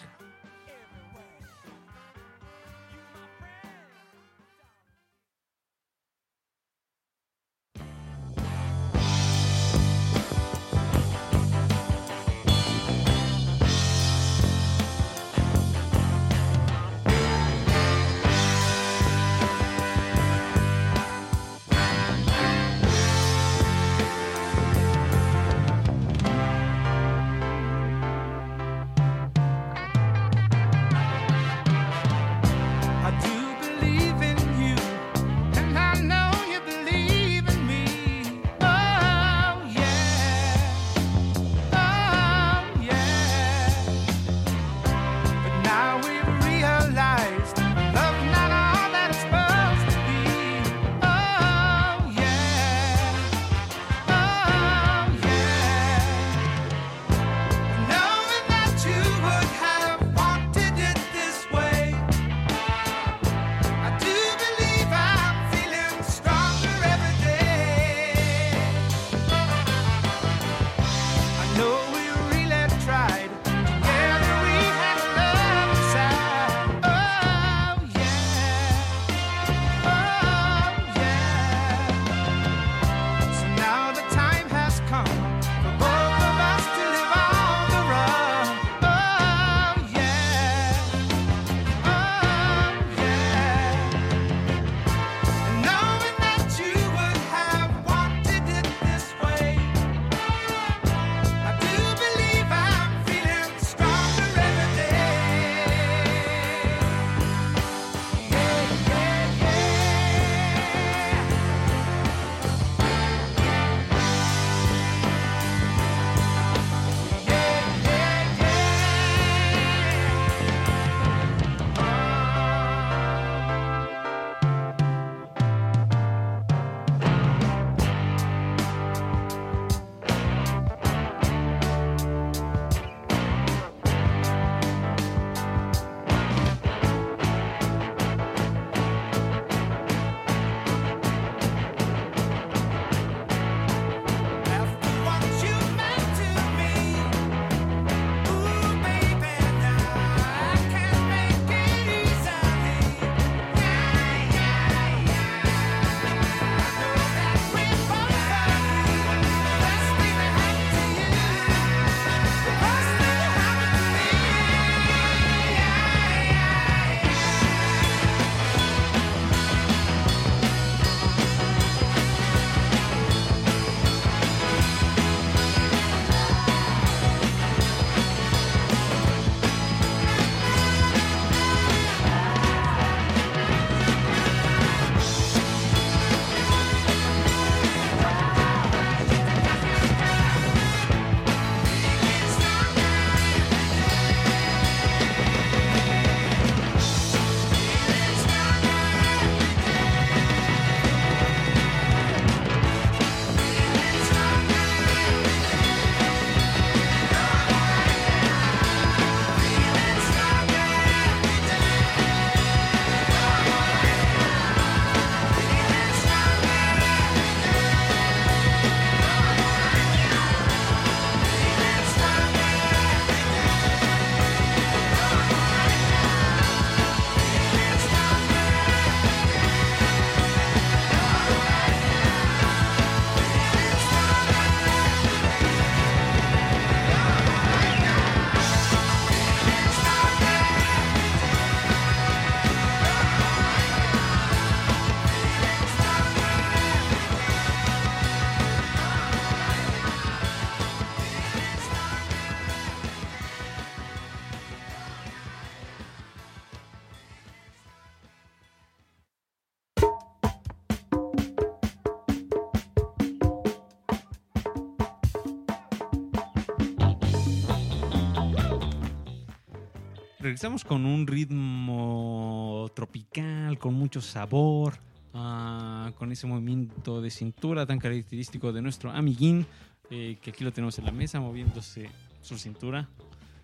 [270.41, 274.73] Regresamos con un ritmo tropical, con mucho sabor,
[275.13, 279.45] ah, con ese movimiento de cintura tan característico de nuestro amiguín,
[279.91, 281.91] eh, que aquí lo tenemos en la mesa, moviéndose
[282.23, 282.89] su cintura.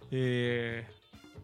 [0.09, 0.83] Eh,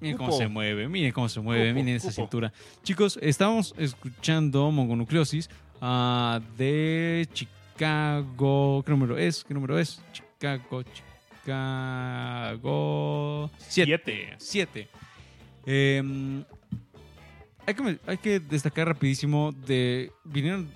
[0.01, 2.21] miren cómo se mueve, miren cómo se mueve, Cupo, miren esa cupo.
[2.23, 2.51] cintura.
[2.81, 5.51] Chicos, estamos escuchando Mongonucleosis
[5.81, 8.81] ah, de Chicago.
[8.83, 9.43] ¿Qué número es?
[9.43, 10.01] ¿Qué número es?
[10.13, 10.81] Chicago,
[11.43, 13.51] Chicago.
[13.59, 13.85] 7.
[13.85, 14.33] Siete.
[14.39, 15.02] 7.
[15.65, 16.43] Eh,
[17.65, 20.11] hay, que, destacar rapidísimo de...
[20.23, 20.69] Vinieron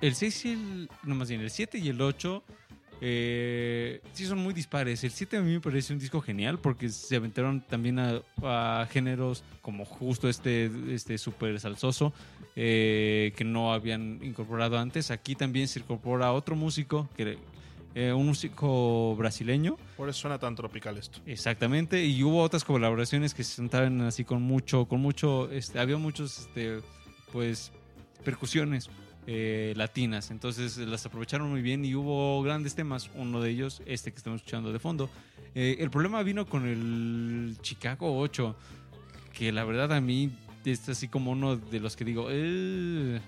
[0.00, 0.90] el 6 y el...
[1.02, 2.42] No, más bien, el 7 y el 8...
[3.06, 5.04] Eh, sí son muy dispares.
[5.04, 8.86] El 7 a mí me parece un disco genial porque se aventaron también a, a
[8.90, 12.14] géneros como justo este, este super salsoso
[12.56, 15.10] eh, que no habían incorporado antes.
[15.10, 17.36] Aquí también se incorpora otro músico, que,
[17.94, 19.76] eh, un músico brasileño.
[19.96, 21.20] Por eso suena tan tropical esto.
[21.26, 25.96] Exactamente, y hubo otras colaboraciones que se sentaban así con mucho, con mucho, este, había
[25.96, 26.80] muchos, este,
[27.32, 27.72] pues,
[28.24, 28.90] percusiones
[29.26, 34.10] eh, latinas, entonces las aprovecharon muy bien y hubo grandes temas, uno de ellos, este
[34.10, 35.08] que estamos escuchando de fondo.
[35.54, 38.56] Eh, el problema vino con el Chicago 8,
[39.32, 40.30] que la verdad a mí
[40.64, 43.20] es así como uno de los que digo, "Eh,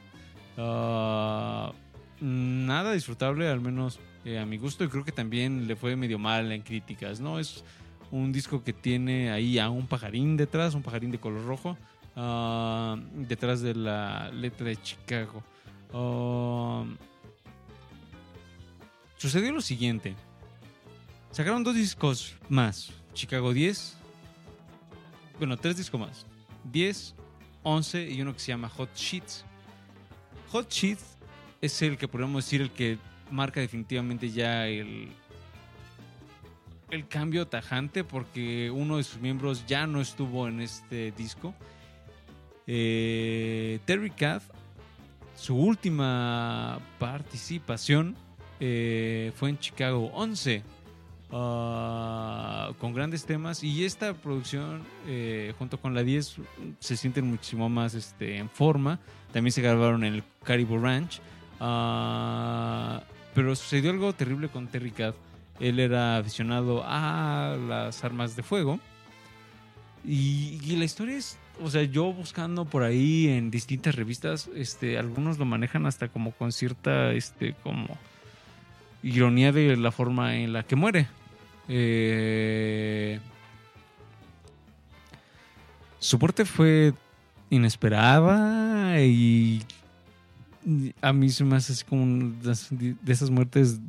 [0.59, 1.72] ah,
[2.20, 6.19] nada disfrutable, al menos eh, a mi gusto, y creo que también le fue medio
[6.19, 7.39] mal en críticas, ¿no?
[7.39, 7.62] Es
[8.11, 11.78] un disco que tiene ahí a un pajarín detrás, un pajarín de color rojo,
[12.16, 15.44] ah, detrás de la letra de Chicago.
[15.93, 16.85] Ah,
[19.16, 20.16] sucedió lo siguiente.
[21.31, 22.90] Sacaron dos discos más.
[23.15, 23.97] Chicago 10.
[25.39, 26.27] Bueno, tres discos más.
[26.73, 27.15] 10,
[27.62, 29.44] 11 y uno que se llama Hot Sheets.
[30.51, 31.16] Hot Sheets
[31.61, 32.98] es el que podemos decir el que
[33.31, 35.09] marca definitivamente ya el,
[36.90, 41.55] el cambio tajante porque uno de sus miembros ya no estuvo en este disco.
[42.66, 44.43] Eh, Terry Cat,
[45.36, 48.16] su última participación
[48.59, 50.62] eh, fue en Chicago 11.
[51.31, 56.36] ah, con grandes temas y esta producción eh, junto con la 10
[56.78, 59.01] se sienten muchísimo más este, en forma
[59.32, 61.20] también se grabaron en el Caribou Ranch
[61.61, 63.03] Ah,
[63.36, 65.14] pero sucedió algo terrible con Terry Cat
[65.60, 68.80] él era aficionado a las armas de fuego
[70.04, 75.38] y, la historia es o sea, yo buscando por ahí en distintas revistas, este, algunos
[75.38, 77.86] lo manejan hasta como con cierta, este, como
[79.02, 81.08] ironía de la forma en la que muere.
[81.68, 83.20] Eh,
[85.98, 86.92] su muerte fue
[87.48, 89.62] inesperada y
[91.01, 93.80] a mí se me hace así como de esas muertes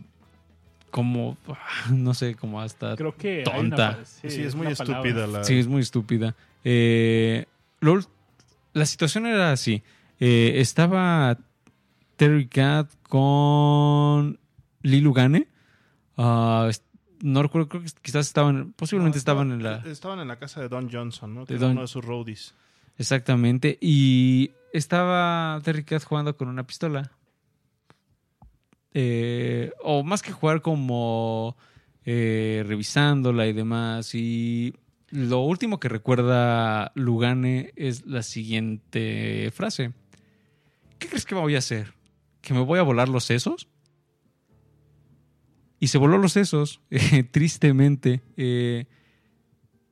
[0.91, 1.37] como,
[1.91, 2.95] no sé, como hasta...
[2.95, 3.97] Creo que Tonta.
[3.97, 5.43] una- Sí, es muy estúpida la...
[5.43, 6.35] Sí, es muy estúpida.
[6.63, 7.45] Eh,
[7.79, 7.99] lo-
[8.73, 9.83] la situación era así.
[10.19, 11.37] Eh, estaba
[12.15, 14.39] Terry Cat con
[14.81, 15.47] Lilu Gane.
[16.17, 16.69] Ah,
[17.21, 19.77] no recuerdo, creo que quizás estaban, posiblemente No, estaban en la...
[19.85, 21.45] Estaban en la casa de Don Johnson, ¿no?
[21.45, 22.53] Que De era Don- uno de sus roadies.
[22.97, 23.77] Exactamente.
[23.81, 27.11] Y estaba Terry Cat jugando con una pistola.
[28.93, 31.55] Eh, o más que jugar como
[32.05, 34.15] eh, revisándola y demás.
[34.15, 34.73] Y
[35.09, 39.93] lo último que recuerda Lugane es la siguiente frase.
[40.99, 41.93] ¿Qué crees que voy a hacer?
[42.41, 43.67] ¿Que me voy a volar los sesos?
[45.79, 46.81] Y se voló los sesos,
[47.31, 48.23] tristemente.
[48.35, 48.85] Eh,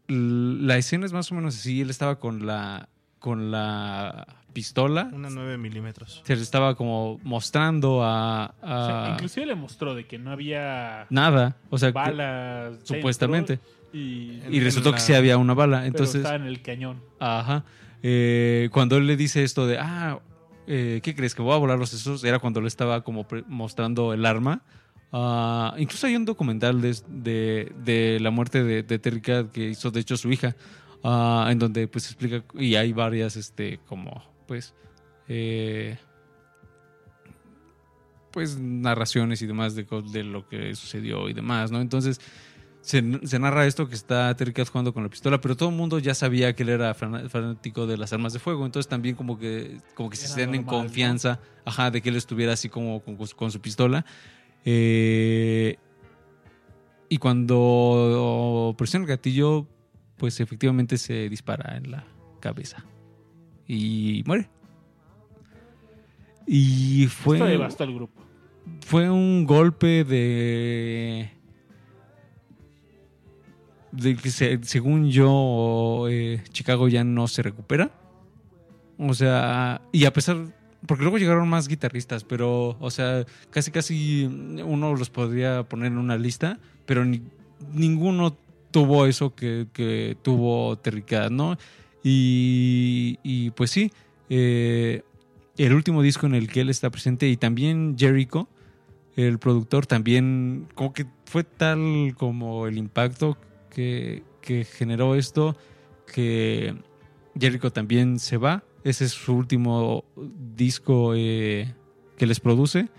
[0.07, 1.81] la escena es más o menos así.
[1.81, 2.89] Él estaba con la,
[3.25, 5.09] con la pistola.
[5.11, 6.21] Una 9 milímetros.
[6.23, 8.53] Se le estaba como mostrando a...
[8.61, 11.57] O sea, a- inclusive le mostró de que no había nada.
[11.71, 12.75] O sea, que- balas.
[12.83, 13.59] supuestamente.
[13.91, 15.77] Y, y resultó la- que sí había una bala.
[15.77, 17.01] pero Entonces, estaba en el cañón.
[17.19, 17.63] ajá.
[18.03, 20.19] Eh, cuando él le dice esto de, ah,
[20.67, 21.33] eh, ¿qué crees?
[21.33, 22.23] ¿Que voy a volar los sesos?
[22.23, 24.61] Era cuando le estaba como mostrando el arma.
[25.11, 29.69] Ah, incluso hay un documental de, de- de la muerte de, de Terry Cat que
[29.69, 30.55] hizo, de hecho, su hija.
[31.05, 34.73] Ah, en donde pues explica, y hay varias, este, como, pues,
[35.27, 35.97] eh,
[38.31, 41.79] pues narraciones y demás de, de lo que sucedió y demás, ¿no?
[41.79, 42.19] Entonces
[42.81, 45.75] se, se narra esto que está Terry Cat jugando con la pistola, pero todo el
[45.75, 49.39] mundo ya sabía que él era fanático de las armas de fuego, entonces también como
[49.39, 53.15] que como que se sienten en confianza, ajá, de que él estuviera así como con,
[53.15, 54.05] con su pistola.
[54.65, 55.77] Eh,
[57.09, 59.67] y cuando presiona el gatillo,
[60.17, 62.05] pues efectivamente se dispara en la
[62.39, 62.83] cabeza
[63.67, 64.49] y muere.
[66.47, 68.21] Y fue Esto devastó al grupo.
[68.85, 71.31] fue un golpe de
[73.91, 77.91] de que se- según yo, eh, Chicago ya no se recupera.
[78.97, 80.37] O sea, y a pesar,
[80.85, 85.97] porque luego llegaron más guitarristas, pero, o sea, casi casi uno los podría poner en
[85.97, 87.23] una lista, pero ni-
[87.73, 88.37] ninguno
[88.75, 91.57] tuvo eso que, que tuvo Terry ¿no?
[92.03, 93.89] Y, y, pues sí,
[94.29, 95.01] eh,
[95.55, 98.49] el último disco en el que él está presente y también Jericho,
[99.15, 103.37] el productor, también como que fue tal como el impacto
[103.69, 105.55] que, que generó esto
[106.13, 106.75] que
[107.39, 108.65] Jericho también se va.
[108.83, 110.03] Ese es su último
[110.53, 111.73] disco eh,
[112.17, 112.89] que les produce.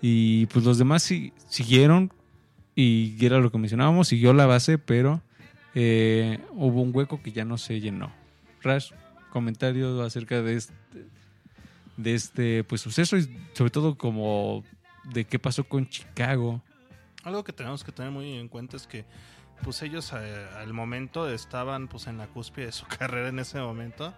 [0.00, 2.12] Y pues los demás sí, siguieron
[2.80, 5.20] y era lo que mencionábamos, siguió la base, pero
[5.74, 8.10] eh, hubo un hueco que ya no se llenó.
[8.62, 8.92] Rash,
[9.30, 10.74] comentario acerca de este,
[11.98, 14.64] de este pues suceso y sobre todo como
[15.12, 16.62] de qué pasó con Chicago.
[17.22, 19.04] Algo que tenemos que tener muy en cuenta es que
[19.62, 23.60] pues ellos eh, al momento estaban pues en la cúspide de su carrera en ese
[23.60, 24.14] momento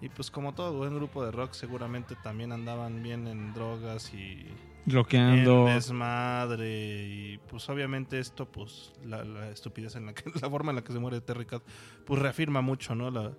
[0.00, 4.46] y pues como todo buen grupo de rock seguramente también andaban bien en drogas y
[4.86, 5.66] Bloqueando.
[5.66, 10.76] desmadre y pues obviamente esto pues la, la estupidez en la que la forma en
[10.76, 11.62] la que se muere Terry Cat
[12.04, 13.32] pues reafirma mucho no la,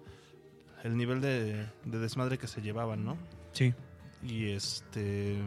[0.83, 3.17] el nivel de, de desmadre que se llevaban no
[3.53, 3.73] Sí.
[4.23, 5.37] y este.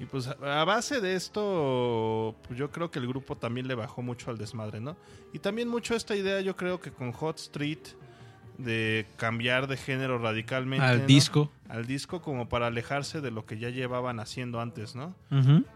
[0.00, 3.74] Y pues a a base de esto, pues yo creo que el grupo también le
[3.74, 4.96] bajó mucho al desmadre, ¿no?
[5.32, 7.80] Y también mucho esta idea, yo creo que con Hot Street,
[8.58, 10.84] de cambiar de género radicalmente.
[10.84, 11.06] Al ¿no?
[11.06, 11.50] disco.
[11.68, 15.14] Al disco, como para alejarse de lo que ya llevaban haciendo antes, ¿no?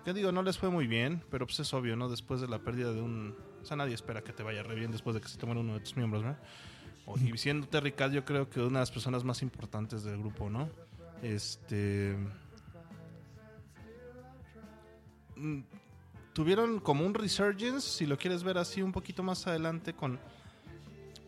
[0.04, 2.08] Que digo, no les fue muy bien, pero pues es obvio, ¿no?
[2.08, 3.34] Después de la pérdida de un.
[3.62, 5.60] O sea, nadie espera que te vaya re bien después de que se te muera
[5.60, 6.36] uno de tus miembros, ¿no?
[7.06, 10.18] O- Y siendo Terry Cat, yo creo que una de las personas más importantes del
[10.18, 10.68] grupo, ¿no?
[11.22, 12.16] Este.
[15.36, 15.60] mm,
[16.32, 20.18] Tuvieron como un resurgence, si lo quieres ver así, un poquito más adelante con.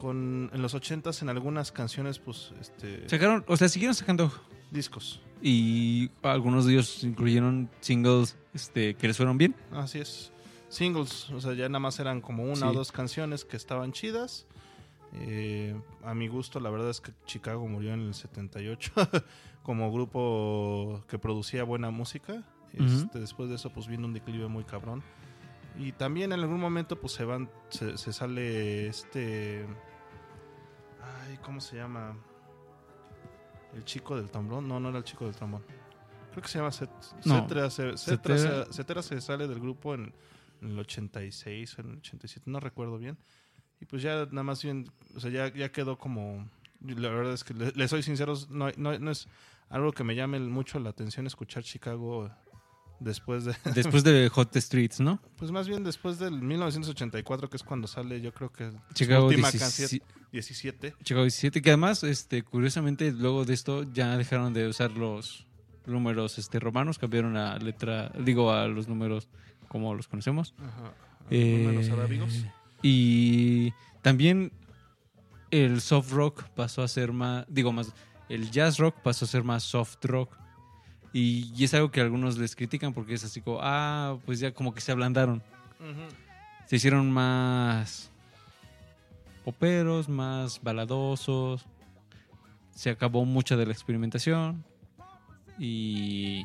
[0.05, 4.31] Con, en los ochentas en algunas canciones, pues, este, Sacaron, o sea, siguieron sacando
[4.71, 5.23] discos.
[5.41, 9.55] y algunos de ellos incluyeron singles este, que les fueron bien.
[9.73, 10.31] Así es.
[10.69, 12.65] Singles, o sea, ya nada más eran como una Sí.
[12.65, 14.47] o dos canciones que estaban chidas.
[15.15, 15.75] Eh,
[16.05, 18.93] a mi gusto, la verdad es que Chicago murió en el 78
[19.63, 22.43] como grupo que producía buena música.
[22.75, 25.03] Este, Después de eso, pues vino un declive muy cabrón.
[25.79, 29.65] Y también en algún momento, pues se van, se, se sale este.
[31.27, 32.17] Ay, ¿cómo se llama?
[33.75, 34.69] El chico del trombón.
[34.69, 35.65] No, no era el chico del trombón.
[36.31, 36.91] Creo que se llama Cet
[37.25, 37.43] No.
[37.43, 37.71] Cetra.
[37.71, 38.39] Se, Cetera.
[38.39, 40.13] Cetra se- Cetera se sale del grupo en,
[40.61, 43.19] en el 86 o en el 87, no recuerdo bien.
[43.81, 46.49] Y pues ya nada más bien, o sea, ya, ya quedó como...
[46.81, 49.27] La verdad es que le, le soy sincero, no, no, no es
[49.71, 52.31] algo que me llame mucho la atención escuchar Chicago
[53.01, 53.55] después de...
[53.75, 55.21] Después de Hot Streets, ¿no?
[55.37, 59.27] Pues más bien después del 1984, que es cuando sale, yo creo que Chicago su
[59.29, 59.99] última 17.
[59.99, 60.95] canción, 17.
[61.03, 65.47] Chicago 17, que además, este, curiosamente, luego de esto ya dejaron de usar los
[65.87, 69.29] números este, romanos, cambiaron la letra, digo, a los números
[69.69, 70.55] como los conocemos.
[70.59, 70.93] Ajá.
[71.31, 72.47] Eh, Números arábigos.
[72.83, 73.73] Y
[74.03, 74.53] también
[75.51, 77.93] el soft rock pasó a ser más, digo más,
[78.29, 80.37] el jazz rock pasó a ser más soft rock.
[81.15, 84.53] Y, y es algo que algunos les critican porque es así como, ah, pues ya
[84.53, 85.43] como que se ablandaron.
[86.67, 88.11] Se hicieron más
[89.45, 91.65] poperos, más baladosos.
[92.73, 94.65] Se acabó mucha de la experimentación.
[95.59, 96.45] Y.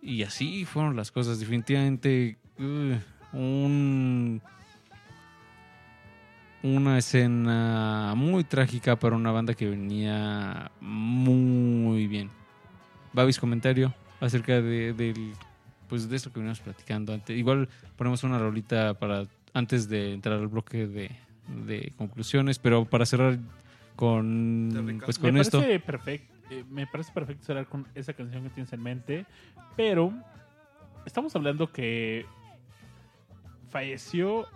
[0.00, 1.40] Y así fueron las cosas.
[1.40, 2.38] Definitivamente.
[2.58, 4.40] uh, un.
[6.62, 12.30] Una escena muy trágica para una banda que venía muy bien.
[13.12, 15.32] Babis, comentario acerca de, del
[15.88, 17.36] pues de esto que venimos platicando antes.
[17.36, 19.24] Igual ponemos una rolita para
[19.54, 21.10] antes de entrar al bloque de,
[21.66, 23.38] de conclusiones, pero para cerrar
[23.96, 24.70] con
[25.04, 25.58] pues me con esto.
[25.58, 26.34] parece perfecto.
[26.70, 29.26] me parece perfecto cerrar con esa canción que tienes en mente.
[29.76, 30.12] Pero
[31.04, 32.24] estamos hablando que
[33.70, 34.46] falleció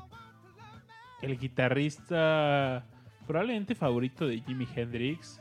[1.23, 2.85] el guitarrista
[3.27, 5.41] probablemente favorito de Jimi Hendrix.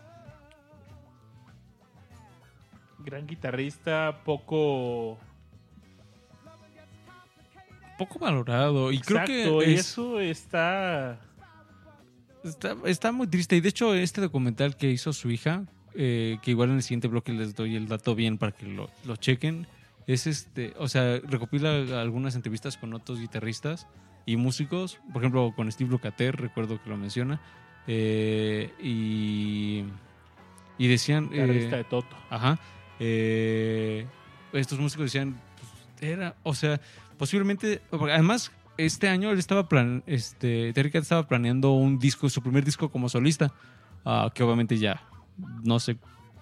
[3.00, 5.18] Gran guitarrista, poco.
[7.98, 11.20] poco valorado y creo que y eso está.
[12.44, 16.52] está, está muy triste y de hecho este documental que hizo su hija eh, que
[16.52, 19.68] igual en el siguiente bloque les doy el dato bien para que lo, lo chequen
[20.08, 23.88] es este o sea recopila algunas entrevistas con otros guitarristas
[24.26, 27.42] y músicos por ejemplo con Steve Lukather recuerdo que lo menciona
[27.88, 29.84] eh, y
[30.78, 32.16] y decían eh, Guitarrista de Toto.
[32.30, 32.60] Ajá.
[33.00, 34.06] Eh,
[34.54, 36.80] estos músicos decían, pues, era, o sea,
[37.18, 42.42] posiblemente, además este año él estaba plan, este, Terry Cat estaba planeando un disco, su
[42.42, 43.54] primer disco como solista,
[44.06, 45.04] ah, que obviamente ya
[45.64, 45.98] no se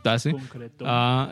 [0.05, 0.31] hace.
[0.31, 0.85] Concreto.
[0.87, 1.31] Ah,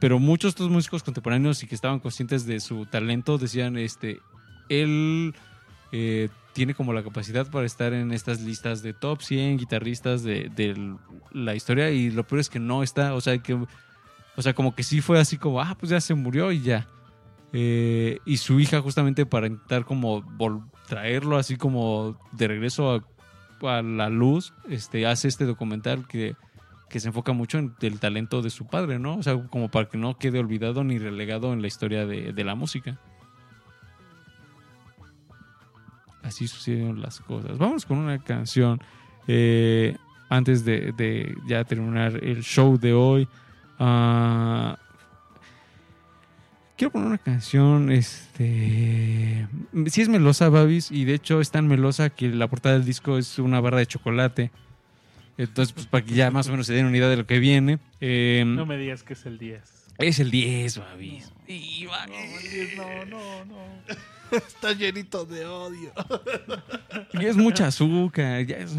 [0.00, 4.18] pero muchos de estos músicos contemporáneos y que estaban conscientes de su talento decían, este,
[4.68, 5.34] él
[5.92, 10.96] eh, tiene como la capacidad para estar en estas listas de top 100 guitarristas de,
[11.32, 14.74] la historia y lo peor es que no está, o sea, que, o sea, como
[14.74, 16.86] que sí fue así como, ah, pues ya se murió y ya.
[17.52, 20.24] Eh, y su hija justamente para intentar como
[20.88, 23.04] traerlo así como de regreso
[23.62, 26.36] a, la luz, este, hace este documental que
[26.98, 29.16] se enfoca mucho en el talento de su padre, ¿no?
[29.16, 32.54] O sea, como para que no quede olvidado ni relegado en la historia de la
[32.54, 32.98] música.
[36.24, 37.58] Así sucedieron las cosas.
[37.58, 38.80] Vamos con una canción.
[39.28, 39.96] eh,
[40.28, 43.28] antes de, ya terminar el show de hoy.
[43.78, 44.78] Ah,
[46.76, 47.92] quiero poner una canción.
[47.92, 49.46] Este.
[49.86, 50.90] Sí es melosa, Babis.
[50.90, 53.86] Y de hecho es tan melosa que la portada del disco es una barra de
[53.86, 54.50] chocolate.
[55.36, 57.38] Entonces, pues para que ya más o menos se den una idea de lo que
[57.38, 57.78] viene.
[58.00, 59.83] Eh, no me digas que es el 10.
[59.98, 61.32] Es el 10, Babis.
[61.46, 63.56] Y va- No, no, no.
[64.36, 65.92] Está llenito de odio.
[67.14, 68.44] Ya es mucha azúcar.
[68.46, 68.72] Ya es.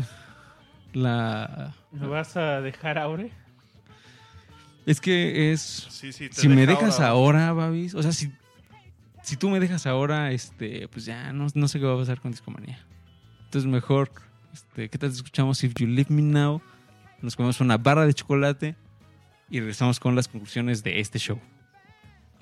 [0.93, 1.73] La.
[1.91, 3.31] ¿Me vas a dejar Aure?
[4.85, 5.61] Es que es.
[5.89, 7.93] Sí, sí, te Si me deja dejas ahora, Babis.
[7.95, 8.31] O sea, si.
[9.23, 10.87] Si tú me dejas ahora, este.
[10.89, 12.79] Pues ya no, no sé qué va a pasar con Discomanía.
[13.45, 14.11] Entonces, mejor.
[14.53, 16.61] Este, ¿Qué tal escuchamos If You Leave Me Now?
[17.21, 18.75] Nos comemos una barra de chocolate.
[19.49, 21.39] Y regresamos con las conclusiones de este show.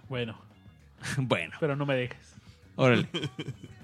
[0.10, 0.38] Bueno,
[1.18, 2.36] bueno, pero no me dejes.
[2.76, 3.08] órale.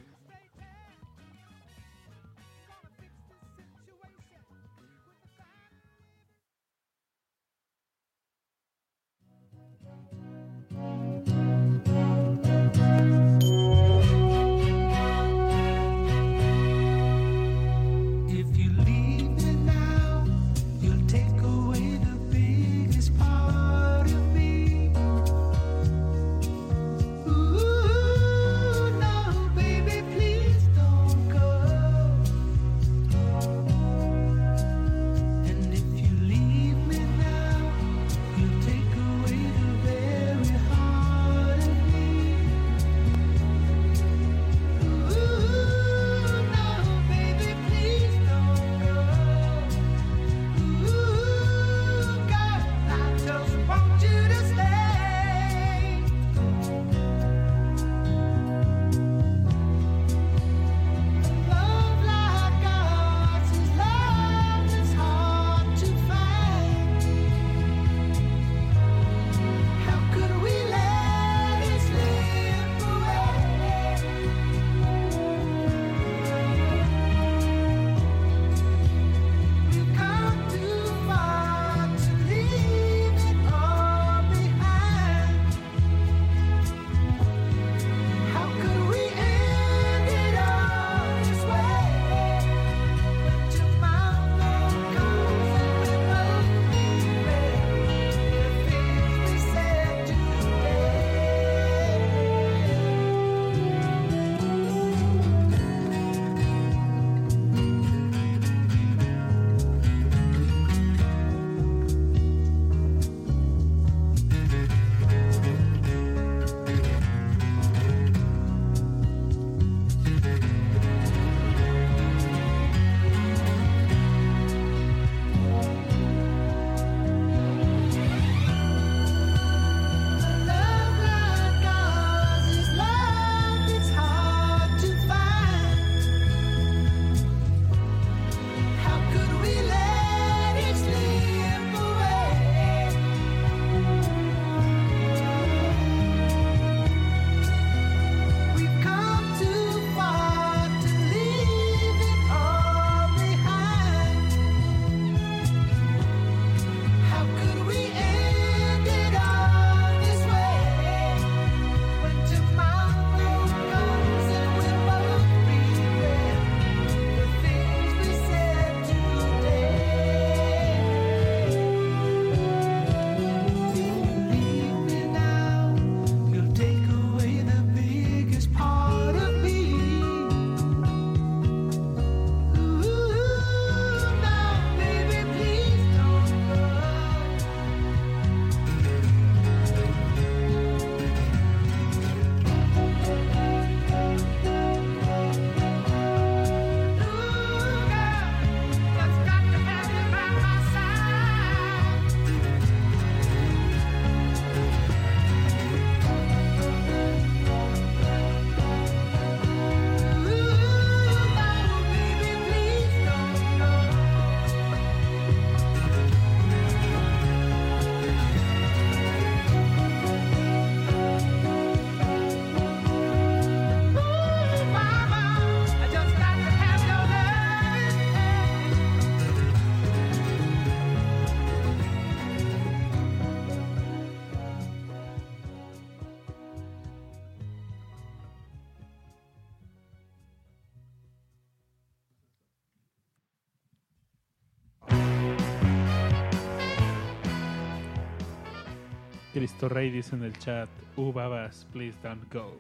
[249.60, 252.54] Cristo Rey dice en el chat, uh, babas, please don't go.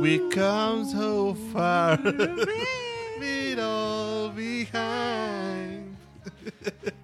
[0.00, 1.98] We come so far,
[3.18, 5.96] leave all behind.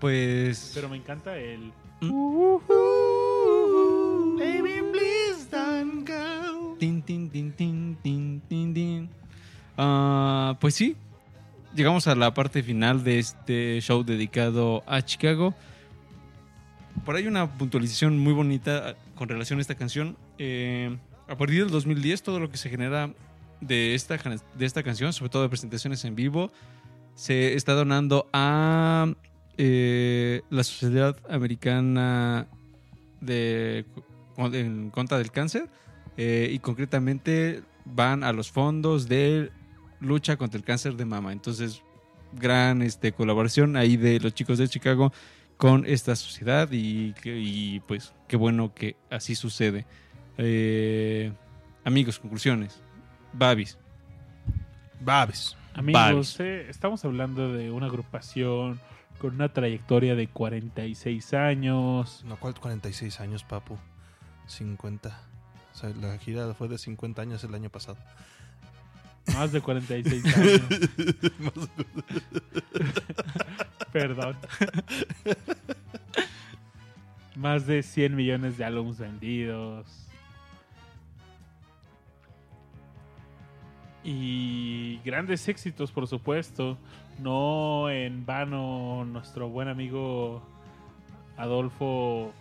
[0.00, 0.72] Pues.
[0.74, 1.72] Pero me encanta el...
[4.38, 6.76] Baby, please don't go.
[6.80, 9.08] Tin, tin, tin, tin, tin, tin, tin.
[9.76, 10.96] Ah, pues sí,
[11.74, 15.54] llegamos a la parte final de este show dedicado a Chicago.
[17.04, 20.16] Por ahí una puntualización muy bonita con relación a esta canción.
[20.38, 20.96] Eh,
[21.28, 23.12] a partir del 2010, todo lo que se genera
[23.60, 26.50] de esta, de esta canción, sobre todo de presentaciones en vivo,
[27.14, 29.12] se está donando a
[29.58, 32.46] eh, la Sociedad Americana
[33.20, 33.84] de,
[34.38, 35.68] en contra del cáncer
[36.16, 39.50] eh, y concretamente van a los fondos de
[40.00, 41.32] lucha contra el cáncer de mama.
[41.32, 41.82] Entonces,
[42.32, 45.12] gran este, colaboración ahí de los chicos de Chicago
[45.56, 49.84] con esta sociedad y, que- y, pues qué bueno que así sucede.
[50.38, 51.32] Eh,
[51.84, 52.80] amigos, conclusiones.
[53.32, 53.76] Babis.
[55.00, 55.56] Babis.
[55.74, 58.80] Amigos, eh, estamos hablando de una agrupación
[59.18, 62.24] con una trayectoria de 46 años.
[62.26, 63.78] No, ¿cuál 46 años, papu?
[64.46, 65.20] 50.
[65.72, 67.98] O sea, la gira fue de 50 años el año pasado.
[69.34, 70.60] Más de 46 años.
[73.92, 74.36] Perdón.
[77.36, 79.86] Más de 100 millones de álbumes vendidos.
[84.02, 86.78] Y grandes éxitos, por supuesto.
[87.18, 90.42] No en vano, nuestro buen amigo
[91.36, 92.32] Adolfo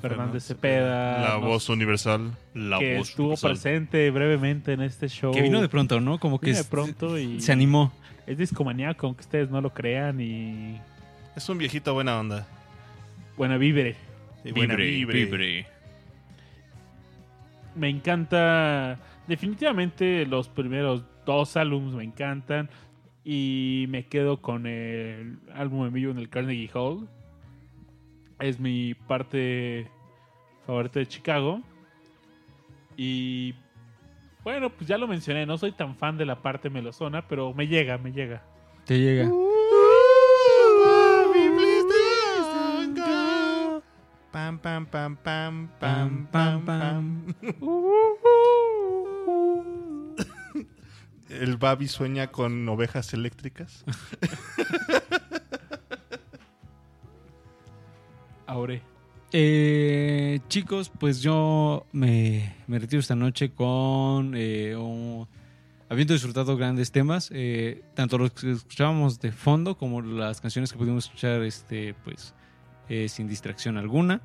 [0.00, 1.20] Fernández Cepeda.
[1.20, 2.32] La nos- voz universal.
[2.54, 5.32] La que estuvo presente brevemente en este show.
[5.32, 6.18] Que vino de pronto, ¿no?
[6.18, 7.92] Como que Vino de es- pronto y se animó.
[8.26, 10.80] es discomaníaco, aunque ustedes no lo crean y
[11.36, 12.46] Es un viejito buena onda.
[13.36, 13.96] buena vibre.
[14.54, 15.66] Buena vibre.
[17.76, 18.98] Me encanta,
[19.28, 22.68] definitivamente los primeros dos álbumes me encantan
[23.24, 27.08] y me quedo con el álbum en vivo en el Carnegie Hall.
[28.40, 29.88] Es mi parte
[30.66, 31.62] favorita de Chicago.
[32.96, 33.54] Y
[34.42, 37.66] bueno, pues ya lo mencioné, no soy tan fan de la parte melosona, pero me
[37.66, 38.42] llega, me llega.
[38.84, 39.30] Te llega.
[44.32, 47.34] Pam, pam, pam, pam, Pam, pam, pam, pam, pam.
[51.28, 53.84] El Babi sueña con ovejas eléctricas.
[58.50, 58.82] Aure.
[59.32, 64.74] Eh, chicos, pues yo me, retiro esta noche con eh,
[65.88, 70.78] habiendo disfrutado grandes temas, eh, tanto los que escuchábamos de fondo como las canciones que
[70.78, 72.34] pudimos escuchar, este, pues,
[72.88, 74.20] eh, sin distracción alguna.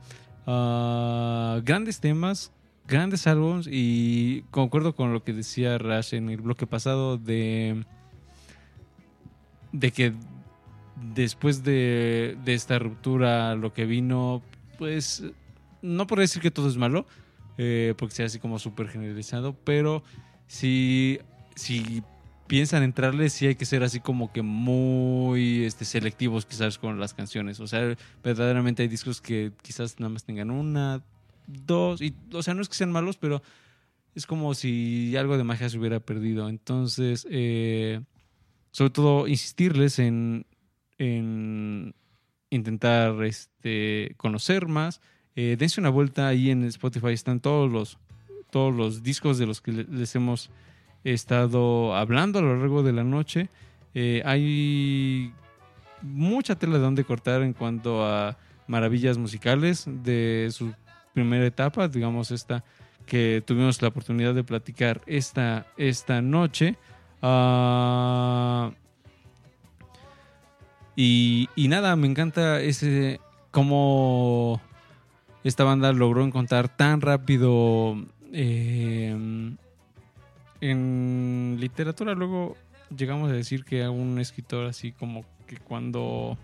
[0.48, 2.52] Ah, grandes temas,
[2.88, 7.86] grandes álbumes y concuerdo con lo que decía Rash en el bloque pasado de
[9.72, 10.14] de que
[10.96, 14.42] después de, de esta ruptura lo que vino
[14.78, 15.24] pues
[15.82, 17.06] no por decir que todo es malo,
[17.58, 20.04] eh, porque sea así como súper generalizado, pero
[20.48, 21.20] si,
[21.56, 22.04] si
[22.48, 27.14] piensan entrarle, sí hay que ser así como que muy este, selectivos quizás con las
[27.14, 27.60] canciones.
[27.60, 31.04] O sea, verdaderamente hay discos que quizás nada más tengan una,
[31.48, 33.42] dos, y, o sea, no es que sean malos, pero
[34.16, 36.50] es como si algo de magia se hubiera perdido.
[36.50, 38.02] Entonces, eh,
[38.72, 40.46] sobre todo, insistirles en,
[40.98, 41.94] en
[42.50, 45.02] intentar este, conocer más.
[45.36, 47.98] Eh, dense una vuelta ahí en Spotify, están todos los,
[48.52, 50.50] todos los discos de los que le- les hemos
[51.04, 53.50] estado hablando a lo largo de la noche.
[53.94, 55.34] Eh, hay
[56.02, 60.74] mucha tela de donde cortar en cuanto a maravillas musicales de su
[61.14, 62.64] primera etapa, digamos esta
[63.06, 66.76] que tuvimos la oportunidad de platicar esta, esta noche.
[67.22, 68.72] Ah,
[70.96, 73.20] y, nada, me encanta ese
[73.52, 74.62] cómo
[75.44, 77.96] esta banda logró encontrar tan rápido
[78.34, 79.16] eh,
[80.62, 82.14] en literatura.
[82.14, 82.56] Luego
[82.96, 86.38] llegamos a decir que a un escritor así como que cuando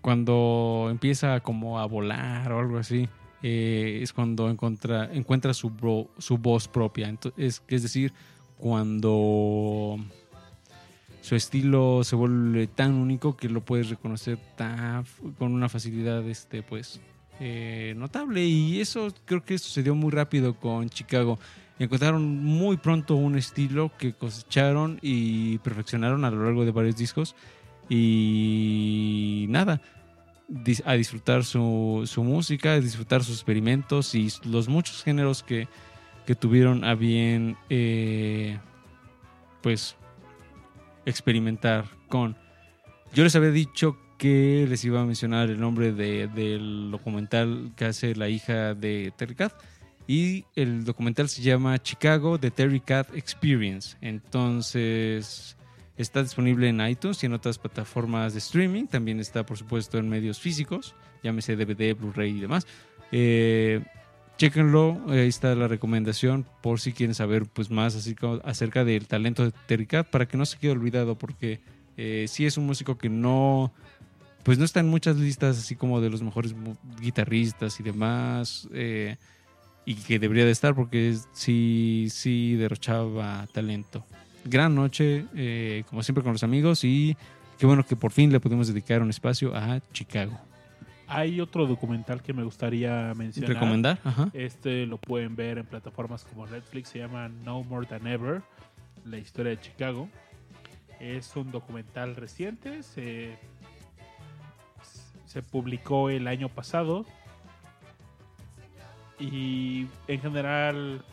[0.00, 3.08] cuando empieza como a volar o algo así
[3.42, 7.08] eh, es cuando encuentra encuentra su, bro- su voz propia.
[7.08, 8.12] Ento- es, es decir,
[8.58, 9.98] cuando
[11.26, 15.04] su estilo se vuelve tan único que lo puedes reconocer tan,
[15.40, 17.00] con una facilidad este pues
[17.40, 18.44] eh, notable.
[18.44, 21.40] Y eso creo que sucedió muy rápido con Chicago.
[21.80, 27.34] Encontraron muy pronto un estilo que cosecharon y perfeccionaron a lo largo de varios discos.
[27.88, 29.82] Y nada,
[30.84, 35.66] a disfrutar su, su música, a disfrutar sus experimentos y los muchos géneros que,
[36.24, 38.60] que tuvieron a bien, eh,
[39.60, 39.96] pues,
[41.06, 42.36] experimentar con.
[43.14, 47.84] Yo les había dicho que les iba a mencionar el nombre de- del documental que
[47.86, 49.52] hace la hija de Terry Cat.
[50.08, 53.96] Y el documental se llama Chicago The Terry Cat Experience.
[54.00, 55.56] Entonces
[55.96, 58.86] está disponible en iTunes y en otras plataformas de streaming.
[58.86, 62.66] También está, por supuesto, en medios físicos, llámese DVD, Blu-ray y demás.
[63.12, 63.82] Eh,
[64.36, 69.06] chéquenlo, ahí está la recomendación por si quieren saber pues, más así como acerca del
[69.06, 71.60] talento de Terry Cat para que no se quede olvidado porque
[71.96, 73.72] eh, sí es un músico que no
[74.42, 76.54] pues no está en muchas listas así como de los mejores
[77.00, 79.16] guitarristas y demás eh,
[79.86, 84.04] y que debería de estar porque sí sí derrochaba talento.
[84.44, 87.16] Gran noche eh, como siempre con los amigos y
[87.58, 90.38] qué bueno que por fin le pudimos dedicar un espacio a Chicago
[91.08, 93.54] Hay otro documental que me gustaría mencionar.
[93.54, 94.28] recomendar Ajá.
[94.32, 98.42] Este lo pueden ver en plataformas como Netflix, se llama No More Than Ever,
[99.04, 100.08] la historia de Chicago.
[100.98, 103.36] Es un documental reciente, se,
[105.26, 107.04] se publicó el año pasado
[109.20, 111.04] y en general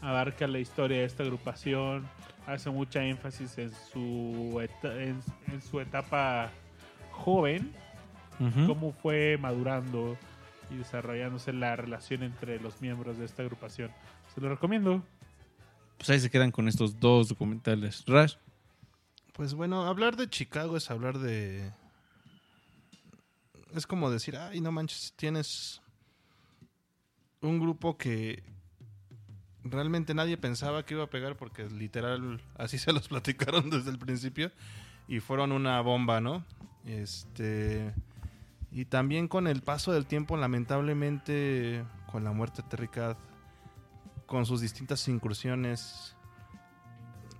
[0.00, 2.08] abarca la historia de esta agrupación,
[2.46, 6.50] hace mucha énfasis en su, en su etapa
[7.10, 7.72] joven
[8.66, 10.16] Cómo fue madurando
[10.70, 13.90] y desarrollándose la relación entre los miembros de esta agrupación.
[14.34, 15.02] Se lo recomiendo.
[15.98, 18.34] pues ahí se quedan con estos dos documentales Rash
[19.32, 21.70] Pues bueno, hablar de Chicago es hablar de.
[23.74, 25.80] Es como decir, ay, no manches, tienes
[27.40, 28.42] un grupo que
[29.64, 33.98] realmente nadie pensaba que iba a pegar porque literal así se los platicaron desde el
[33.98, 34.50] principio
[35.08, 36.44] y fueron una bomba, ¿no?
[36.84, 37.92] Este.
[38.72, 42.88] Y también con el paso del tiempo, lamentablemente, con la muerte de Terry
[44.26, 46.16] con sus distintas incursiones,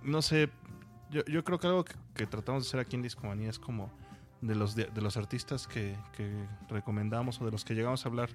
[0.03, 0.49] no sé,
[1.09, 3.91] yo, yo creo que algo que, tratamos de hacer aquí en Discomanía es como
[4.41, 6.31] de los, de, de los artistas que, que
[6.69, 8.29] recomendamos o de los que llegamos a hablar,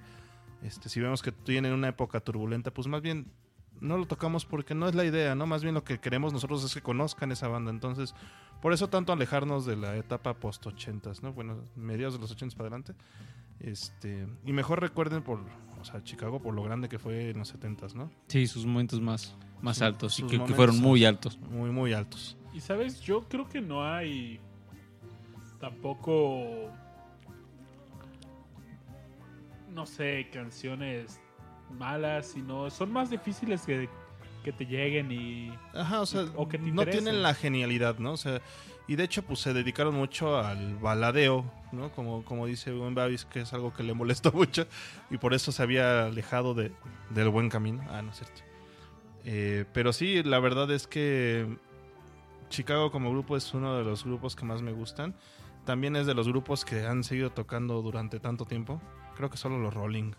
[0.63, 3.31] este, si vemos que tienen una época turbulenta, pues más bien
[3.81, 5.47] no lo tocamos porque no es la idea, ¿no?
[5.47, 7.71] Más bien lo que queremos nosotros es que conozcan esa banda.
[7.71, 8.15] Entonces,
[8.63, 11.33] por eso tanto alejarnos de la etapa post 80 ¿no?
[11.33, 12.95] Bueno, mediados de los 80 para adelante.
[13.61, 15.41] Este, y mejor recuerden por,
[15.81, 18.09] o sea, Chicago por lo grande que fue en los 70 ¿no?
[18.29, 21.93] sí sus momentos más más Sus- altos y que, que fueron muy altos Muy, muy
[21.93, 22.37] altos.
[22.55, 24.39] Y sabes, yo creo que no hay
[25.59, 26.71] tampoco,
[29.75, 31.21] no sé, canciones
[31.71, 33.89] malas, sino son más difíciles que,
[34.45, 35.53] que te lleguen y...
[35.75, 38.13] Ajá, o sea, O que te no tienen la genialidad, ¿no?
[38.13, 38.41] O sea,
[38.89, 41.93] y de hecho, pues se dedicaron mucho al baladeo, ¿no?
[41.93, 44.67] Como, como dice buen Babis, que es algo que le molestó mucho
[45.11, 46.73] y por eso se había alejado de,
[47.11, 47.85] del buen camino.
[47.91, 48.41] Ah, no es cierto.
[49.25, 51.59] Eh, pero sí, la verdad es que
[52.49, 55.15] Chicago como grupo es uno de los grupos que más me gustan.
[55.67, 58.81] También es de los grupos que han seguido tocando durante tanto tiempo.
[59.17, 60.13] Creo que solo los Rolling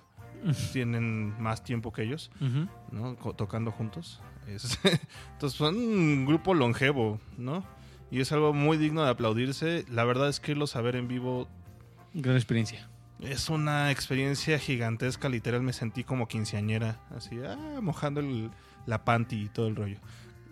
[0.73, 2.31] tienen más tiempo que ellos.
[2.41, 2.67] Ujú.
[2.91, 3.15] ¿no?
[3.17, 4.21] Co- tocando juntos.
[4.47, 4.79] Es-
[5.33, 7.63] Entonces son un grupo longevo, ¿no?
[8.11, 9.85] Y es algo muy digno de aplaudirse.
[9.89, 11.47] La verdad es que irlos a ver en vivo
[12.13, 12.87] gran experiencia
[13.21, 15.27] es una experiencia gigantesca.
[15.29, 18.49] Literal me sentí como quinceañera, así, ah, mojando el-
[18.85, 19.97] la panty y todo el rollo.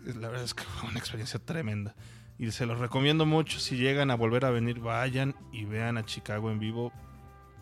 [0.06, 1.96] La verdad es que fue una experiencia tremenda.
[2.38, 3.60] Y se los recomiendo mucho.
[3.60, 6.92] Si llegan a volver a venir, vayan y vean a Chicago en vivo.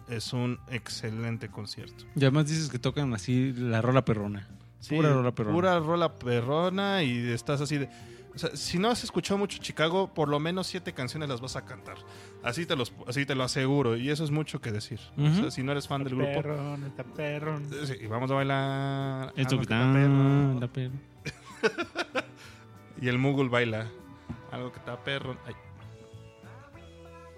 [0.08, 2.06] Es un excelente concierto.
[2.16, 4.48] y además dices que tocan así la rola perrona
[4.80, 5.56] Sí, Pura rola perrona.
[5.56, 7.90] Pura rola perrona y estás así de...
[8.36, 11.56] O sea, si no has escuchado mucho Chicago, por lo menos siete canciones las vas
[11.56, 11.96] a cantar.
[12.44, 13.96] Así te, los, así te lo aseguro.
[13.98, 15.00] Y eso es mucho que decir.
[15.18, 15.36] O Ujú.
[15.36, 16.32] sea, si no eres fan del grupo...
[16.34, 17.68] Perrón, está perrón.
[17.72, 19.34] eh, sí, y vamos a bailar...
[19.38, 20.54] esto algo que que está perro.
[20.54, 22.26] está perro.
[23.02, 23.88] Y el Moogle baila.
[24.52, 25.36] Algo que está perro.
[25.48, 25.56] Ay,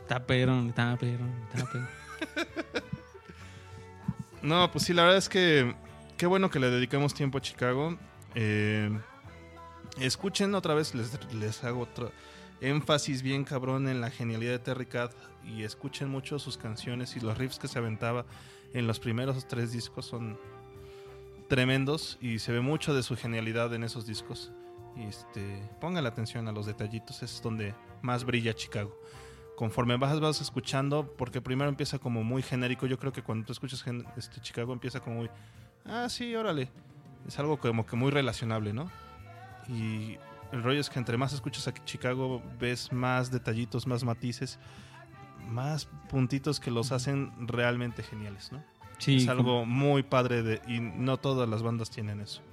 [0.01, 1.87] Está perón, está perón, está perón.
[4.41, 5.75] No, pues sí, la verdad es que
[6.17, 7.97] qué bueno que le dedicamos tiempo a Chicago.
[8.35, 8.89] Eh,
[9.99, 12.11] escuchen otra vez, les, les hago otro
[12.61, 15.13] énfasis bien cabrón en la genialidad de Terry Cat
[15.45, 18.25] y escuchen mucho sus canciones y los riffs que se aventaba
[18.73, 20.39] en los primeros tres discos son
[21.47, 24.51] tremendos y se ve mucho de su genialidad en esos discos.
[24.95, 28.97] Y este, pongan la atención a los detallitos, es donde más brilla Chicago
[29.57, 32.85] conforme vas, vas escuchando, porque primero empieza como muy genérico.
[32.85, 33.83] Yo creo que cuando tú escuchas
[34.15, 35.29] este Chicago empieza como muy,
[35.83, 36.69] ah, sí, órale.
[37.27, 38.91] Es algo como que muy relacionable, ¿no?
[39.67, 40.17] Y
[40.51, 44.59] el rollo es que entre más escuchas a Chicago, ves más detallitos, más matices,
[45.49, 48.63] más puntitos que los hacen realmente geniales, ¿no?
[48.99, 52.43] Sí, es algo muy padre de, y no todas las bandas tienen eso.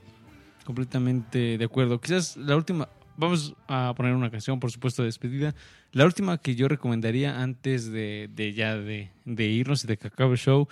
[0.65, 2.01] completamente de acuerdo.
[2.01, 5.55] Quizás la última, vamos a poner una canción, por supuesto, de despedida.
[5.93, 10.09] La última que yo recomendaría antes de, de ya de, de irnos y de que
[10.09, 10.69] acabe el show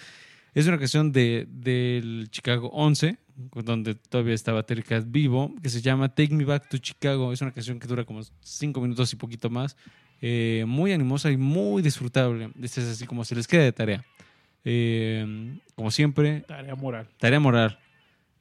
[0.54, 3.16] es una canción de, del Chicago 11,
[3.64, 7.32] donde todavía estaba Terry Cat vivo, que se llama Take Me Back to Chicago.
[7.32, 9.76] Es una canción que dura como cinco minutos y poquito más.
[10.20, 12.50] Eh, muy animosa y muy disfrutable.
[12.60, 14.04] Este es así como se les queda de tarea.
[14.64, 17.08] Eh, como siempre, Tarea moral.
[17.18, 17.78] Tarea moral.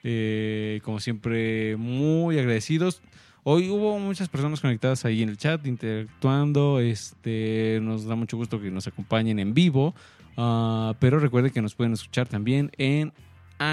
[0.03, 3.01] Eh, como siempre, muy agradecidos.
[3.43, 6.79] Hoy hubo muchas personas conectadas ahí en el chat, interactuando.
[6.79, 9.95] Este, nos da mucho gusto que nos acompañen en vivo.
[10.37, 13.11] Ah, pero recuerden que nos pueden escuchar también en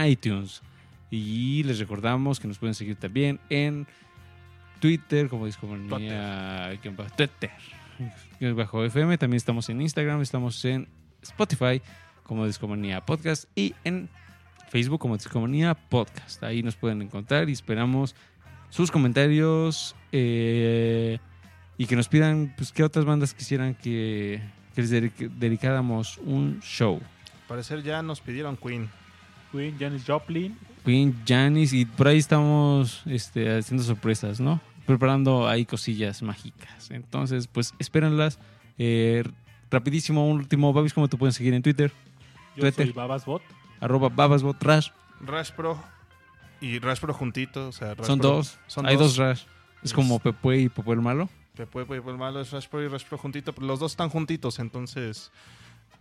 [0.07, 0.63] iTunes.
[1.11, 3.87] Y les recordamos que nos pueden seguir también en
[4.81, 6.71] Twitter, como Discomanía.
[7.17, 7.51] Twitter.
[8.55, 9.19] bajo FM.
[9.19, 10.89] También estamos en Instagram, estamos en
[11.21, 11.83] Spotify
[12.23, 14.09] como Discomanía Podcast y en
[14.71, 16.43] Facebook como Discomanía Podcast.
[16.43, 18.15] Ahí nos pueden encontrar y esperamos
[18.71, 21.19] sus comentarios eh,
[21.77, 24.43] y que nos pidan pues, qué otras bandas quisieran que,
[24.75, 26.97] que les dedic- dedicáramos un show.
[26.97, 28.89] Al parecer ya nos pidieron Queen.
[29.53, 30.57] Queen, Janis Joplin.
[30.85, 34.61] Queen, Janis y por ahí estamos este, haciendo sorpresas, ¿no?
[34.87, 36.91] Preparando ahí cosillas mágicas.
[36.91, 38.39] Entonces, pues espérenlas.
[38.79, 39.23] Eh,
[39.71, 41.93] rapidísimo, un último, Babis, ¿cómo te pueden seguir en Twitter?
[42.57, 42.87] Yo Twitter.
[42.87, 43.43] soy Babasbot.
[43.81, 44.89] Arroba babasbotrash.
[45.21, 45.83] Rash Pro
[46.61, 47.69] y Rash Pro juntito.
[47.69, 48.59] O sea, Rash Son Pro- dos.
[48.67, 49.19] Son Hay dos dos.
[49.19, 49.43] Rash.
[49.83, 51.29] Es como Pepue y Popo el Malo.
[51.57, 53.53] Pepe, Pepe, el malo es Rash Pro y Rash Pro juntito.
[53.53, 55.33] pero Los dos están juntitos, entonces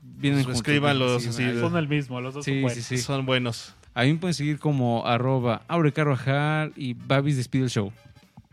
[0.02, 2.84] Vienen Pues escríbanlos sí, así Son el mismo, los dos Sí, son buenos.
[2.84, 3.04] sí, sí.
[3.04, 3.74] son buenos.
[3.96, 7.92] A mí me pueden seguir como arroba Aure Carvajal y Babis despide el show.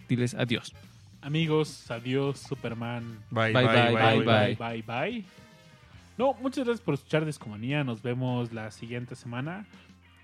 [0.09, 0.72] Diles adiós.
[1.20, 3.18] Amigos, adiós, Superman.
[3.31, 5.24] Bye, Bye, bye, bye, bye, bye, bye.
[6.16, 7.85] No, muchas gracias por escuchar Discomanía.
[7.85, 9.66] Nos vemos la siguiente semana.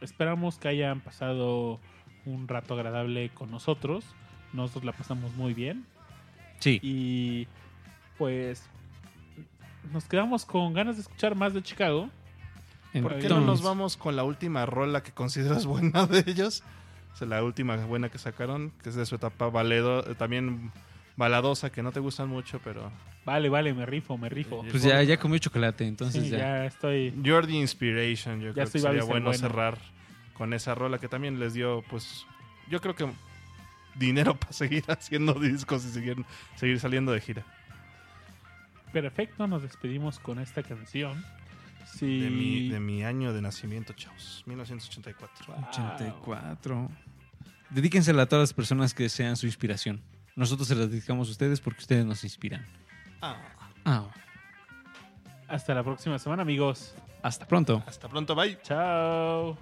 [0.01, 1.78] Esperamos que hayan pasado
[2.27, 4.05] un rato agradable con nosotros.
[4.52, 5.85] Nosotros la pasamos muy bien.
[6.59, 6.81] Sí.
[6.82, 7.47] Y
[8.18, 8.68] pues
[9.93, 12.10] nos quedamos con ganas de escuchar más de Chicago.
[13.02, 16.62] ¿Por qué no nos vamos con la última rola que consideras buena de ellos?
[17.12, 20.72] O sea, la última buena que sacaron, que es de su etapa baledo, eh, también
[21.20, 22.90] baladosa, que no te gustan mucho, pero
[23.26, 24.64] Vale, vale, me rifo, me rifo.
[24.70, 26.38] Pues ya, ya comió chocolate, entonces Sí, ya.
[26.38, 27.14] ya estoy.
[27.22, 28.40] You're the Inspiration.
[28.40, 29.38] Yo creo estoy que sería bueno, bueno.
[29.38, 29.76] cerrar
[30.32, 32.26] con esa rola que también les dio, pues,
[32.70, 33.06] yo creo que
[33.94, 36.16] dinero para seguir haciendo discos y seguir,
[36.56, 37.44] seguir saliendo de gira.
[38.90, 41.22] Perfecto, nos despedimos con esta canción.
[41.84, 42.20] Sí.
[42.20, 45.55] De, mi, de mi año de nacimiento, chavos, 1984.
[45.70, 46.88] 84.
[47.68, 50.01] Dedíquensela a todas las personas que sean su inspiración.
[50.36, 52.65] Nosotros se las dedicamos a ustedes porque ustedes nos inspiran.
[53.20, 53.36] Ah,
[53.85, 54.05] Ah,
[55.48, 56.94] Hasta la próxima semana, amigos.
[57.23, 57.82] hasta pronto.
[57.86, 58.59] hasta pronto, bye.
[58.62, 59.57] Chao.